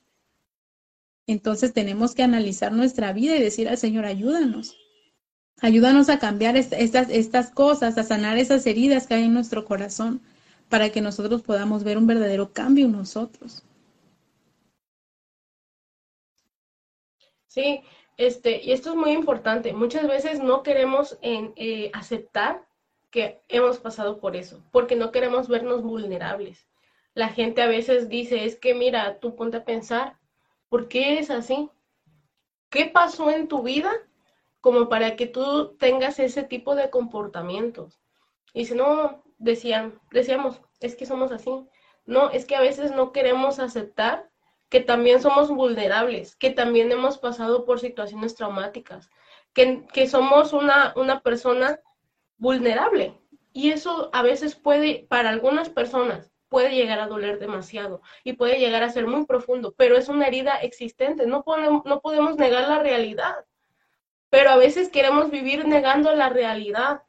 Entonces 1.27 1.73
tenemos 1.73 2.15
que 2.15 2.23
analizar 2.23 2.73
nuestra 2.73 3.13
vida 3.13 3.37
y 3.37 3.43
decir 3.43 3.69
al 3.69 3.79
Señor, 3.79 4.05
ayúdanos, 4.05 4.77
ayúdanos 5.61 6.09
a 6.09 6.19
cambiar 6.19 6.57
estas, 6.57 7.11
estas 7.11 7.51
cosas, 7.51 7.99
a 7.99 8.03
sanar 8.03 8.39
esas 8.39 8.67
heridas 8.67 9.07
que 9.07 9.15
hay 9.15 9.25
en 9.25 9.35
nuestro 9.35 9.65
corazón, 9.65 10.21
para 10.69 10.91
que 10.91 11.01
nosotros 11.01 11.43
podamos 11.43 11.85
ver 11.85 11.99
un 11.99 12.07
verdadero 12.07 12.53
cambio 12.53 12.87
en 12.87 12.93
nosotros. 12.93 13.63
Sí, 17.47 17.81
este, 18.17 18.63
y 18.63 18.73
esto 18.73 18.91
es 18.91 18.97
muy 18.97 19.13
importante. 19.13 19.73
Muchas 19.73 20.07
veces 20.07 20.41
no 20.43 20.63
queremos 20.63 21.19
en, 21.23 21.53
eh, 21.57 21.91
aceptar 21.95 22.68
que 23.11 23.43
hemos 23.49 23.79
pasado 23.79 24.19
por 24.19 24.37
eso, 24.37 24.63
porque 24.71 24.97
no 24.97 25.13
queremos 25.13 25.49
vernos 25.49 25.83
vulnerables. 25.83 26.67
La 27.15 27.29
gente 27.29 27.63
a 27.63 27.67
veces 27.67 28.09
dice, 28.09 28.45
es 28.45 28.57
que 28.57 28.75
mira, 28.75 29.19
tú 29.19 29.35
ponte 29.35 29.59
a 29.59 29.65
pensar, 29.65 30.19
¿por 30.69 30.89
qué 30.89 31.19
es 31.19 31.31
así? 31.31 31.71
¿Qué 32.71 32.87
pasó 32.87 33.31
en 33.31 33.49
tu 33.49 33.63
vida 33.63 33.91
como 34.61 34.89
para 34.89 35.17
que 35.17 35.27
tú 35.27 35.77
tengas 35.79 36.19
ese 36.19 36.43
tipo 36.43 36.75
de 36.75 36.91
comportamientos? 36.91 37.99
Y 38.53 38.67
si 38.67 38.75
no, 38.75 39.23
decían, 39.39 39.99
decíamos, 40.11 40.61
es 40.81 40.95
que 40.95 41.07
somos 41.07 41.33
así. 41.33 41.51
No, 42.05 42.31
es 42.31 42.45
que 42.45 42.57
a 42.57 42.61
veces 42.61 42.91
no 42.93 43.13
queremos 43.13 43.59
aceptar 43.59 44.31
que 44.69 44.81
también 44.81 45.21
somos 45.23 45.49
vulnerables, 45.51 46.37
que 46.37 46.51
también 46.51 46.93
hemos 46.93 47.19
pasado 47.19 47.65
por 47.65 47.81
situaciones 47.81 48.35
traumáticas, 48.35 49.11
que, 49.55 49.87
que 49.93 50.07
somos 50.07 50.53
una, 50.53 50.93
una 50.97 51.23
persona 51.23 51.81
vulnerable. 52.39 53.21
Y 53.53 53.71
eso 53.71 54.11
a 54.13 54.23
veces 54.23 54.55
puede, 54.55 55.07
para 55.09 55.31
algunas 55.31 55.69
personas, 55.69 56.33
puede 56.49 56.75
llegar 56.75 56.99
a 57.01 57.07
doler 57.07 57.39
demasiado 57.39 58.01
y 58.25 58.35
puede 58.35 58.59
llegar 58.59 58.83
a 58.83 58.91
ser 58.91 59.07
muy 59.07 59.27
profundo, 59.27 59.75
pero 59.77 59.97
es 59.97 60.09
una 60.09 60.27
herida 60.27 60.57
existente, 60.63 61.27
no 61.27 61.45
podemos, 61.45 61.85
no 61.85 62.01
podemos 62.01 62.37
negar 62.37 62.69
la 62.69 62.79
realidad. 62.79 63.45
Pero 64.31 64.51
a 64.51 64.57
veces 64.57 64.91
queremos 64.91 65.31
vivir 65.31 65.67
negando 65.67 66.15
la 66.15 66.29
realidad 66.29 67.03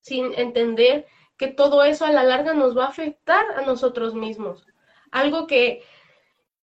sin 0.00 0.32
entender 0.34 1.06
que 1.36 1.48
todo 1.48 1.84
eso 1.84 2.04
a 2.04 2.12
la 2.12 2.24
larga 2.24 2.54
nos 2.54 2.76
va 2.76 2.86
a 2.86 2.88
afectar 2.88 3.44
a 3.56 3.62
nosotros 3.62 4.14
mismos. 4.14 4.66
Algo 5.10 5.46
que, 5.46 5.82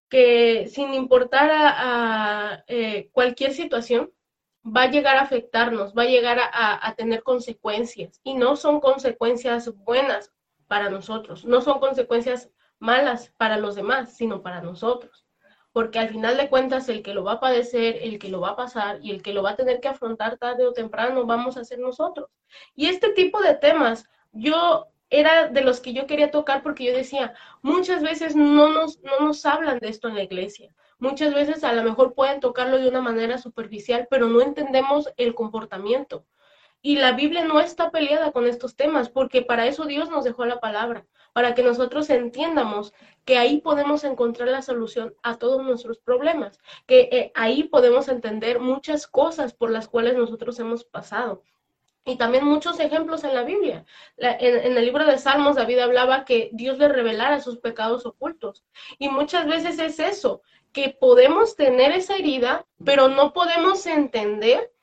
que 0.10 0.68
sin 0.68 0.93
importar 0.93 1.50
a, 1.54 2.64
eh, 2.68 3.10
cualquier 3.12 3.54
situación, 3.54 4.12
va 4.66 4.84
a 4.84 4.91
llegar 4.91 5.18
a 5.18 5.22
afectarnos, 5.22 5.93
va 5.93 6.03
a 6.03 6.07
llegar 6.07 6.39
a, 6.39 6.93
tener 6.95 7.24
consecuencias 7.24 8.20
y 8.24 8.34
no 8.34 8.55
son 8.55 8.80
consecuencias 8.80 9.74
buenas 9.76 10.34
para 10.68 10.89
nosotros, 10.89 11.45
no 11.45 11.61
son 11.61 11.80
consecuencias 11.80 12.49
malas 12.80 13.32
para 13.38 13.57
los 13.57 13.76
demás, 13.76 14.18
sino 14.18 14.41
para 14.41 14.61
nosotros. 14.61 15.26
Porque 15.72 15.99
al 15.99 16.09
final 16.09 16.38
de 16.38 16.49
cuentas 16.49 16.88
el 16.89 17.03
que 17.03 17.13
lo 17.13 17.24
va 17.24 17.34
a 17.34 17.39
padecer, 17.39 17.99
el 18.01 18.18
que 18.18 18.30
lo 18.30 18.39
va 18.39 18.51
a 18.51 18.55
pasar 18.55 18.99
y 19.01 19.11
el 19.11 19.22
que 19.22 19.34
lo 19.34 19.43
va 19.43 19.51
a 19.51 19.55
tener 19.55 19.82
que 19.82 19.89
afrontar 19.89 20.38
tarde 20.38 20.66
o 20.66 20.74
temprano 20.74 21.26
vamos 21.26 21.57
a 21.57 21.66
ser 21.66 21.80
nosotros. 21.80 22.30
Y 22.76 22.88
este 22.88 23.09
tipo 23.09 23.41
de 23.41 23.55
temas, 23.55 24.09
yo 24.32 24.88
era 25.09 25.49
de 25.49 25.61
los 25.61 25.82
que 25.82 25.93
yo 25.93 26.07
quería 26.07 26.32
tocar 26.32 26.63
porque 26.63 26.86
yo 26.86 26.93
decía, 26.93 27.34
muchas 27.61 28.01
veces 28.01 28.36
no 28.36 28.70
nos, 28.70 29.01
no 29.01 29.20
nos 29.20 29.45
hablan 29.45 29.80
de 29.80 29.89
esto 29.89 30.07
en 30.07 30.16
la 30.16 30.24
iglesia 30.24 30.72
muchas 30.98 31.34
veces 31.34 31.64
a 31.64 31.74
lo 31.74 31.84
mejor 31.84 32.14
pueden 32.14 32.39
tocarlo 32.39 32.78
de 32.78 32.88
una 32.88 33.02
manera 33.02 33.38
superficial, 33.38 34.08
pero 34.10 34.28
no 34.28 34.41
entendemos 34.41 35.10
el 35.18 35.36
comportamiento. 35.36 36.26
Y 36.82 36.98
la 36.98 37.14
Biblia 37.14 37.43
no 37.43 37.60
está 37.60 37.89
peleada 37.89 38.32
con 38.32 38.46
estos 38.46 38.76
temas, 38.76 39.10
porque 39.10 39.41
para 39.41 39.66
eso 39.66 39.86
Dios 39.86 40.12
nos 40.12 40.24
dejó 40.24 40.46
la 40.46 40.60
palabra, 40.60 41.08
para 41.34 41.56
que 41.56 41.64
nosotros 41.64 42.10
entiendamos 42.12 42.93
que 43.26 43.39
ahí 43.39 43.60
podemos 43.60 44.04
encontrar 44.04 44.50
la 44.50 44.62
solución 44.62 45.16
a 45.24 45.39
todos 45.39 45.64
nuestros 45.64 45.98
problemas, 45.98 46.60
que 46.86 47.10
eh, 47.12 47.32
ahí 47.34 47.64
podemos 47.64 48.08
entender 48.08 48.60
muchas 48.60 49.08
cosas 49.08 49.52
por 49.52 49.72
las 49.72 49.88
cuales 49.88 50.16
nosotros 50.16 50.60
hemos 50.60 50.84
pasado. 50.84 51.41
Y 52.08 52.18
también 52.18 52.46
muchos 52.46 52.80
ejemplos 52.80 53.24
en 53.24 53.34
la 53.34 53.41
Biblia. 53.41 53.84
en, 54.18 54.78
el 54.78 54.86
libro 54.86 55.06
de 55.06 55.18
Salmos, 55.18 55.56
David 55.56 55.80
hablaba 55.80 56.24
que 56.24 56.52
Dios 56.54 56.78
le 56.78 56.88
revelara 56.88 57.41
sus 57.41 57.58
pecados 57.58 58.06
ocultos. 58.06 58.64
Y 59.00 59.10
muchas 59.10 59.48
veces 59.48 59.80
es 59.80 59.98
eso, 59.98 60.43
que 60.76 60.89
podemos 60.89 61.55
tener 61.55 61.93
esa 61.93 62.17
herida, 62.17 62.65
pero 62.84 63.07
no 63.07 63.32
podemos 63.32 63.86
entender 63.86 64.73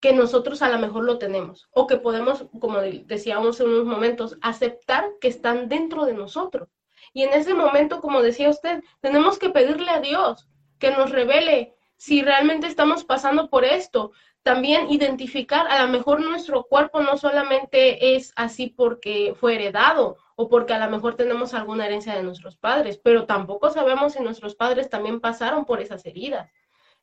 que 0.00 0.14
nosotros 0.14 0.62
a 0.62 0.70
lo 0.70 0.78
mejor 0.78 1.04
lo 1.04 1.18
tenemos. 1.18 1.68
O 1.72 1.86
que 1.86 1.98
podemos, 1.98 2.46
como 2.58 2.78
decíamos 2.80 3.60
en 3.60 3.68
unos 3.68 3.84
momentos, 3.84 4.38
aceptar 4.40 5.04
que 5.20 5.28
están 5.28 5.68
dentro 5.68 6.06
de 6.06 6.14
nosotros. 6.14 6.70
Y 7.12 7.24
en 7.24 7.34
ese 7.34 7.52
momento, 7.52 8.00
como 8.00 8.22
decía 8.22 8.48
usted, 8.48 8.82
tenemos 9.02 9.38
que 9.38 9.50
pedirle 9.50 9.90
a 9.90 10.00
Dios 10.00 10.48
que 10.78 10.92
nos 10.92 11.10
revele 11.10 11.74
si 11.98 12.22
realmente 12.22 12.66
estamos 12.66 13.04
pasando 13.04 13.50
por 13.50 13.66
esto, 13.66 14.12
también 14.42 14.90
identificar, 14.90 15.66
a 15.68 15.82
lo 15.84 15.92
mejor 15.92 16.22
nuestro 16.22 16.64
cuerpo 16.64 17.02
no 17.02 17.18
solamente 17.18 18.16
es 18.16 18.32
así 18.34 18.68
porque 18.68 19.34
fue 19.38 19.56
heredado 19.56 20.16
o 20.36 20.48
porque 20.48 20.72
a 20.74 20.84
lo 20.84 20.90
mejor 20.90 21.16
tenemos 21.16 21.54
alguna 21.54 21.86
herencia 21.86 22.14
de 22.14 22.22
nuestros 22.22 22.56
padres, 22.56 22.98
pero 23.02 23.26
tampoco 23.26 23.70
sabemos 23.70 24.14
si 24.14 24.22
nuestros 24.22 24.54
padres 24.54 24.90
también 24.90 25.20
pasaron 25.20 25.64
por 25.64 25.80
esas 25.80 26.04
heridas. 26.06 26.50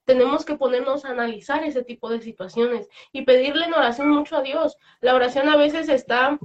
Tenemos 0.05 0.45
que 0.45 0.55
ponernos 0.55 1.05
a 1.05 1.09
analizar 1.09 1.63
ese 1.63 1.83
tipo 1.83 2.09
de 2.09 2.21
situaciones 2.21 2.87
y 3.11 3.23
pedirle 3.23 3.65
en 3.65 3.73
oración 3.73 4.09
mucho 4.09 4.37
a 4.37 4.41
Dios. 4.41 4.77
La 4.99 5.15
oración 5.15 5.47
a 5.47 5.55
veces 5.55 5.89
está 5.89 6.39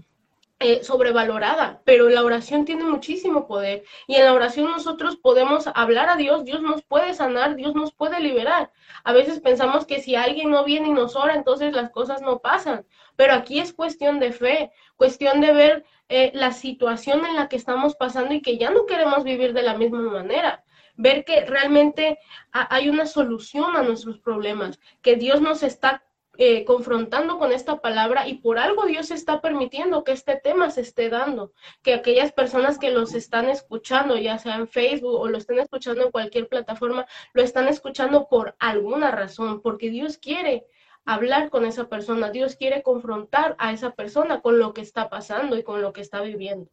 eh, 0.59 0.83
sobrevalorada, 0.83 1.83
pero 1.85 2.09
la 2.09 2.25
oración 2.25 2.65
tiene 2.65 2.83
muchísimo 2.83 3.47
poder 3.47 3.85
y 4.07 4.15
en 4.15 4.25
la 4.25 4.33
oración 4.33 4.71
nosotros 4.71 5.19
podemos 5.19 5.67
hablar 5.75 6.09
a 6.09 6.17
Dios, 6.17 6.47
Dios 6.47 6.63
nos 6.63 6.83
puede 6.83 7.13
sanar, 7.13 7.57
Dios 7.57 7.75
nos 7.75 7.93
puede 7.93 8.21
liberar. 8.21 8.71
A 9.05 9.13
veces 9.13 9.41
pensamos 9.41 9.85
que 9.85 10.01
si 10.01 10.17
alguien 10.17 10.51
no 10.51 10.65
viene 10.65 10.89
y 10.89 10.93
nos 10.93 11.15
ora, 11.15 11.35
entonces 11.35 11.75
las 11.75 11.91
cosas 11.91 12.23
no 12.23 12.39
pasan, 12.39 12.87
pero 13.17 13.35
aquí 13.35 13.59
es 13.59 13.75
cuestión 13.75 14.19
de 14.19 14.33
fe, 14.33 14.73
cuestión 14.97 15.43
de 15.43 15.53
ver 15.53 15.85
eh, 16.09 16.31
la 16.35 16.53
situación 16.53 17.25
en 17.27 17.37
la 17.37 17.49
que 17.49 17.57
estamos 17.57 17.97
pasando 17.97 18.35
y 18.35 18.43
que 18.43 18.59
ya 18.59 18.71
no 18.71 18.87
queremos 18.87 19.25
vivir 19.25 19.53
de 19.53 19.63
la 19.63 19.77
misma 19.77 20.01
manera. 20.01 20.65
Ver 20.97 21.25
que 21.25 21.45
realmente 21.45 22.19
hay 22.53 22.89
una 22.89 23.07
solución 23.07 23.77
a 23.77 23.83
nuestros 23.83 24.19
problemas, 24.19 24.81
que 25.03 25.17
Dios 25.17 25.43
nos 25.43 25.63
está 25.63 26.03
eh, 26.39 26.67
confrontando 26.67 27.39
con 27.39 27.51
esta 27.51 27.81
palabra 27.81 28.29
y 28.29 28.35
por 28.35 28.59
algo 28.59 28.85
Dios 28.85 29.11
está 29.11 29.41
permitiendo 29.41 30.05
que 30.05 30.13
este 30.13 30.37
tema 30.37 30.71
se 30.71 30.83
esté 30.83 31.09
dando, 31.09 31.53
que 31.83 31.95
aquellas 31.95 32.31
personas 32.31 32.79
que 32.79 32.91
los 32.91 33.15
están 33.15 33.49
escuchando, 33.49 34.19
ya 34.19 34.37
sea 34.39 34.57
en 34.57 34.69
Facebook 34.69 35.19
o 35.19 35.29
lo 35.29 35.39
estén 35.39 35.59
escuchando 35.59 36.05
en 36.05 36.11
cualquier 36.11 36.47
plataforma, 36.49 37.07
lo 37.33 37.43
están 37.43 37.69
escuchando 37.69 38.29
por 38.29 38.55
alguna 38.59 39.11
razón, 39.11 39.63
porque 39.63 39.89
Dios 39.89 40.19
quiere 40.19 40.67
hablar 41.07 41.51
con 41.51 41.65
esa 41.65 41.89
persona, 41.89 42.31
Dios 42.31 42.57
quiere 42.57 42.83
confrontar 42.83 43.55
a 43.59 43.73
esa 43.73 43.93
persona 43.93 44.43
con 44.43 44.59
lo 44.59 44.75
que 44.75 44.83
está 44.83 45.09
pasando 45.09 45.57
y 45.57 45.63
con 45.63 45.81
lo 45.81 45.93
que 45.93 46.03
está 46.03 46.21
viviendo. 46.21 46.71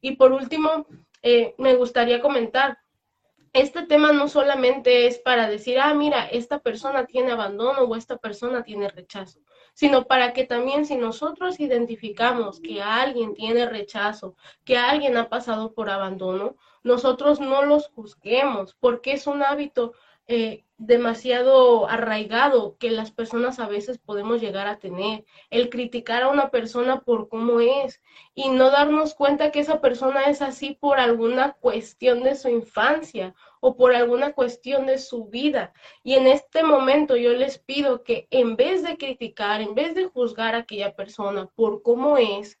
Y 0.00 0.16
por 0.16 0.32
último, 0.32 0.86
eh, 1.22 1.54
me 1.58 1.74
gustaría 1.74 2.20
comentar, 2.20 2.78
este 3.54 3.86
tema 3.86 4.12
no 4.12 4.26
solamente 4.26 5.06
es 5.06 5.18
para 5.18 5.48
decir, 5.48 5.78
ah, 5.78 5.94
mira, 5.94 6.26
esta 6.26 6.58
persona 6.58 7.06
tiene 7.06 7.30
abandono 7.30 7.82
o 7.82 7.94
esta 7.94 8.16
persona 8.16 8.64
tiene 8.64 8.88
rechazo, 8.88 9.38
sino 9.74 10.06
para 10.06 10.32
que 10.32 10.44
también 10.44 10.84
si 10.84 10.96
nosotros 10.96 11.60
identificamos 11.60 12.58
que 12.60 12.82
alguien 12.82 13.34
tiene 13.34 13.66
rechazo, 13.66 14.34
que 14.64 14.76
alguien 14.76 15.16
ha 15.16 15.28
pasado 15.28 15.72
por 15.72 15.88
abandono, 15.88 16.56
nosotros 16.82 17.38
no 17.38 17.62
los 17.62 17.88
juzguemos, 17.90 18.74
porque 18.80 19.12
es 19.12 19.28
un 19.28 19.44
hábito 19.44 19.92
eh, 20.26 20.64
demasiado 20.78 21.88
arraigado 21.88 22.76
que 22.78 22.90
las 22.90 23.10
personas 23.12 23.60
a 23.60 23.68
veces 23.68 23.98
podemos 23.98 24.40
llegar 24.40 24.66
a 24.66 24.78
tener. 24.78 25.24
El 25.50 25.70
criticar 25.70 26.22
a 26.22 26.28
una 26.28 26.50
persona 26.50 27.00
por 27.00 27.28
cómo 27.28 27.60
es 27.60 28.02
y 28.34 28.50
no 28.50 28.70
darnos 28.70 29.14
cuenta 29.14 29.50
que 29.50 29.60
esa 29.60 29.80
persona 29.80 30.24
es 30.24 30.42
así 30.42 30.76
por 30.80 30.98
alguna 30.98 31.52
cuestión 31.52 32.22
de 32.22 32.34
su 32.34 32.48
infancia 32.48 33.34
o 33.60 33.76
por 33.76 33.94
alguna 33.94 34.32
cuestión 34.32 34.86
de 34.86 34.98
su 34.98 35.26
vida. 35.26 35.72
Y 36.02 36.14
en 36.14 36.26
este 36.26 36.62
momento 36.62 37.16
yo 37.16 37.32
les 37.34 37.58
pido 37.58 38.02
que 38.02 38.26
en 38.30 38.56
vez 38.56 38.82
de 38.82 38.96
criticar, 38.96 39.60
en 39.60 39.74
vez 39.74 39.94
de 39.94 40.06
juzgar 40.06 40.54
a 40.54 40.58
aquella 40.58 40.94
persona 40.94 41.46
por 41.54 41.82
cómo 41.82 42.18
es, 42.18 42.58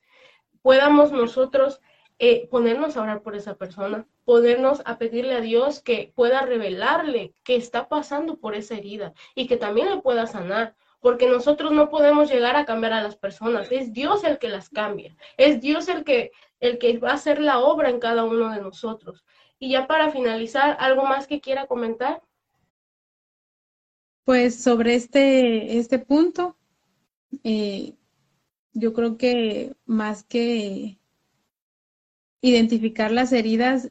podamos 0.62 1.12
nosotros 1.12 1.80
eh, 2.18 2.46
ponernos 2.48 2.96
a 2.96 3.02
orar 3.02 3.22
por 3.22 3.34
esa 3.34 3.56
persona, 3.56 4.06
podernos 4.24 4.82
a 4.84 4.98
pedirle 4.98 5.34
a 5.34 5.40
Dios 5.40 5.80
que 5.80 6.12
pueda 6.14 6.42
revelarle 6.42 7.34
que 7.42 7.56
está 7.56 7.88
pasando 7.88 8.38
por 8.38 8.54
esa 8.54 8.76
herida 8.76 9.14
y 9.34 9.46
que 9.48 9.56
también 9.56 9.90
le 9.90 10.00
pueda 10.00 10.26
sanar, 10.26 10.76
porque 11.00 11.28
nosotros 11.28 11.72
no 11.72 11.90
podemos 11.90 12.30
llegar 12.30 12.56
a 12.56 12.64
cambiar 12.64 12.92
a 12.92 13.02
las 13.02 13.16
personas, 13.16 13.70
es 13.72 13.92
Dios 13.92 14.22
el 14.24 14.38
que 14.38 14.48
las 14.48 14.68
cambia, 14.70 15.16
es 15.36 15.60
Dios 15.60 15.88
el 15.88 16.04
que, 16.04 16.30
el 16.60 16.78
que 16.78 16.98
va 16.98 17.10
a 17.10 17.14
hacer 17.14 17.40
la 17.40 17.58
obra 17.58 17.90
en 17.90 17.98
cada 17.98 18.24
uno 18.24 18.50
de 18.50 18.60
nosotros. 18.60 19.24
Y 19.58 19.70
ya 19.70 19.86
para 19.86 20.10
finalizar, 20.10 20.76
¿algo 20.80 21.04
más 21.04 21.26
que 21.26 21.40
quiera 21.40 21.66
comentar? 21.66 22.22
Pues 24.24 24.62
sobre 24.62 24.94
este, 24.94 25.78
este 25.78 25.98
punto, 25.98 26.56
eh, 27.42 27.94
yo 28.72 28.92
creo 28.92 29.16
que 29.16 29.74
más 29.84 30.24
que 30.24 30.98
identificar 32.44 33.10
las 33.10 33.32
heridas 33.32 33.90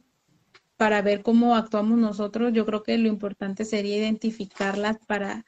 para 0.77 1.01
ver 1.01 1.23
cómo 1.23 1.55
actuamos 1.55 1.97
nosotros, 1.97 2.53
yo 2.53 2.67
creo 2.67 2.83
que 2.83 2.97
lo 2.99 3.07
importante 3.07 3.65
sería 3.65 3.97
identificarlas 3.97 4.97
para, 5.07 5.43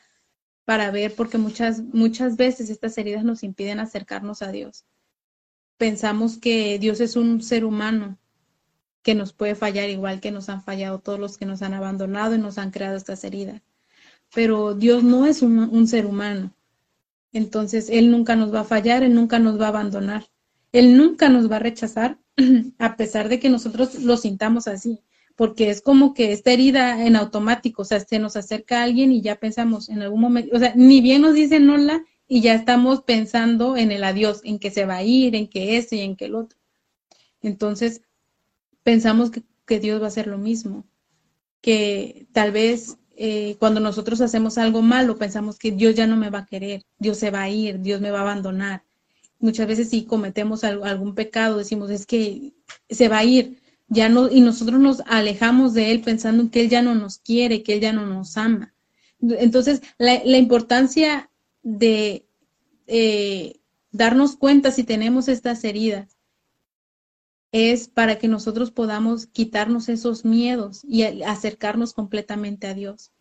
para 0.66 0.90
ver, 0.90 1.14
porque 1.14 1.38
muchas, 1.38 1.82
muchas 1.82 2.36
veces 2.36 2.72
estas 2.72 2.98
heridas 2.98 3.24
nos 3.24 3.44
impiden 3.44 3.80
acercarnos 3.80 4.42
a 4.42 4.52
Dios. 4.52 4.86
Pensamos 5.78 6.40
que 6.40 6.80
Dios 6.80 7.00
es 7.00 7.16
un 7.16 7.44
ser 7.44 7.64
humano 7.64 8.18
que 9.04 9.14
nos 9.14 9.34
puede 9.34 9.54
fallar 9.54 9.90
igual 9.92 10.20
que 10.20 10.32
nos 10.32 10.50
han 10.50 10.64
fallado 10.64 10.98
todos 10.98 11.20
los 11.20 11.38
que 11.38 11.46
nos 11.46 11.62
han 11.62 11.76
abandonado 11.76 12.34
y 12.34 12.40
nos 12.40 12.58
han 12.58 12.72
creado 12.72 12.98
estas 12.98 13.24
heridas. 13.24 13.62
Pero 14.34 14.74
Dios 14.74 15.04
no 15.04 15.28
es 15.28 15.44
un, 15.44 15.60
un 15.60 15.88
ser 15.88 16.08
humano. 16.08 16.56
Entonces, 17.34 17.90
Él 17.92 18.10
nunca 18.10 18.36
nos 18.36 18.52
va 18.52 18.62
a 18.62 18.64
fallar, 18.64 19.04
Él 19.04 19.14
nunca 19.14 19.38
nos 19.38 19.62
va 19.62 19.66
a 19.66 19.70
abandonar. 19.70 20.26
Él 20.72 20.98
nunca 20.98 21.30
nos 21.30 21.52
va 21.52 21.58
a 21.58 21.60
rechazar 21.60 22.18
a 22.80 22.96
pesar 22.96 23.30
de 23.30 23.40
que 23.40 23.50
nosotros 23.50 23.96
lo 24.04 24.18
sintamos 24.18 24.68
así, 24.68 25.02
porque 25.36 25.70
es 25.70 25.82
como 25.82 26.14
que 26.14 26.32
esta 26.32 26.52
herida 26.52 27.06
en 27.06 27.16
automático, 27.16 27.82
o 27.82 27.86
sea, 27.86 28.00
se 28.00 28.20
nos 28.20 28.36
acerca 28.36 28.80
a 28.80 28.84
alguien 28.84 29.12
y 29.12 29.22
ya 29.22 29.36
pensamos 29.36 29.90
en 29.90 30.02
algún 30.02 30.22
momento, 30.22 30.56
o 30.56 30.60
sea, 30.60 30.74
ni 30.76 31.02
bien 31.02 31.22
nos 31.22 31.34
dicen 31.34 31.70
hola 31.70 32.04
y 32.28 32.42
ya 32.42 32.56
estamos 32.56 33.02
pensando 33.02 33.78
en 33.78 33.92
el 33.92 34.04
adiós, 34.04 34.42
en 34.44 34.60
que 34.60 34.72
se 34.72 34.86
va 34.86 34.98
a 34.98 35.04
ir, 35.04 35.36
en 35.36 35.48
que 35.48 35.78
ese 35.78 35.98
y 35.98 36.02
en 36.02 36.16
que 36.16 36.26
el 36.26 36.36
otro. 36.36 36.58
Entonces, 37.42 38.02
pensamos 38.84 39.32
que, 39.32 39.80
Dios 39.80 40.00
va 40.00 40.06
a 40.06 40.10
hacer 40.10 40.28
lo 40.28 40.38
mismo, 40.38 40.86
que 41.62 42.28
tal 42.34 42.52
vez 42.52 42.98
eh, 43.18 43.56
cuando 43.60 43.80
nosotros 43.80 44.22
hacemos 44.22 44.58
algo 44.58 44.82
malo, 44.82 45.18
pensamos 45.18 45.58
que 45.58 45.72
Dios 45.72 45.96
ya 45.96 46.08
no 46.08 46.18
me 46.18 46.30
va 46.30 46.40
a 46.40 46.46
querer, 46.46 46.84
Dios 47.00 47.18
se 47.18 47.32
va 47.32 47.42
a 47.44 47.50
ir, 47.50 47.80
Dios 47.80 48.00
me 48.02 48.12
va 48.12 48.20
a 48.20 48.22
abandonar 48.22 48.84
muchas 49.40 49.68
veces 49.68 49.90
si 49.90 50.06
cometemos 50.06 50.64
algún 50.64 51.16
pecado, 51.16 51.58
decimos, 51.58 51.90
es 51.90 52.06
que 52.06 52.54
se 52.90 53.08
va 53.08 53.20
a 53.20 53.24
ir, 53.24 53.62
ya 53.88 54.10
no, 54.10 54.30
y 54.30 54.42
nosotros 54.42 54.80
nos 54.80 55.02
alejamos 55.06 55.74
de 55.74 55.92
él 55.92 56.02
pensando 56.02 56.50
que 56.50 56.62
él 56.62 56.70
ya 56.70 56.82
no 56.82 56.96
nos 56.96 57.20
quiere, 57.20 57.64
que 57.64 57.74
él 57.74 57.82
ya 57.82 57.94
no 57.94 58.06
nos 58.06 58.38
ama. 58.38 58.74
Entonces, 59.20 59.82
la, 59.98 60.38
importancia 60.38 61.30
de 61.64 62.28
eh, 62.88 63.60
darnos 63.92 64.36
cuenta 64.36 64.72
si 64.72 64.84
tenemos 64.84 65.28
estas 65.28 65.64
heridas 65.64 66.18
es 67.52 67.88
para 67.88 68.18
que 68.18 68.28
nosotros 68.28 68.72
podamos 68.72 69.28
quitarnos 69.28 69.88
esos 69.88 70.26
miedos 70.26 70.84
y 70.84 71.04
acercarnos 71.24 71.94
completamente 71.94 72.68
a 72.68 72.74
Dios. 72.74 73.12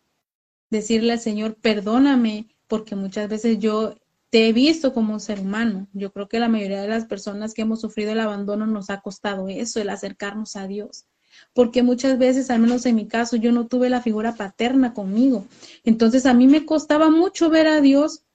Decirle 0.69 1.13
al 1.13 1.19
Señor, 1.19 1.55
perdóname, 1.55 2.49
porque 2.67 2.95
muchas 2.95 3.29
veces 3.29 3.59
yo 3.59 3.95
te 4.29 4.47
he 4.47 4.53
visto 4.53 4.93
como 4.93 5.13
un 5.13 5.19
ser 5.19 5.39
humano. 5.39 5.87
Yo 5.93 6.11
creo 6.11 6.27
que 6.27 6.39
la 6.39 6.49
mayoría 6.49 6.81
de 6.81 6.87
las 6.87 7.05
personas 7.05 7.53
que 7.53 7.61
hemos 7.61 7.81
sufrido 7.81 8.11
el 8.11 8.19
abandono 8.19 8.65
nos 8.67 8.89
ha 8.89 9.01
costado 9.01 9.47
eso, 9.47 9.79
el 9.79 9.89
acercarnos 9.89 10.55
a 10.55 10.67
Dios. 10.67 11.05
Porque 11.53 11.83
muchas 11.83 12.17
veces, 12.17 12.49
al 12.49 12.59
menos 12.59 12.85
en 12.85 12.95
mi 12.95 13.07
caso, 13.07 13.35
yo 13.35 13.51
no 13.51 13.67
tuve 13.67 13.89
la 13.89 14.01
figura 14.01 14.35
paterna 14.35 14.93
conmigo. 14.93 15.45
Entonces 15.83 16.25
a 16.25 16.33
mí 16.33 16.47
me 16.47 16.65
costaba 16.65 17.09
mucho 17.09 17.49
ver 17.49 17.67
a 17.67 17.81
Dios 17.81 18.25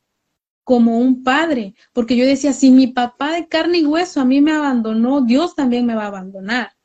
como 0.64 0.98
un 0.98 1.24
padre, 1.24 1.74
porque 1.92 2.16
yo 2.16 2.24
decía, 2.24 2.52
si 2.52 2.70
mi 2.70 2.86
papá 2.86 3.32
de 3.32 3.48
carne 3.48 3.78
y 3.78 3.86
hueso 3.86 4.20
a 4.20 4.24
mí 4.24 4.40
me 4.40 4.52
abandonó, 4.52 5.22
Dios 5.22 5.56
también 5.56 5.86
me 5.86 5.94
va 5.94 6.04
a 6.04 6.08
abandonar. 6.08 6.76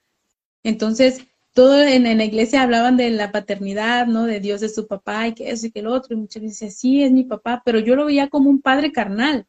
Entonces, 0.64 1.20
todo 1.56 1.82
en, 1.82 2.03
la 2.03 2.26
iglesia 2.26 2.64
hablaban 2.64 2.97
de 2.97 3.10
la 3.12 3.32
paternidad, 3.32 4.08
¿no? 4.08 4.26
De 4.26 4.41
Dios 4.41 4.62
es 4.62 4.76
su 4.76 4.88
papá 4.88 5.30
y 5.30 5.34
que 5.34 5.51
eso 5.51 5.68
y 5.68 5.72
que 5.72 5.80
el 5.80 5.88
otro. 5.88 6.14
Y 6.14 6.20
muchas 6.20 6.43
veces 6.43 6.78
sí, 6.78 7.01
es 7.01 7.14
mi 7.14 7.24
papá, 7.24 7.62
pero 7.66 7.80
yo 7.80 7.95
lo 7.95 8.06
veía 8.06 8.28
como 8.30 8.49
un 8.49 8.62
padre 8.62 8.91
carnal. 8.91 9.47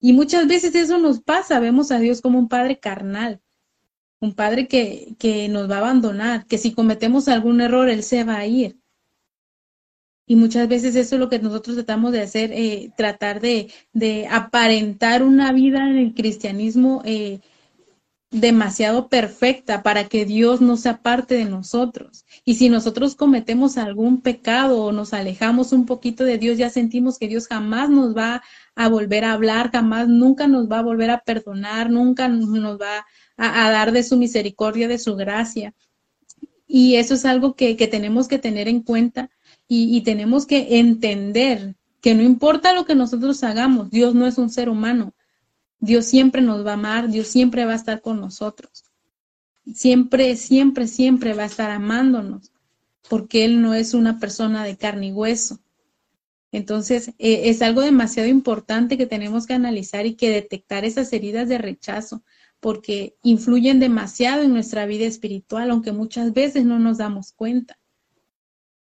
Y 0.00 0.12
muchas 0.12 0.48
veces 0.48 0.74
eso 0.74 0.98
nos 0.98 1.20
pasa, 1.20 1.60
vemos 1.60 1.92
a 1.92 2.00
Dios 2.00 2.20
como 2.20 2.40
un 2.40 2.48
padre 2.48 2.80
carnal, 2.80 3.40
un 4.20 4.34
padre 4.34 4.66
que, 4.66 5.14
que 5.20 5.48
nos 5.48 5.70
va 5.70 5.76
a 5.76 5.78
abandonar, 5.78 6.46
que 6.46 6.58
si 6.58 6.74
cometemos 6.74 7.28
algún 7.28 7.60
error, 7.60 7.88
Él 7.88 8.02
se 8.02 8.24
va 8.24 8.38
a 8.38 8.46
ir. 8.46 8.76
Y 10.26 10.34
muchas 10.34 10.66
veces 10.66 10.96
eso 10.96 11.14
es 11.14 11.20
lo 11.20 11.28
que 11.28 11.38
nosotros 11.38 11.76
tratamos 11.76 12.10
de 12.10 12.22
hacer, 12.22 12.50
eh, 12.52 12.90
tratar 12.96 13.40
de, 13.40 13.70
de, 13.92 14.26
aparentar 14.26 15.22
una 15.22 15.52
vida 15.52 15.88
en 15.88 15.96
el 15.98 16.14
cristianismo 16.14 17.02
eh, 17.04 17.38
demasiado 18.40 19.08
perfecta 19.08 19.82
para 19.82 20.08
que 20.08 20.24
Dios 20.24 20.60
no 20.60 20.76
sea 20.76 21.02
parte 21.02 21.34
de 21.34 21.44
nosotros. 21.44 22.24
Y 22.44 22.54
si 22.54 22.68
nosotros 22.68 23.16
cometemos 23.16 23.78
algún 23.78 24.20
pecado 24.20 24.82
o 24.82 24.92
nos 24.92 25.12
alejamos 25.12 25.72
un 25.72 25.86
poquito 25.86 26.24
de 26.24 26.38
Dios, 26.38 26.58
ya 26.58 26.70
sentimos 26.70 27.18
que 27.18 27.28
Dios 27.28 27.46
jamás 27.46 27.90
nos 27.90 28.16
va 28.16 28.42
a 28.74 28.88
volver 28.88 29.24
a 29.24 29.32
hablar, 29.32 29.70
jamás, 29.72 30.08
nunca 30.08 30.46
nos 30.48 30.70
va 30.70 30.80
a 30.80 30.82
volver 30.82 31.10
a 31.10 31.20
perdonar, 31.20 31.90
nunca 31.90 32.28
nos 32.28 32.80
va 32.80 33.06
a, 33.36 33.70
dar 33.70 33.92
de 33.92 34.02
su 34.02 34.16
misericordia, 34.16 34.88
de 34.88 34.98
su 34.98 35.16
gracia. 35.16 35.74
Y 36.66 36.96
eso 36.96 37.14
es 37.14 37.24
algo 37.24 37.54
que, 37.54 37.76
que 37.76 37.86
tenemos 37.86 38.28
que 38.28 38.38
tener 38.38 38.68
en 38.68 38.82
cuenta 38.82 39.30
y, 39.68 40.00
tenemos 40.02 40.46
que 40.46 40.78
entender 40.78 41.74
que 42.00 42.14
no 42.14 42.22
importa 42.22 42.74
lo 42.74 42.84
que 42.84 42.94
nosotros 42.94 43.42
hagamos, 43.42 43.90
Dios 43.90 44.14
no 44.14 44.26
es 44.26 44.38
un 44.38 44.50
ser 44.50 44.68
humano. 44.68 45.12
Dios 45.78 46.06
siempre 46.06 46.42
nos 46.42 46.64
va 46.64 46.72
a 46.72 46.74
amar, 46.74 47.08
Dios 47.08 47.28
siempre 47.28 47.64
va 47.64 47.72
a 47.72 47.76
estar 47.76 48.00
con 48.00 48.20
nosotros. 48.20 48.84
Siempre, 49.74 50.36
siempre, 50.36 50.86
siempre 50.86 51.34
va 51.34 51.44
a 51.44 51.46
estar 51.46 51.70
amándonos, 51.70 52.52
porque 53.08 53.44
Él 53.44 53.60
no 53.62 53.74
es 53.74 53.94
una 53.94 54.18
persona 54.18 54.64
de 54.64 54.76
carne 54.76 55.08
y 55.08 55.12
hueso. 55.12 55.60
Entonces, 56.52 57.08
eh, 57.18 57.50
es 57.50 57.62
algo 57.62 57.82
demasiado 57.82 58.28
importante 58.28 58.96
que 58.96 59.06
tenemos 59.06 59.46
que 59.46 59.54
analizar 59.54 60.06
y 60.06 60.14
que 60.14 60.30
detectar 60.30 60.84
esas 60.84 61.12
heridas 61.12 61.48
de 61.48 61.58
rechazo, 61.58 62.22
porque 62.60 63.16
influyen 63.22 63.80
demasiado 63.80 64.42
en 64.42 64.52
nuestra 64.52 64.86
vida 64.86 65.04
espiritual, 65.04 65.70
aunque 65.70 65.92
muchas 65.92 66.32
veces 66.32 66.64
no 66.64 66.78
nos 66.78 66.98
damos 66.98 67.32
cuenta 67.32 67.78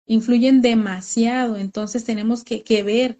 influyen 0.06 0.60
demasiado. 0.62 1.56
Entonces 1.56 2.04
tenemos 2.04 2.44
que, 2.44 2.82
ver 2.82 3.18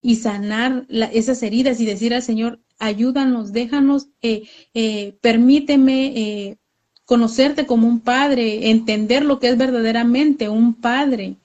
y 0.00 0.16
sanar 0.16 0.86
esas 1.12 1.42
heridas 1.42 1.80
y 1.80 1.86
decir 1.86 2.14
al 2.14 2.22
Señor, 2.22 2.60
ayúdanos, 2.78 3.52
déjanos, 3.52 4.08
eh, 4.22 4.44
eh, 4.74 5.16
permíteme 5.20 6.06
eh, 6.06 6.56
conocerte 7.04 7.66
como 7.66 7.86
un 7.86 8.00
padre, 8.00 8.70
entender 8.70 9.24
lo 9.24 9.38
que 9.38 9.48
es 9.48 9.56
verdaderamente 9.56 10.48
un 10.48 10.74
padre 10.74 11.36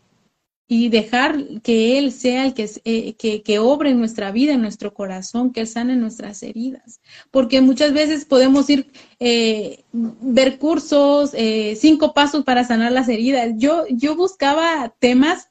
y 0.67 0.89
dejar 0.89 1.61
que 1.61 1.97
Él 1.97 2.13
sea 2.13 2.45
el 2.45 2.53
que, 2.53 3.41
que, 3.43 3.59
obre 3.59 3.89
en 3.89 3.99
nuestra 3.99 4.31
vida, 4.31 4.53
en 4.53 4.61
nuestro 4.61 4.93
corazón, 4.93 5.51
que 5.51 5.61
Él 5.61 5.67
sane 5.67 5.97
nuestras 5.97 6.41
heridas. 6.43 7.01
Porque 7.29 7.59
muchas 7.59 7.91
veces 7.91 8.23
podemos 8.23 8.69
ir, 8.69 8.89
eh, 9.19 9.83
ver 9.91 10.57
cursos, 10.59 11.31
cinco 11.75 12.13
pasos 12.13 12.45
para 12.45 12.63
sanar 12.63 12.93
las 12.93 13.09
heridas. 13.09 13.49
Yo, 13.57 13.83
yo 13.89 14.15
buscaba 14.15 14.93
temas, 14.99 15.49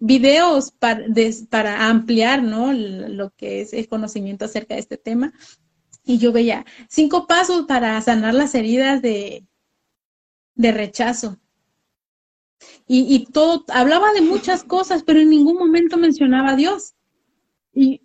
videos 0.00 0.72
para, 0.72 1.06
para 1.48 1.88
ampliar, 1.88 2.42
¿no? 2.42 2.72
Lo 2.72 3.30
que 3.30 3.60
es 3.60 3.72
el 3.72 3.86
conocimiento 3.88 4.46
acerca 4.46 4.74
de 4.74 4.80
este 4.80 4.96
tema. 4.96 5.32
Y 6.04 6.18
yo 6.18 6.32
veía 6.32 6.66
cinco 6.88 7.26
pasos 7.26 7.66
para 7.66 8.00
sanar 8.00 8.34
las 8.34 8.54
heridas 8.54 9.02
de, 9.02 9.46
de 10.54 10.72
rechazo 10.72 11.38
y, 12.86 13.26
todo, 13.26 13.64
hablaba 13.68 14.12
de 14.12 14.20
muchas 14.20 14.64
cosas, 14.64 15.04
pero 15.04 15.20
en 15.20 15.30
ningún 15.30 15.56
momento 15.56 15.96
mencionaba 15.96 16.50
a 16.50 16.56
Dios. 16.56 16.94
Y, 17.72 18.02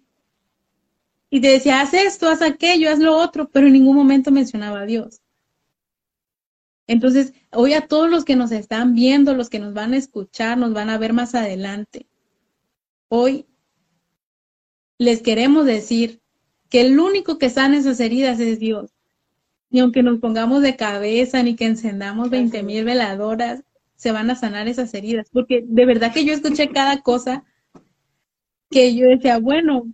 y 1.30 1.42
te 1.42 1.48
decía, 1.48 1.82
haz 1.82 1.94
esto, 1.94 2.30
haz 2.30 2.42
aquello, 2.44 2.92
haz 2.92 3.00
lo 3.00 3.18
otro, 3.18 3.50
pero 3.50 3.66
en 3.68 3.74
ningún 3.74 3.96
momento 3.96 4.32
mencionaba 4.32 4.82
a 4.82 4.86
Dios. 4.86 5.22
Entonces, 6.88 7.34
hoy 7.52 7.74
a 7.74 7.88
todos 7.88 8.10
los 8.10 8.26
que 8.26 8.36
nos 8.36 8.52
están 8.52 8.94
viendo, 8.94 9.34
los 9.34 9.50
que 9.50 9.60
nos 9.60 9.74
van 9.74 9.94
a 9.94 9.98
escuchar, 9.98 10.58
nos 10.58 10.74
van 10.74 10.90
a 10.90 10.98
ver 10.98 11.14
más 11.14 11.34
adelante, 11.34 12.08
hoy 13.08 13.48
les 14.98 15.22
queremos 15.22 15.66
decir 15.66 16.22
que 16.70 16.82
el 16.82 17.00
único 17.00 17.38
que 17.38 17.50
sana 17.50 17.78
esas 17.78 18.00
heridas 18.00 18.40
es 18.40 18.60
Dios. 18.60 18.92
Ni 19.70 19.80
aunque 19.80 20.04
nos 20.04 20.20
pongamos 20.20 20.62
de 20.62 20.76
cabeza, 20.76 21.42
ni 21.44 21.56
que 21.56 21.66
encendamos 21.66 22.30
20 22.30 22.64
mil 22.64 22.86
veladoras, 22.86 23.64
se 23.96 24.12
van 24.12 24.30
a 24.30 24.36
sanar 24.36 24.68
esas 24.68 24.94
heridas, 24.94 25.28
porque 25.32 25.64
de 25.66 25.86
verdad 25.86 26.14
que 26.14 26.26
yo 26.26 26.34
escuché 26.34 26.70
cada 26.70 27.02
cosa 27.02 27.44
que 28.70 28.96
yo 28.96 29.08
decía, 29.08 29.40
bueno, 29.40 29.92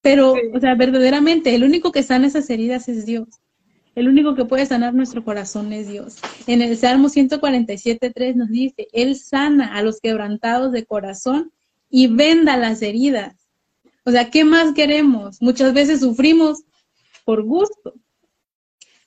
pero, 0.00 0.34
o 0.52 0.60
sea, 0.60 0.74
verdaderamente, 0.74 1.54
el 1.54 1.64
único 1.64 1.92
que 1.92 2.02
sana 2.02 2.26
esas 2.26 2.50
heridas 2.50 2.88
es 2.88 3.06
Dios. 3.06 3.28
El 3.94 4.08
único 4.08 4.34
que 4.34 4.44
puede 4.44 4.66
sanar 4.66 4.92
nuestro 4.92 5.24
corazón 5.24 5.72
es 5.72 5.88
Dios. 5.88 6.16
En 6.46 6.62
el 6.62 6.76
Salmo 6.76 7.08
147.3 7.08 8.34
nos 8.34 8.48
dice, 8.48 8.88
Él 8.92 9.16
sana 9.16 9.76
a 9.76 9.82
los 9.82 10.00
quebrantados 10.00 10.72
de 10.72 10.84
corazón 10.84 11.52
y 11.88 12.08
venda 12.08 12.56
las 12.56 12.82
heridas. 12.82 13.36
O 14.04 14.10
sea, 14.10 14.30
¿qué 14.30 14.44
más 14.44 14.74
queremos? 14.74 15.40
Muchas 15.40 15.72
veces 15.72 16.00
sufrimos 16.00 16.64
por 17.24 17.44
gusto, 17.44 17.94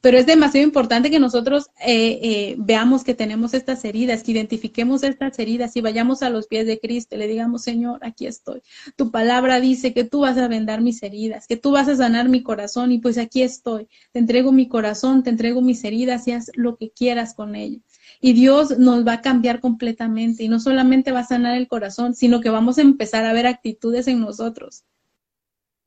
pero 0.02 0.18
es 0.18 0.26
demasiado 0.26 0.66
importante 0.66 1.10
que 1.10 1.20
nosotros 1.20 1.68
eh, 1.80 2.20
eh, 2.22 2.56
veamos 2.60 3.04
que 3.04 3.16
tenemos 3.16 3.54
estas 3.54 3.84
heridas, 3.84 4.24
que 4.24 4.32
identifiquemos 4.32 5.04
estas 5.04 5.38
heridas 5.40 5.76
y 5.76 5.82
vayamos 5.82 6.22
a 6.22 6.30
los 6.30 6.48
pies 6.48 6.68
de 6.68 6.80
Cristo 6.80 7.16
y 7.16 7.20
le 7.20 7.28
digamos, 7.28 7.64
Señor, 7.64 8.00
aquí 8.04 8.28
estoy. 8.28 8.62
Tu 8.96 9.12
palabra 9.12 9.60
dice 9.60 9.94
que 9.94 10.04
tú 10.04 10.22
vas 10.22 10.38
a 10.38 10.48
vendar 10.48 10.82
mis 10.82 11.02
heridas, 11.02 11.48
que 11.48 11.58
tú 11.58 11.72
vas 11.72 11.88
a 11.88 11.96
sanar 11.96 12.30
mi 12.30 12.44
corazón 12.44 12.92
y 12.92 13.00
pues 13.00 13.18
aquí 13.18 13.42
estoy. 13.42 13.88
Te 14.12 14.20
entrego 14.20 14.52
mi 14.52 14.68
corazón, 14.68 15.24
te 15.24 15.32
entrego 15.32 15.62
mis 15.62 15.84
heridas 15.84 16.28
y 16.28 16.34
haz 16.34 16.52
lo 16.56 16.78
que 16.78 16.92
quieras 16.92 17.34
con 17.34 17.56
ellas. 17.56 17.82
Y 18.22 18.34
Dios 18.34 18.78
nos 18.78 19.06
va 19.06 19.14
a 19.14 19.22
cambiar 19.22 19.60
completamente 19.60 20.44
y 20.44 20.48
no 20.48 20.60
solamente 20.60 21.12
va 21.12 21.22
a 21.22 21.28
sanar 21.28 21.58
el 21.58 21.68
corazón, 21.68 22.14
sino 22.16 22.40
que 22.42 22.50
vamos 22.50 22.78
a 22.78 22.82
empezar 22.82 23.26
a 23.26 23.34
ver 23.34 23.48
actitudes 23.48 24.08
en 24.08 24.20
nosotros 24.20 24.84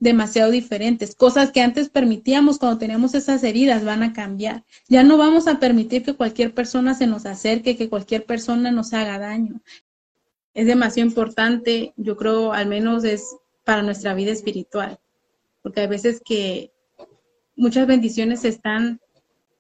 demasiado 0.01 0.51
diferentes. 0.51 1.15
Cosas 1.15 1.53
que 1.53 1.61
antes 1.61 1.91
permitíamos 1.91 2.59
cuando 2.59 2.79
teníamos 2.79 3.15
esas 3.15 3.45
heridas 3.45 3.85
van 3.85 4.03
a 4.03 4.13
cambiar. 4.13 4.65
Ya 4.89 5.05
no 5.05 5.19
vamos 5.19 5.47
a 5.47 5.61
permitir 5.61 6.03
que 6.03 6.15
cualquier 6.15 6.55
persona 6.55 6.95
se 6.95 7.07
nos 7.07 7.27
acerque, 7.27 7.77
que 7.77 7.91
cualquier 7.91 8.25
persona 8.25 8.73
nos 8.73 8.95
haga 8.95 9.19
daño. 9.19 9.61
Es 10.55 10.67
demasiado 10.67 11.09
importante, 11.09 11.93
yo 11.97 12.17
creo, 12.17 12.53
al 12.53 12.67
menos 12.67 13.05
es 13.05 13.37
para 13.63 13.83
nuestra 13.83 14.15
vida 14.15 14.33
espiritual, 14.33 14.99
porque 15.63 15.83
hay 15.83 15.87
veces 15.87 16.21
que 16.25 16.73
muchas 17.55 17.87
bendiciones 17.87 18.45
están, 18.45 19.01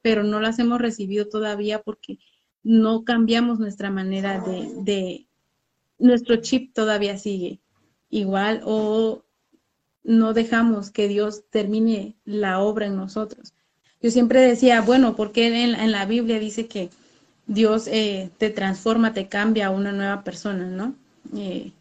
pero 0.02 0.24
no 0.24 0.40
las 0.40 0.58
hemos 0.58 0.80
recibido 0.80 1.28
todavía 1.28 1.82
porque 1.82 2.18
no 2.62 3.04
cambiamos 3.04 3.58
nuestra 3.60 3.90
manera 3.90 4.40
de, 4.40 4.70
de 4.82 5.26
nuestro 5.98 6.36
chip 6.36 6.72
todavía 6.74 7.18
sigue 7.18 7.60
igual 8.08 8.62
o 8.64 9.22
no 10.02 10.32
dejamos 10.32 10.90
que 10.90 11.08
Dios 11.08 11.44
termine 11.50 12.16
la 12.24 12.60
obra 12.60 12.86
en 12.86 12.96
nosotros. 12.96 13.54
Yo 14.02 14.10
siempre 14.10 14.40
decía, 14.40 14.80
bueno, 14.80 15.14
porque 15.14 15.46
en, 15.46 15.74
en 15.74 15.92
la 15.92 16.06
Biblia 16.06 16.38
dice 16.38 16.66
que 16.66 16.90
Dios 17.46 17.88
eh, 17.88 18.30
te 18.38 18.50
transforma, 18.50 19.12
te 19.12 19.28
cambia 19.28 19.66
a 19.66 19.70
una 19.70 19.92
nueva 19.92 20.22
persona, 20.22 20.68
¿no? 20.68 20.94
Eh, 21.36 21.72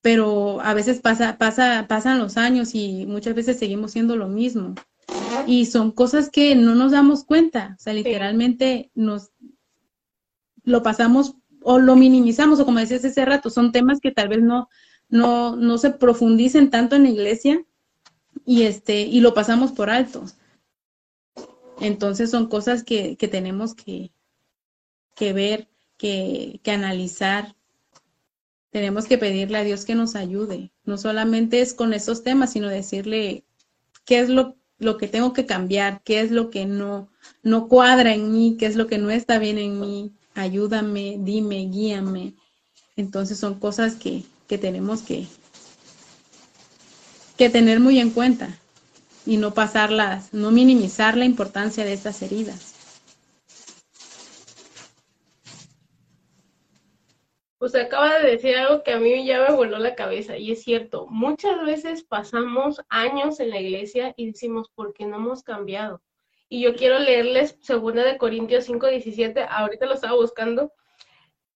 pero 0.00 0.60
a 0.60 0.74
veces 0.74 1.00
pasa, 1.00 1.38
pasa, 1.38 1.86
pasan 1.88 2.18
los 2.18 2.36
años 2.36 2.74
y 2.74 3.04
muchas 3.06 3.34
veces 3.34 3.58
seguimos 3.58 3.92
siendo 3.92 4.16
lo 4.16 4.28
mismo. 4.28 4.74
Y 5.46 5.66
son 5.66 5.90
cosas 5.90 6.30
que 6.30 6.54
no 6.54 6.74
nos 6.74 6.92
damos 6.92 7.24
cuenta, 7.24 7.76
o 7.78 7.82
sea, 7.82 7.94
literalmente 7.94 8.90
nos 8.94 9.30
lo 10.62 10.82
pasamos 10.82 11.34
o 11.62 11.78
lo 11.78 11.96
minimizamos, 11.96 12.60
o 12.60 12.64
como 12.64 12.78
decías 12.78 13.04
ese 13.04 13.24
rato, 13.24 13.50
son 13.50 13.72
temas 13.72 14.00
que 14.00 14.12
tal 14.12 14.28
vez 14.28 14.42
no, 14.42 14.68
no, 15.12 15.56
no 15.56 15.76
se 15.76 15.90
profundicen 15.90 16.70
tanto 16.70 16.96
en 16.96 17.02
la 17.02 17.10
iglesia 17.10 17.62
y, 18.46 18.62
este, 18.62 19.02
y 19.02 19.20
lo 19.20 19.34
pasamos 19.34 19.70
por 19.70 19.90
alto. 19.90 20.24
Entonces 21.80 22.30
son 22.30 22.48
cosas 22.48 22.82
que, 22.82 23.16
que 23.16 23.28
tenemos 23.28 23.74
que, 23.74 24.10
que 25.14 25.34
ver, 25.34 25.68
que, 25.98 26.60
que, 26.64 26.70
analizar. 26.70 27.54
Tenemos 28.70 29.04
que 29.04 29.18
pedirle 29.18 29.58
a 29.58 29.64
Dios 29.64 29.84
que 29.84 29.94
nos 29.94 30.16
ayude. 30.16 30.72
No 30.84 30.96
solamente 30.96 31.60
es 31.60 31.74
con 31.74 31.92
esos 31.92 32.22
temas, 32.22 32.52
sino 32.52 32.68
decirle 32.68 33.44
qué 34.06 34.20
es 34.20 34.30
lo, 34.30 34.56
lo 34.78 34.96
que 34.96 35.08
tengo 35.08 35.34
que 35.34 35.44
cambiar, 35.44 36.02
qué 36.04 36.20
es 36.20 36.30
lo 36.30 36.48
que 36.48 36.64
no, 36.64 37.10
no 37.42 37.68
cuadra 37.68 38.14
en 38.14 38.32
mí, 38.32 38.56
qué 38.58 38.64
es 38.64 38.76
lo 38.76 38.86
que 38.86 38.96
no 38.96 39.10
está 39.10 39.38
bien 39.38 39.58
en 39.58 39.78
mí. 39.78 40.14
Ayúdame, 40.32 41.18
dime, 41.20 41.66
guíame. 41.66 42.34
Entonces 42.96 43.38
son 43.38 43.58
cosas 43.58 43.96
que, 43.96 44.24
que 44.52 44.58
tenemos 44.58 45.00
que, 45.00 45.24
que 47.38 47.48
tener 47.48 47.80
muy 47.80 47.98
en 48.00 48.10
cuenta 48.10 48.50
y 49.24 49.38
no 49.38 49.54
pasarlas, 49.54 50.34
no 50.34 50.50
minimizar 50.50 51.16
la 51.16 51.24
importancia 51.24 51.86
de 51.86 51.94
estas 51.94 52.20
heridas. 52.20 52.74
Usted 57.60 57.80
acaba 57.80 58.18
de 58.18 58.32
decir 58.32 58.54
algo 58.58 58.82
que 58.82 58.92
a 58.92 58.98
mí 58.98 59.24
ya 59.24 59.40
me 59.40 59.54
voló 59.54 59.78
la 59.78 59.94
cabeza 59.94 60.36
y 60.36 60.52
es 60.52 60.62
cierto, 60.62 61.06
muchas 61.08 61.64
veces 61.64 62.04
pasamos 62.04 62.82
años 62.90 63.40
en 63.40 63.48
la 63.48 63.58
iglesia 63.58 64.12
y 64.18 64.32
decimos, 64.32 64.68
¿por 64.74 64.92
qué 64.92 65.06
no 65.06 65.16
hemos 65.16 65.42
cambiado? 65.42 66.02
Y 66.50 66.60
yo 66.60 66.74
quiero 66.76 66.98
leerles 66.98 67.58
2 67.66 67.94
de 67.94 68.18
Corintios 68.18 68.68
5:17, 68.68 69.46
ahorita 69.48 69.86
lo 69.86 69.94
estaba 69.94 70.14
buscando, 70.14 70.74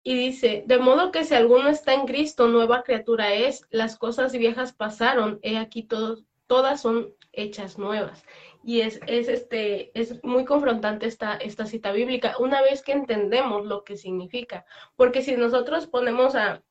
Y 0.06 0.14
dice, 0.14 0.62
de 0.68 0.78
modo 0.78 1.10
que 1.10 1.24
si 1.24 1.34
alguno 1.34 1.68
está 1.68 1.92
en 1.92 2.06
Cristo, 2.06 2.46
nueva 2.46 2.84
criatura 2.84 3.34
es, 3.34 3.66
las 3.70 3.98
cosas 3.98 4.30
viejas 4.30 4.72
pasaron, 4.72 5.40
he 5.42 5.58
aquí 5.58 5.82
todos, 5.82 6.22
todas 6.46 6.80
son 6.80 7.12
hechas 7.32 7.76
nuevas. 7.76 8.22
Y 8.62 8.82
es, 8.82 9.00
es, 9.08 9.26
este, 9.26 9.90
es 10.00 10.22
muy 10.22 10.44
confrontante 10.44 11.06
esta, 11.06 11.34
esta 11.34 11.66
cita 11.66 11.90
bíblica, 11.90 12.36
una 12.38 12.62
vez 12.62 12.82
que 12.82 12.92
entendemos 12.92 13.66
lo 13.66 13.82
que 13.82 13.96
significa. 13.96 14.64
Porque 14.94 15.22
si 15.22 15.36
nosotros 15.36 15.88
ponemos 15.88 16.36
a, 16.36 16.62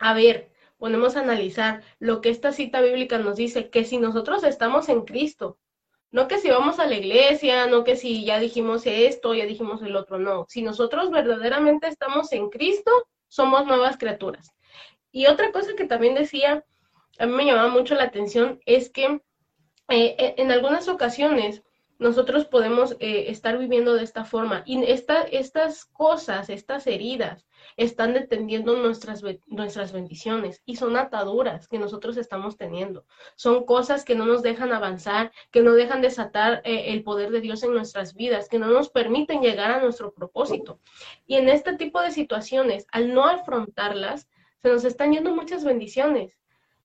a 0.00 0.14
ver, 0.14 0.50
ponemos 0.76 1.14
a 1.14 1.20
analizar 1.20 1.84
lo 2.00 2.20
que 2.20 2.30
esta 2.30 2.50
cita 2.50 2.80
bíblica 2.80 3.18
nos 3.18 3.36
dice, 3.36 3.70
que 3.70 3.84
si 3.84 3.98
nosotros 3.98 4.42
estamos 4.42 4.88
en 4.88 5.02
Cristo, 5.02 5.58
no 6.14 6.28
que 6.28 6.38
si 6.38 6.48
vamos 6.48 6.78
a 6.78 6.86
la 6.86 6.94
iglesia, 6.94 7.66
no 7.66 7.82
que 7.82 7.96
si 7.96 8.24
ya 8.24 8.38
dijimos 8.38 8.86
esto, 8.86 9.34
ya 9.34 9.46
dijimos 9.46 9.82
el 9.82 9.96
otro, 9.96 10.16
no. 10.20 10.46
Si 10.48 10.62
nosotros 10.62 11.10
verdaderamente 11.10 11.88
estamos 11.88 12.30
en 12.32 12.50
Cristo, 12.50 12.92
somos 13.26 13.66
nuevas 13.66 13.96
criaturas. 13.98 14.52
Y 15.10 15.26
otra 15.26 15.50
cosa 15.50 15.74
que 15.76 15.86
también 15.86 16.14
decía, 16.14 16.64
a 17.18 17.26
mí 17.26 17.32
me 17.32 17.44
llamaba 17.44 17.68
mucho 17.68 17.96
la 17.96 18.04
atención, 18.04 18.60
es 18.64 18.90
que 18.90 19.22
eh, 19.88 20.34
en 20.38 20.52
algunas 20.52 20.86
ocasiones 20.86 21.64
nosotros 22.04 22.44
podemos 22.44 22.98
eh, 23.00 23.30
estar 23.30 23.56
viviendo 23.56 23.94
de 23.94 24.04
esta 24.04 24.26
forma 24.26 24.62
y 24.66 24.84
esta, 24.84 25.22
estas 25.22 25.86
cosas, 25.86 26.50
estas 26.50 26.86
heridas, 26.86 27.46
están 27.78 28.12
deteniendo 28.12 28.76
nuestras, 28.76 29.22
nuestras 29.46 29.90
bendiciones 29.90 30.60
y 30.66 30.76
son 30.76 30.98
ataduras 30.98 31.66
que 31.66 31.78
nosotros 31.78 32.18
estamos 32.18 32.58
teniendo. 32.58 33.06
Son 33.36 33.64
cosas 33.64 34.04
que 34.04 34.14
no 34.14 34.26
nos 34.26 34.42
dejan 34.42 34.74
avanzar, 34.74 35.32
que 35.50 35.62
no 35.62 35.72
dejan 35.72 36.02
desatar 36.02 36.60
eh, 36.66 36.92
el 36.92 37.02
poder 37.04 37.30
de 37.30 37.40
Dios 37.40 37.62
en 37.62 37.72
nuestras 37.72 38.12
vidas, 38.12 38.50
que 38.50 38.58
no 38.58 38.66
nos 38.66 38.90
permiten 38.90 39.40
llegar 39.40 39.70
a 39.70 39.80
nuestro 39.80 40.12
propósito. 40.12 40.80
Y 41.26 41.36
en 41.36 41.48
este 41.48 41.72
tipo 41.72 42.02
de 42.02 42.10
situaciones, 42.10 42.86
al 42.92 43.14
no 43.14 43.24
afrontarlas, 43.24 44.28
se 44.60 44.68
nos 44.68 44.84
están 44.84 45.14
yendo 45.14 45.34
muchas 45.34 45.64
bendiciones. 45.64 46.36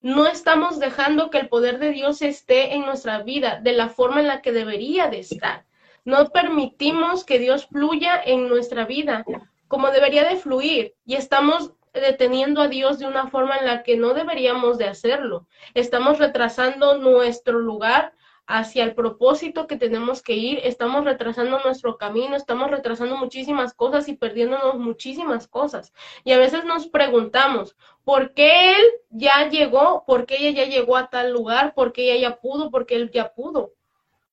No 0.01 0.27
estamos 0.27 0.79
dejando 0.79 1.29
que 1.29 1.39
el 1.39 1.49
poder 1.49 1.77
de 1.79 1.91
Dios 1.91 2.21
esté 2.21 2.73
en 2.73 2.85
nuestra 2.85 3.21
vida 3.23 3.59
de 3.61 3.73
la 3.73 3.89
forma 3.89 4.21
en 4.21 4.27
la 4.27 4.41
que 4.41 4.53
debería 4.53 5.07
de 5.07 5.19
estar. 5.19 5.65
No 6.05 6.29
permitimos 6.29 7.25
que 7.25 7.37
Dios 7.37 7.67
fluya 7.67 8.21
en 8.23 8.47
nuestra 8.47 8.85
vida 8.85 9.25
como 9.67 9.91
debería 9.91 10.23
de 10.23 10.37
fluir 10.37 10.95
y 11.05 11.15
estamos 11.15 11.73
deteniendo 11.93 12.61
a 12.61 12.67
Dios 12.67 12.97
de 12.99 13.07
una 13.07 13.27
forma 13.27 13.57
en 13.57 13.65
la 13.65 13.83
que 13.83 13.97
no 13.97 14.13
deberíamos 14.13 14.77
de 14.77 14.87
hacerlo. 14.87 15.47
Estamos 15.73 16.17
retrasando 16.17 16.97
nuestro 16.97 17.59
lugar 17.59 18.13
hacia 18.49 18.83
el 18.83 18.95
propósito 18.95 19.67
que 19.67 19.77
tenemos 19.77 20.23
que 20.23 20.33
ir, 20.33 20.59
estamos 20.63 21.05
retrasando 21.05 21.59
nuestro 21.63 21.99
camino, 21.99 22.35
estamos 22.35 22.71
retrasando 22.71 23.15
muchísimas 23.15 23.75
cosas 23.75 24.09
y 24.09 24.15
perdiéndonos 24.15 24.79
muchísimas 24.79 25.47
cosas. 25.47 25.93
Y 26.23 26.31
a 26.31 26.39
veces 26.39 26.65
nos 26.65 26.87
preguntamos, 26.87 27.77
¿por 28.03 28.33
qué 28.33 28.71
él 28.71 28.83
ya 29.11 29.47
llegó? 29.49 30.03
¿Por 30.07 30.25
qué 30.25 30.37
ella 30.39 30.65
ya 30.65 30.65
llegó 30.65 30.97
a 30.97 31.11
tal 31.11 31.31
lugar? 31.31 31.75
¿Por 31.75 31.93
qué 31.93 32.11
ella 32.11 32.29
ya 32.29 32.35
pudo? 32.37 32.71
¿Por 32.71 32.87
qué 32.87 32.95
él 32.95 33.11
ya 33.11 33.31
pudo? 33.35 33.73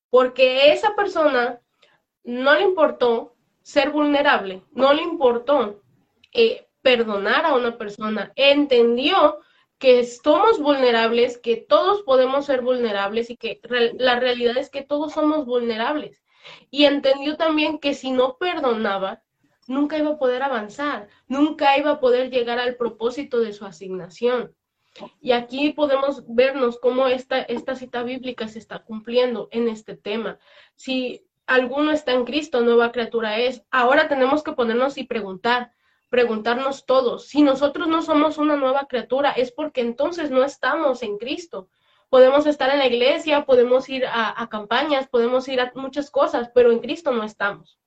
Porque 0.09 0.73
esa 0.73 0.97
persona 0.97 1.61
no 2.25 2.55
le 2.55 2.63
importó 2.63 3.35
ser 3.61 3.91
vulnerable, 3.91 4.63
no 4.73 4.95
le 4.95 5.03
importó 5.03 5.83
eh, 6.33 6.67
perdonar 6.81 7.45
a 7.45 7.55
una 7.55 7.77
persona, 7.77 8.33
entendió 8.35 9.41
que 9.79 10.05
somos 10.05 10.59
vulnerables, 10.59 11.39
que 11.39 11.57
todos 11.57 12.03
podemos 12.03 12.47
ser 12.47 12.63
vulnerables 12.63 13.31
y 13.31 13.37
que 13.37 13.61
la 13.99 14.19
realidad 14.19 14.57
es 14.57 14.71
que 14.71 14.83
todos 14.83 15.13
somos 15.13 15.45
vulnerables. 15.45 16.23
Y 16.71 16.85
entendió 16.85 17.37
también 17.37 17.79
que 17.79 17.95
si 17.95 18.11
no 18.11 18.37
perdonaba, 18.39 19.23
nunca 19.67 19.99
iba 19.99 20.13
a 20.13 20.19
poder 20.19 20.43
avanzar, 20.43 21.09
nunca 21.29 21.77
iba 21.77 21.93
a 21.93 22.01
poder 22.01 22.31
llegar 22.31 22.59
al 22.59 22.77
propósito 22.77 23.41
de 23.41 23.53
su 23.53 23.67
asignación. 23.67 24.55
Y 25.21 25.33
aquí 25.33 25.73
podemos 25.73 26.25
vernos 26.27 26.79
cómo 26.79 27.07
esta, 27.07 27.41
esta 27.43 27.75
cita 27.75 28.03
bíblica 28.03 28.49
se 28.49 28.59
está 28.59 28.83
cumpliendo 28.83 29.49
en 29.51 29.69
este 29.69 29.95
tema. 29.95 30.39
Si 30.75 31.27
alguno 31.47 31.93
está 31.93 32.13
en 32.13 32.25
Cristo, 32.25 32.63
nueva 32.63 32.93
criatura 32.93 33.39
es. 33.39 33.63
Ahora 33.71 34.09
tenemos 34.09 34.43
que 34.43 34.53
ponernos 34.53 34.97
y 34.97 35.05
preguntar, 35.05 35.73
preguntarnos 36.17 36.87
todos, 36.87 37.27
si 37.27 37.43
nosotros 37.43 37.89
no 37.89 38.01
somos 38.01 38.39
una 38.39 38.57
nueva 38.57 38.87
criatura, 38.87 39.33
es 39.33 39.53
porque 39.53 39.83
entonces 39.83 40.31
no 40.31 40.45
estamos 40.45 41.03
en 41.03 41.19
Cristo. 41.19 41.69
Podemos 42.09 42.47
estar 42.47 42.71
en 42.71 42.79
la 42.79 42.87
iglesia, 42.87 43.45
podemos 43.45 43.87
ir 43.91 44.07
a, 44.11 44.49
campañas, 44.49 45.09
podemos 45.09 45.47
ir 45.47 45.61
a 45.61 45.73
muchas 45.75 46.11
cosas, 46.11 46.51
pero 46.55 46.73
en 46.73 46.79
Cristo 46.79 47.13
no 47.13 47.23
estamos. 47.23 47.79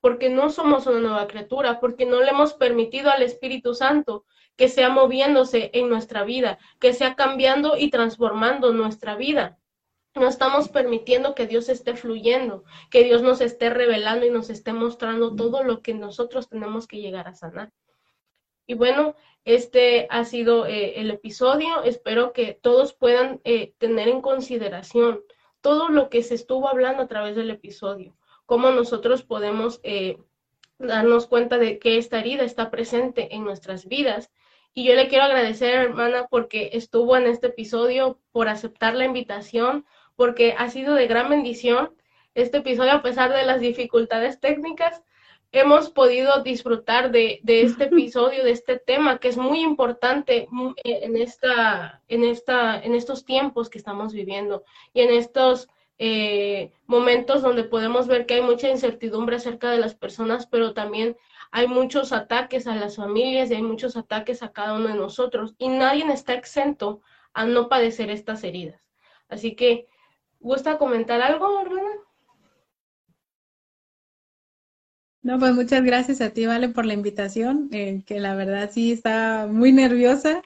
Porque 0.00 0.30
no 0.30 0.50
somos 0.50 0.88
una 0.88 0.98
nueva 0.98 1.28
criatura, 1.28 1.78
porque 1.78 2.06
no 2.06 2.20
le 2.20 2.30
hemos 2.30 2.54
permitido 2.54 3.08
al 3.08 3.22
Espíritu 3.22 3.72
Santo 3.72 4.24
que 4.56 4.68
sea 4.68 4.88
moviéndose 4.88 5.70
en 5.72 5.88
nuestra 5.88 6.24
vida, 6.24 6.58
que 6.80 6.92
sea 6.92 7.14
cambiando 7.14 7.76
y 7.76 7.90
transformando 7.90 8.72
nuestra 8.72 9.14
vida 9.14 9.59
no 10.20 10.28
estamos 10.28 10.68
permitiendo 10.68 11.34
que 11.34 11.46
Dios 11.46 11.68
esté 11.70 11.96
fluyendo, 11.96 12.62
que 12.90 13.02
Dios 13.02 13.22
nos 13.22 13.40
esté 13.40 13.70
revelando 13.70 14.26
y 14.26 14.30
nos 14.30 14.50
esté 14.50 14.72
mostrando 14.74 15.34
todo 15.34 15.64
lo 15.64 15.80
que 15.80 15.94
nosotros 15.94 16.48
tenemos 16.48 16.86
que 16.86 17.00
llegar 17.00 17.26
a 17.26 17.34
sanar. 17.34 17.72
Y 18.66 18.74
bueno, 18.74 19.16
este 19.44 20.06
ha 20.10 20.24
sido 20.24 20.66
eh, 20.66 21.00
el 21.00 21.10
episodio. 21.10 21.82
Espero 21.82 22.32
que 22.32 22.52
todos 22.52 22.92
puedan 22.92 23.40
eh, 23.44 23.72
tener 23.78 24.08
en 24.08 24.20
consideración 24.20 25.22
todo 25.62 25.88
lo 25.88 26.10
que 26.10 26.22
se 26.22 26.34
estuvo 26.34 26.68
hablando 26.68 27.02
a 27.02 27.08
través 27.08 27.34
del 27.34 27.50
episodio, 27.50 28.14
cómo 28.46 28.70
nosotros 28.70 29.22
podemos 29.22 29.80
eh, 29.82 30.18
darnos 30.78 31.26
cuenta 31.26 31.56
de 31.56 31.78
que 31.78 31.98
esta 31.98 32.20
herida 32.20 32.44
está 32.44 32.70
presente 32.70 33.34
en 33.34 33.44
nuestras 33.44 33.86
vidas. 33.86 34.30
Y 34.72 34.84
yo 34.84 34.94
le 34.94 35.08
quiero 35.08 35.24
agradecer, 35.24 35.74
hermana, 35.74 36.28
porque 36.30 36.70
estuvo 36.74 37.16
en 37.16 37.26
este 37.26 37.48
episodio, 37.48 38.20
por 38.32 38.48
aceptar 38.48 38.94
la 38.94 39.06
invitación, 39.06 39.86
porque 40.20 40.54
ha 40.58 40.68
sido 40.68 40.92
de 40.96 41.06
gran 41.06 41.30
bendición 41.30 41.94
este 42.34 42.58
episodio 42.58 42.92
a 42.92 43.00
pesar 43.00 43.32
de 43.32 43.42
las 43.46 43.58
dificultades 43.58 44.38
técnicas. 44.38 45.02
Hemos 45.50 45.88
podido 45.88 46.42
disfrutar 46.42 47.10
de, 47.10 47.40
este 47.42 47.84
episodio, 47.90 48.44
de 48.44 48.50
este 48.50 48.78
tema 48.78 49.18
que 49.18 49.28
es 49.28 49.38
muy 49.38 49.62
importante 49.62 50.46
en, 50.84 51.16
esta, 51.16 52.02
en, 52.08 52.24
esta, 52.24 52.78
en 52.82 52.94
estos 52.94 53.24
tiempos 53.24 53.70
que 53.70 53.78
estamos 53.78 54.12
viviendo 54.12 54.62
y 54.92 55.00
en 55.00 55.14
estos 55.14 55.70
eh, 55.96 56.70
momentos 56.84 57.40
donde 57.40 57.64
podemos 57.64 58.06
ver 58.06 58.26
que 58.26 58.34
hay 58.34 58.42
mucha 58.42 58.68
incertidumbre 58.68 59.36
acerca 59.36 59.70
de 59.70 59.78
las 59.78 59.94
personas, 59.94 60.46
pero 60.46 60.74
también 60.74 61.16
hay 61.50 61.66
muchos 61.66 62.12
ataques 62.12 62.66
a 62.66 62.76
las 62.76 62.96
familias 62.96 63.50
y 63.50 63.54
hay 63.54 63.62
muchos 63.62 63.96
ataques 63.96 64.42
a 64.42 64.52
cada 64.52 64.74
uno 64.74 64.88
de 64.88 64.96
nosotros 64.96 65.54
y 65.56 65.68
nadie 65.68 66.04
está 66.12 66.34
exento 66.34 67.00
a 67.32 67.46
no 67.46 67.70
padecer 67.70 68.10
estas 68.10 68.44
heridas. 68.44 68.82
Así 69.26 69.54
que 69.54 69.88
¿Gusta 70.40 70.78
comentar 70.78 71.20
algo, 71.20 71.60
hermana? 71.60 71.90
No, 75.22 75.38
pues 75.38 75.52
muchas 75.54 75.84
gracias 75.84 76.22
a 76.22 76.30
ti, 76.30 76.46
Vale, 76.46 76.70
por 76.70 76.86
la 76.86 76.94
invitación, 76.94 77.68
eh, 77.72 78.02
que 78.06 78.20
la 78.20 78.34
verdad 78.34 78.70
sí 78.72 78.90
está 78.90 79.46
muy 79.46 79.70
nerviosa, 79.70 80.42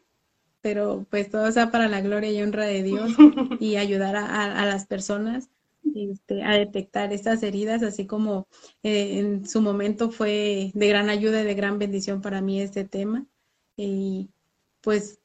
pero 0.61 1.07
pues 1.11 1.31
todo 1.31 1.51
sea 1.53 1.71
para 1.71 1.87
la 1.89 2.01
gloria 2.01 2.33
y 2.33 2.43
honra 2.43 2.65
de 2.65 2.83
Dios 2.83 3.13
y 3.61 3.77
ayudar 3.77 4.17
a, 4.17 4.67
las 4.67 4.87
personas 4.87 5.49
este, 5.95 6.43
a 6.43 6.59
detectar 6.59 7.13
estas 7.13 7.45
heridas, 7.45 7.85
así 7.85 8.05
como 8.05 8.49
eh, 8.83 9.21
en 9.21 9.47
su 9.47 9.61
momento 9.61 10.11
fue 10.11 10.73
de 10.75 10.89
gran 10.89 11.09
ayuda 11.09 11.43
y 11.43 11.45
de 11.45 11.55
gran 11.55 11.79
bendición 11.79 12.21
para 12.21 12.41
mí 12.41 12.61
este 12.61 12.85
tema. 12.85 13.27
Y 13.77 14.31
pues 14.81 15.21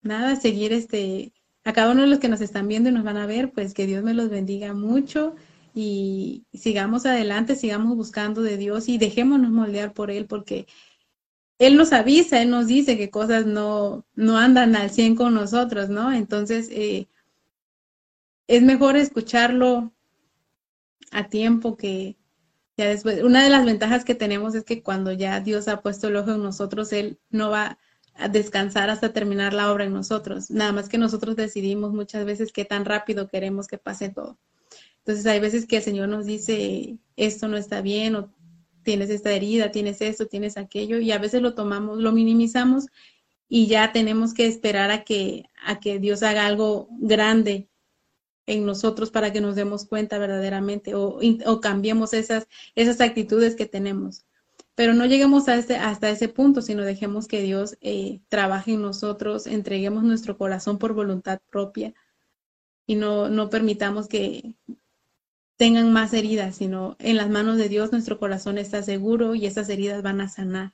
nada, 0.00 0.36
seguir 0.36 0.72
este 0.72 1.32
a 1.70 1.72
cada 1.72 1.92
uno 1.92 2.02
de 2.02 2.08
los 2.08 2.18
que 2.18 2.28
nos 2.28 2.40
están 2.40 2.68
viendo 2.68 2.88
y 2.88 2.92
nos 2.92 3.04
van 3.04 3.16
a 3.16 3.26
ver, 3.26 3.52
pues 3.52 3.74
que 3.74 3.86
Dios 3.86 4.04
me 4.04 4.14
los 4.14 4.28
bendiga 4.28 4.74
mucho 4.74 5.34
y 5.74 6.44
sigamos 6.52 7.06
adelante, 7.06 7.56
sigamos 7.56 7.96
buscando 7.96 8.42
de 8.42 8.56
Dios 8.56 8.88
y 8.88 8.98
dejémonos 8.98 9.50
moldear 9.50 9.92
por 9.92 10.10
Él 10.10 10.26
porque 10.26 10.66
Él 11.58 11.76
nos 11.76 11.92
avisa, 11.92 12.42
Él 12.42 12.50
nos 12.50 12.66
dice 12.66 12.96
que 12.96 13.10
cosas 13.10 13.46
no, 13.46 14.06
no 14.14 14.36
andan 14.38 14.76
al 14.76 14.90
100 14.90 15.16
con 15.16 15.34
nosotros, 15.34 15.88
¿no? 15.88 16.12
Entonces, 16.12 16.68
eh, 16.70 17.08
es 18.46 18.62
mejor 18.62 18.96
escucharlo 18.96 19.92
a 21.12 21.28
tiempo 21.28 21.76
que 21.76 22.16
ya 22.76 22.88
después. 22.88 23.22
Una 23.22 23.44
de 23.44 23.50
las 23.50 23.64
ventajas 23.64 24.04
que 24.04 24.14
tenemos 24.14 24.54
es 24.54 24.64
que 24.64 24.82
cuando 24.82 25.12
ya 25.12 25.40
Dios 25.40 25.68
ha 25.68 25.82
puesto 25.82 26.08
el 26.08 26.16
ojo 26.16 26.32
en 26.32 26.42
nosotros, 26.42 26.92
Él 26.92 27.20
no 27.30 27.50
va 27.50 27.78
descansar 28.28 28.90
hasta 28.90 29.12
terminar 29.12 29.54
la 29.54 29.72
obra 29.72 29.84
en 29.84 29.92
nosotros. 29.92 30.50
Nada 30.50 30.72
más 30.72 30.88
que 30.88 30.98
nosotros 30.98 31.36
decidimos 31.36 31.92
muchas 31.92 32.24
veces 32.24 32.52
qué 32.52 32.64
tan 32.64 32.84
rápido 32.84 33.28
queremos 33.28 33.66
que 33.66 33.78
pase 33.78 34.10
todo. 34.10 34.38
Entonces 34.98 35.26
hay 35.26 35.40
veces 35.40 35.66
que 35.66 35.78
el 35.78 35.82
Señor 35.82 36.08
nos 36.08 36.26
dice, 36.26 36.98
esto 37.16 37.48
no 37.48 37.56
está 37.56 37.80
bien, 37.80 38.16
o 38.16 38.32
tienes 38.82 39.10
esta 39.10 39.32
herida, 39.32 39.70
tienes 39.70 40.00
esto, 40.00 40.26
tienes 40.26 40.56
aquello, 40.56 40.98
y 40.98 41.12
a 41.12 41.18
veces 41.18 41.42
lo 41.42 41.54
tomamos, 41.54 41.98
lo 41.98 42.12
minimizamos 42.12 42.86
y 43.48 43.66
ya 43.66 43.92
tenemos 43.92 44.32
que 44.32 44.46
esperar 44.46 44.90
a 44.90 45.04
que, 45.04 45.44
a 45.64 45.80
que 45.80 45.98
Dios 45.98 46.22
haga 46.22 46.46
algo 46.46 46.88
grande 47.00 47.68
en 48.46 48.64
nosotros 48.64 49.10
para 49.10 49.32
que 49.32 49.40
nos 49.40 49.56
demos 49.56 49.86
cuenta 49.86 50.18
verdaderamente 50.18 50.94
o, 50.94 51.18
o 51.46 51.60
cambiemos 51.60 52.12
esas, 52.14 52.46
esas 52.74 53.00
actitudes 53.00 53.56
que 53.56 53.66
tenemos. 53.66 54.24
Pero 54.74 54.94
no 54.94 55.06
lleguemos 55.06 55.48
a 55.48 55.54
hasta 55.54 56.10
ese 56.10 56.28
punto, 56.28 56.62
sino 56.62 56.82
dejemos 56.82 57.28
que 57.28 57.42
Dios 57.42 57.76
eh, 57.80 58.20
trabaje 58.28 58.72
en 58.72 58.82
nosotros, 58.82 59.46
entreguemos 59.46 60.04
nuestro 60.04 60.38
corazón 60.38 60.78
por 60.78 60.94
voluntad 60.94 61.40
propia 61.50 61.94
y 62.86 62.96
no, 62.96 63.28
no 63.28 63.50
permitamos 63.50 64.08
que 64.08 64.54
tengan 65.56 65.92
más 65.92 66.14
heridas, 66.14 66.56
sino 66.56 66.96
en 66.98 67.16
las 67.16 67.28
manos 67.28 67.58
de 67.58 67.68
Dios 67.68 67.92
nuestro 67.92 68.18
corazón 68.18 68.56
está 68.56 68.82
seguro 68.82 69.34
y 69.34 69.46
esas 69.46 69.68
heridas 69.68 70.02
van 70.02 70.22
a 70.22 70.28
sanar. 70.28 70.72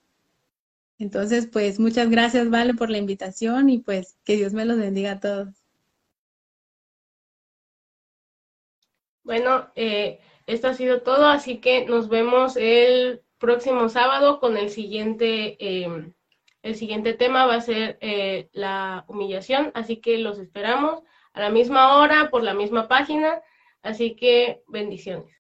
Entonces, 0.99 1.47
pues 1.47 1.79
muchas 1.79 2.09
gracias, 2.09 2.49
Vale, 2.49 2.73
por 2.75 2.89
la 2.91 2.99
invitación 2.99 3.69
y 3.69 3.79
pues 3.79 4.17
que 4.25 4.37
Dios 4.37 4.53
me 4.53 4.65
los 4.65 4.79
bendiga 4.79 5.13
a 5.13 5.21
todos. 5.21 5.49
Bueno, 9.25 9.69
eh, 9.75 10.21
esto 10.47 10.69
ha 10.69 10.75
sido 10.75 11.03
todo, 11.03 11.27
así 11.27 11.59
que 11.59 11.85
nos 11.87 12.09
vemos 12.09 12.57
el 12.57 13.23
próximo 13.47 13.89
sábado 13.89 14.41
con 14.41 14.57
el 14.57 14.71
siguiente, 14.71 15.57
em, 15.61 16.13
el 16.63 16.75
siguiente 16.75 17.15
tema 17.15 17.47
va 17.47 17.55
a 17.55 17.61
ser 17.61 17.97
eh, 18.01 18.49
la 18.53 19.05
humillación, 19.07 19.71
así 19.75 19.99
que 19.99 20.19
los 20.19 20.41
esperamos 20.41 21.05
a 21.33 21.41
la 21.43 21.51
misma 21.51 21.97
hora 21.99 22.29
por 22.29 22.43
la 22.43 22.55
misma 22.55 22.89
página, 22.89 23.41
así 23.83 24.17
que 24.17 24.63
bendiciones. 24.67 25.31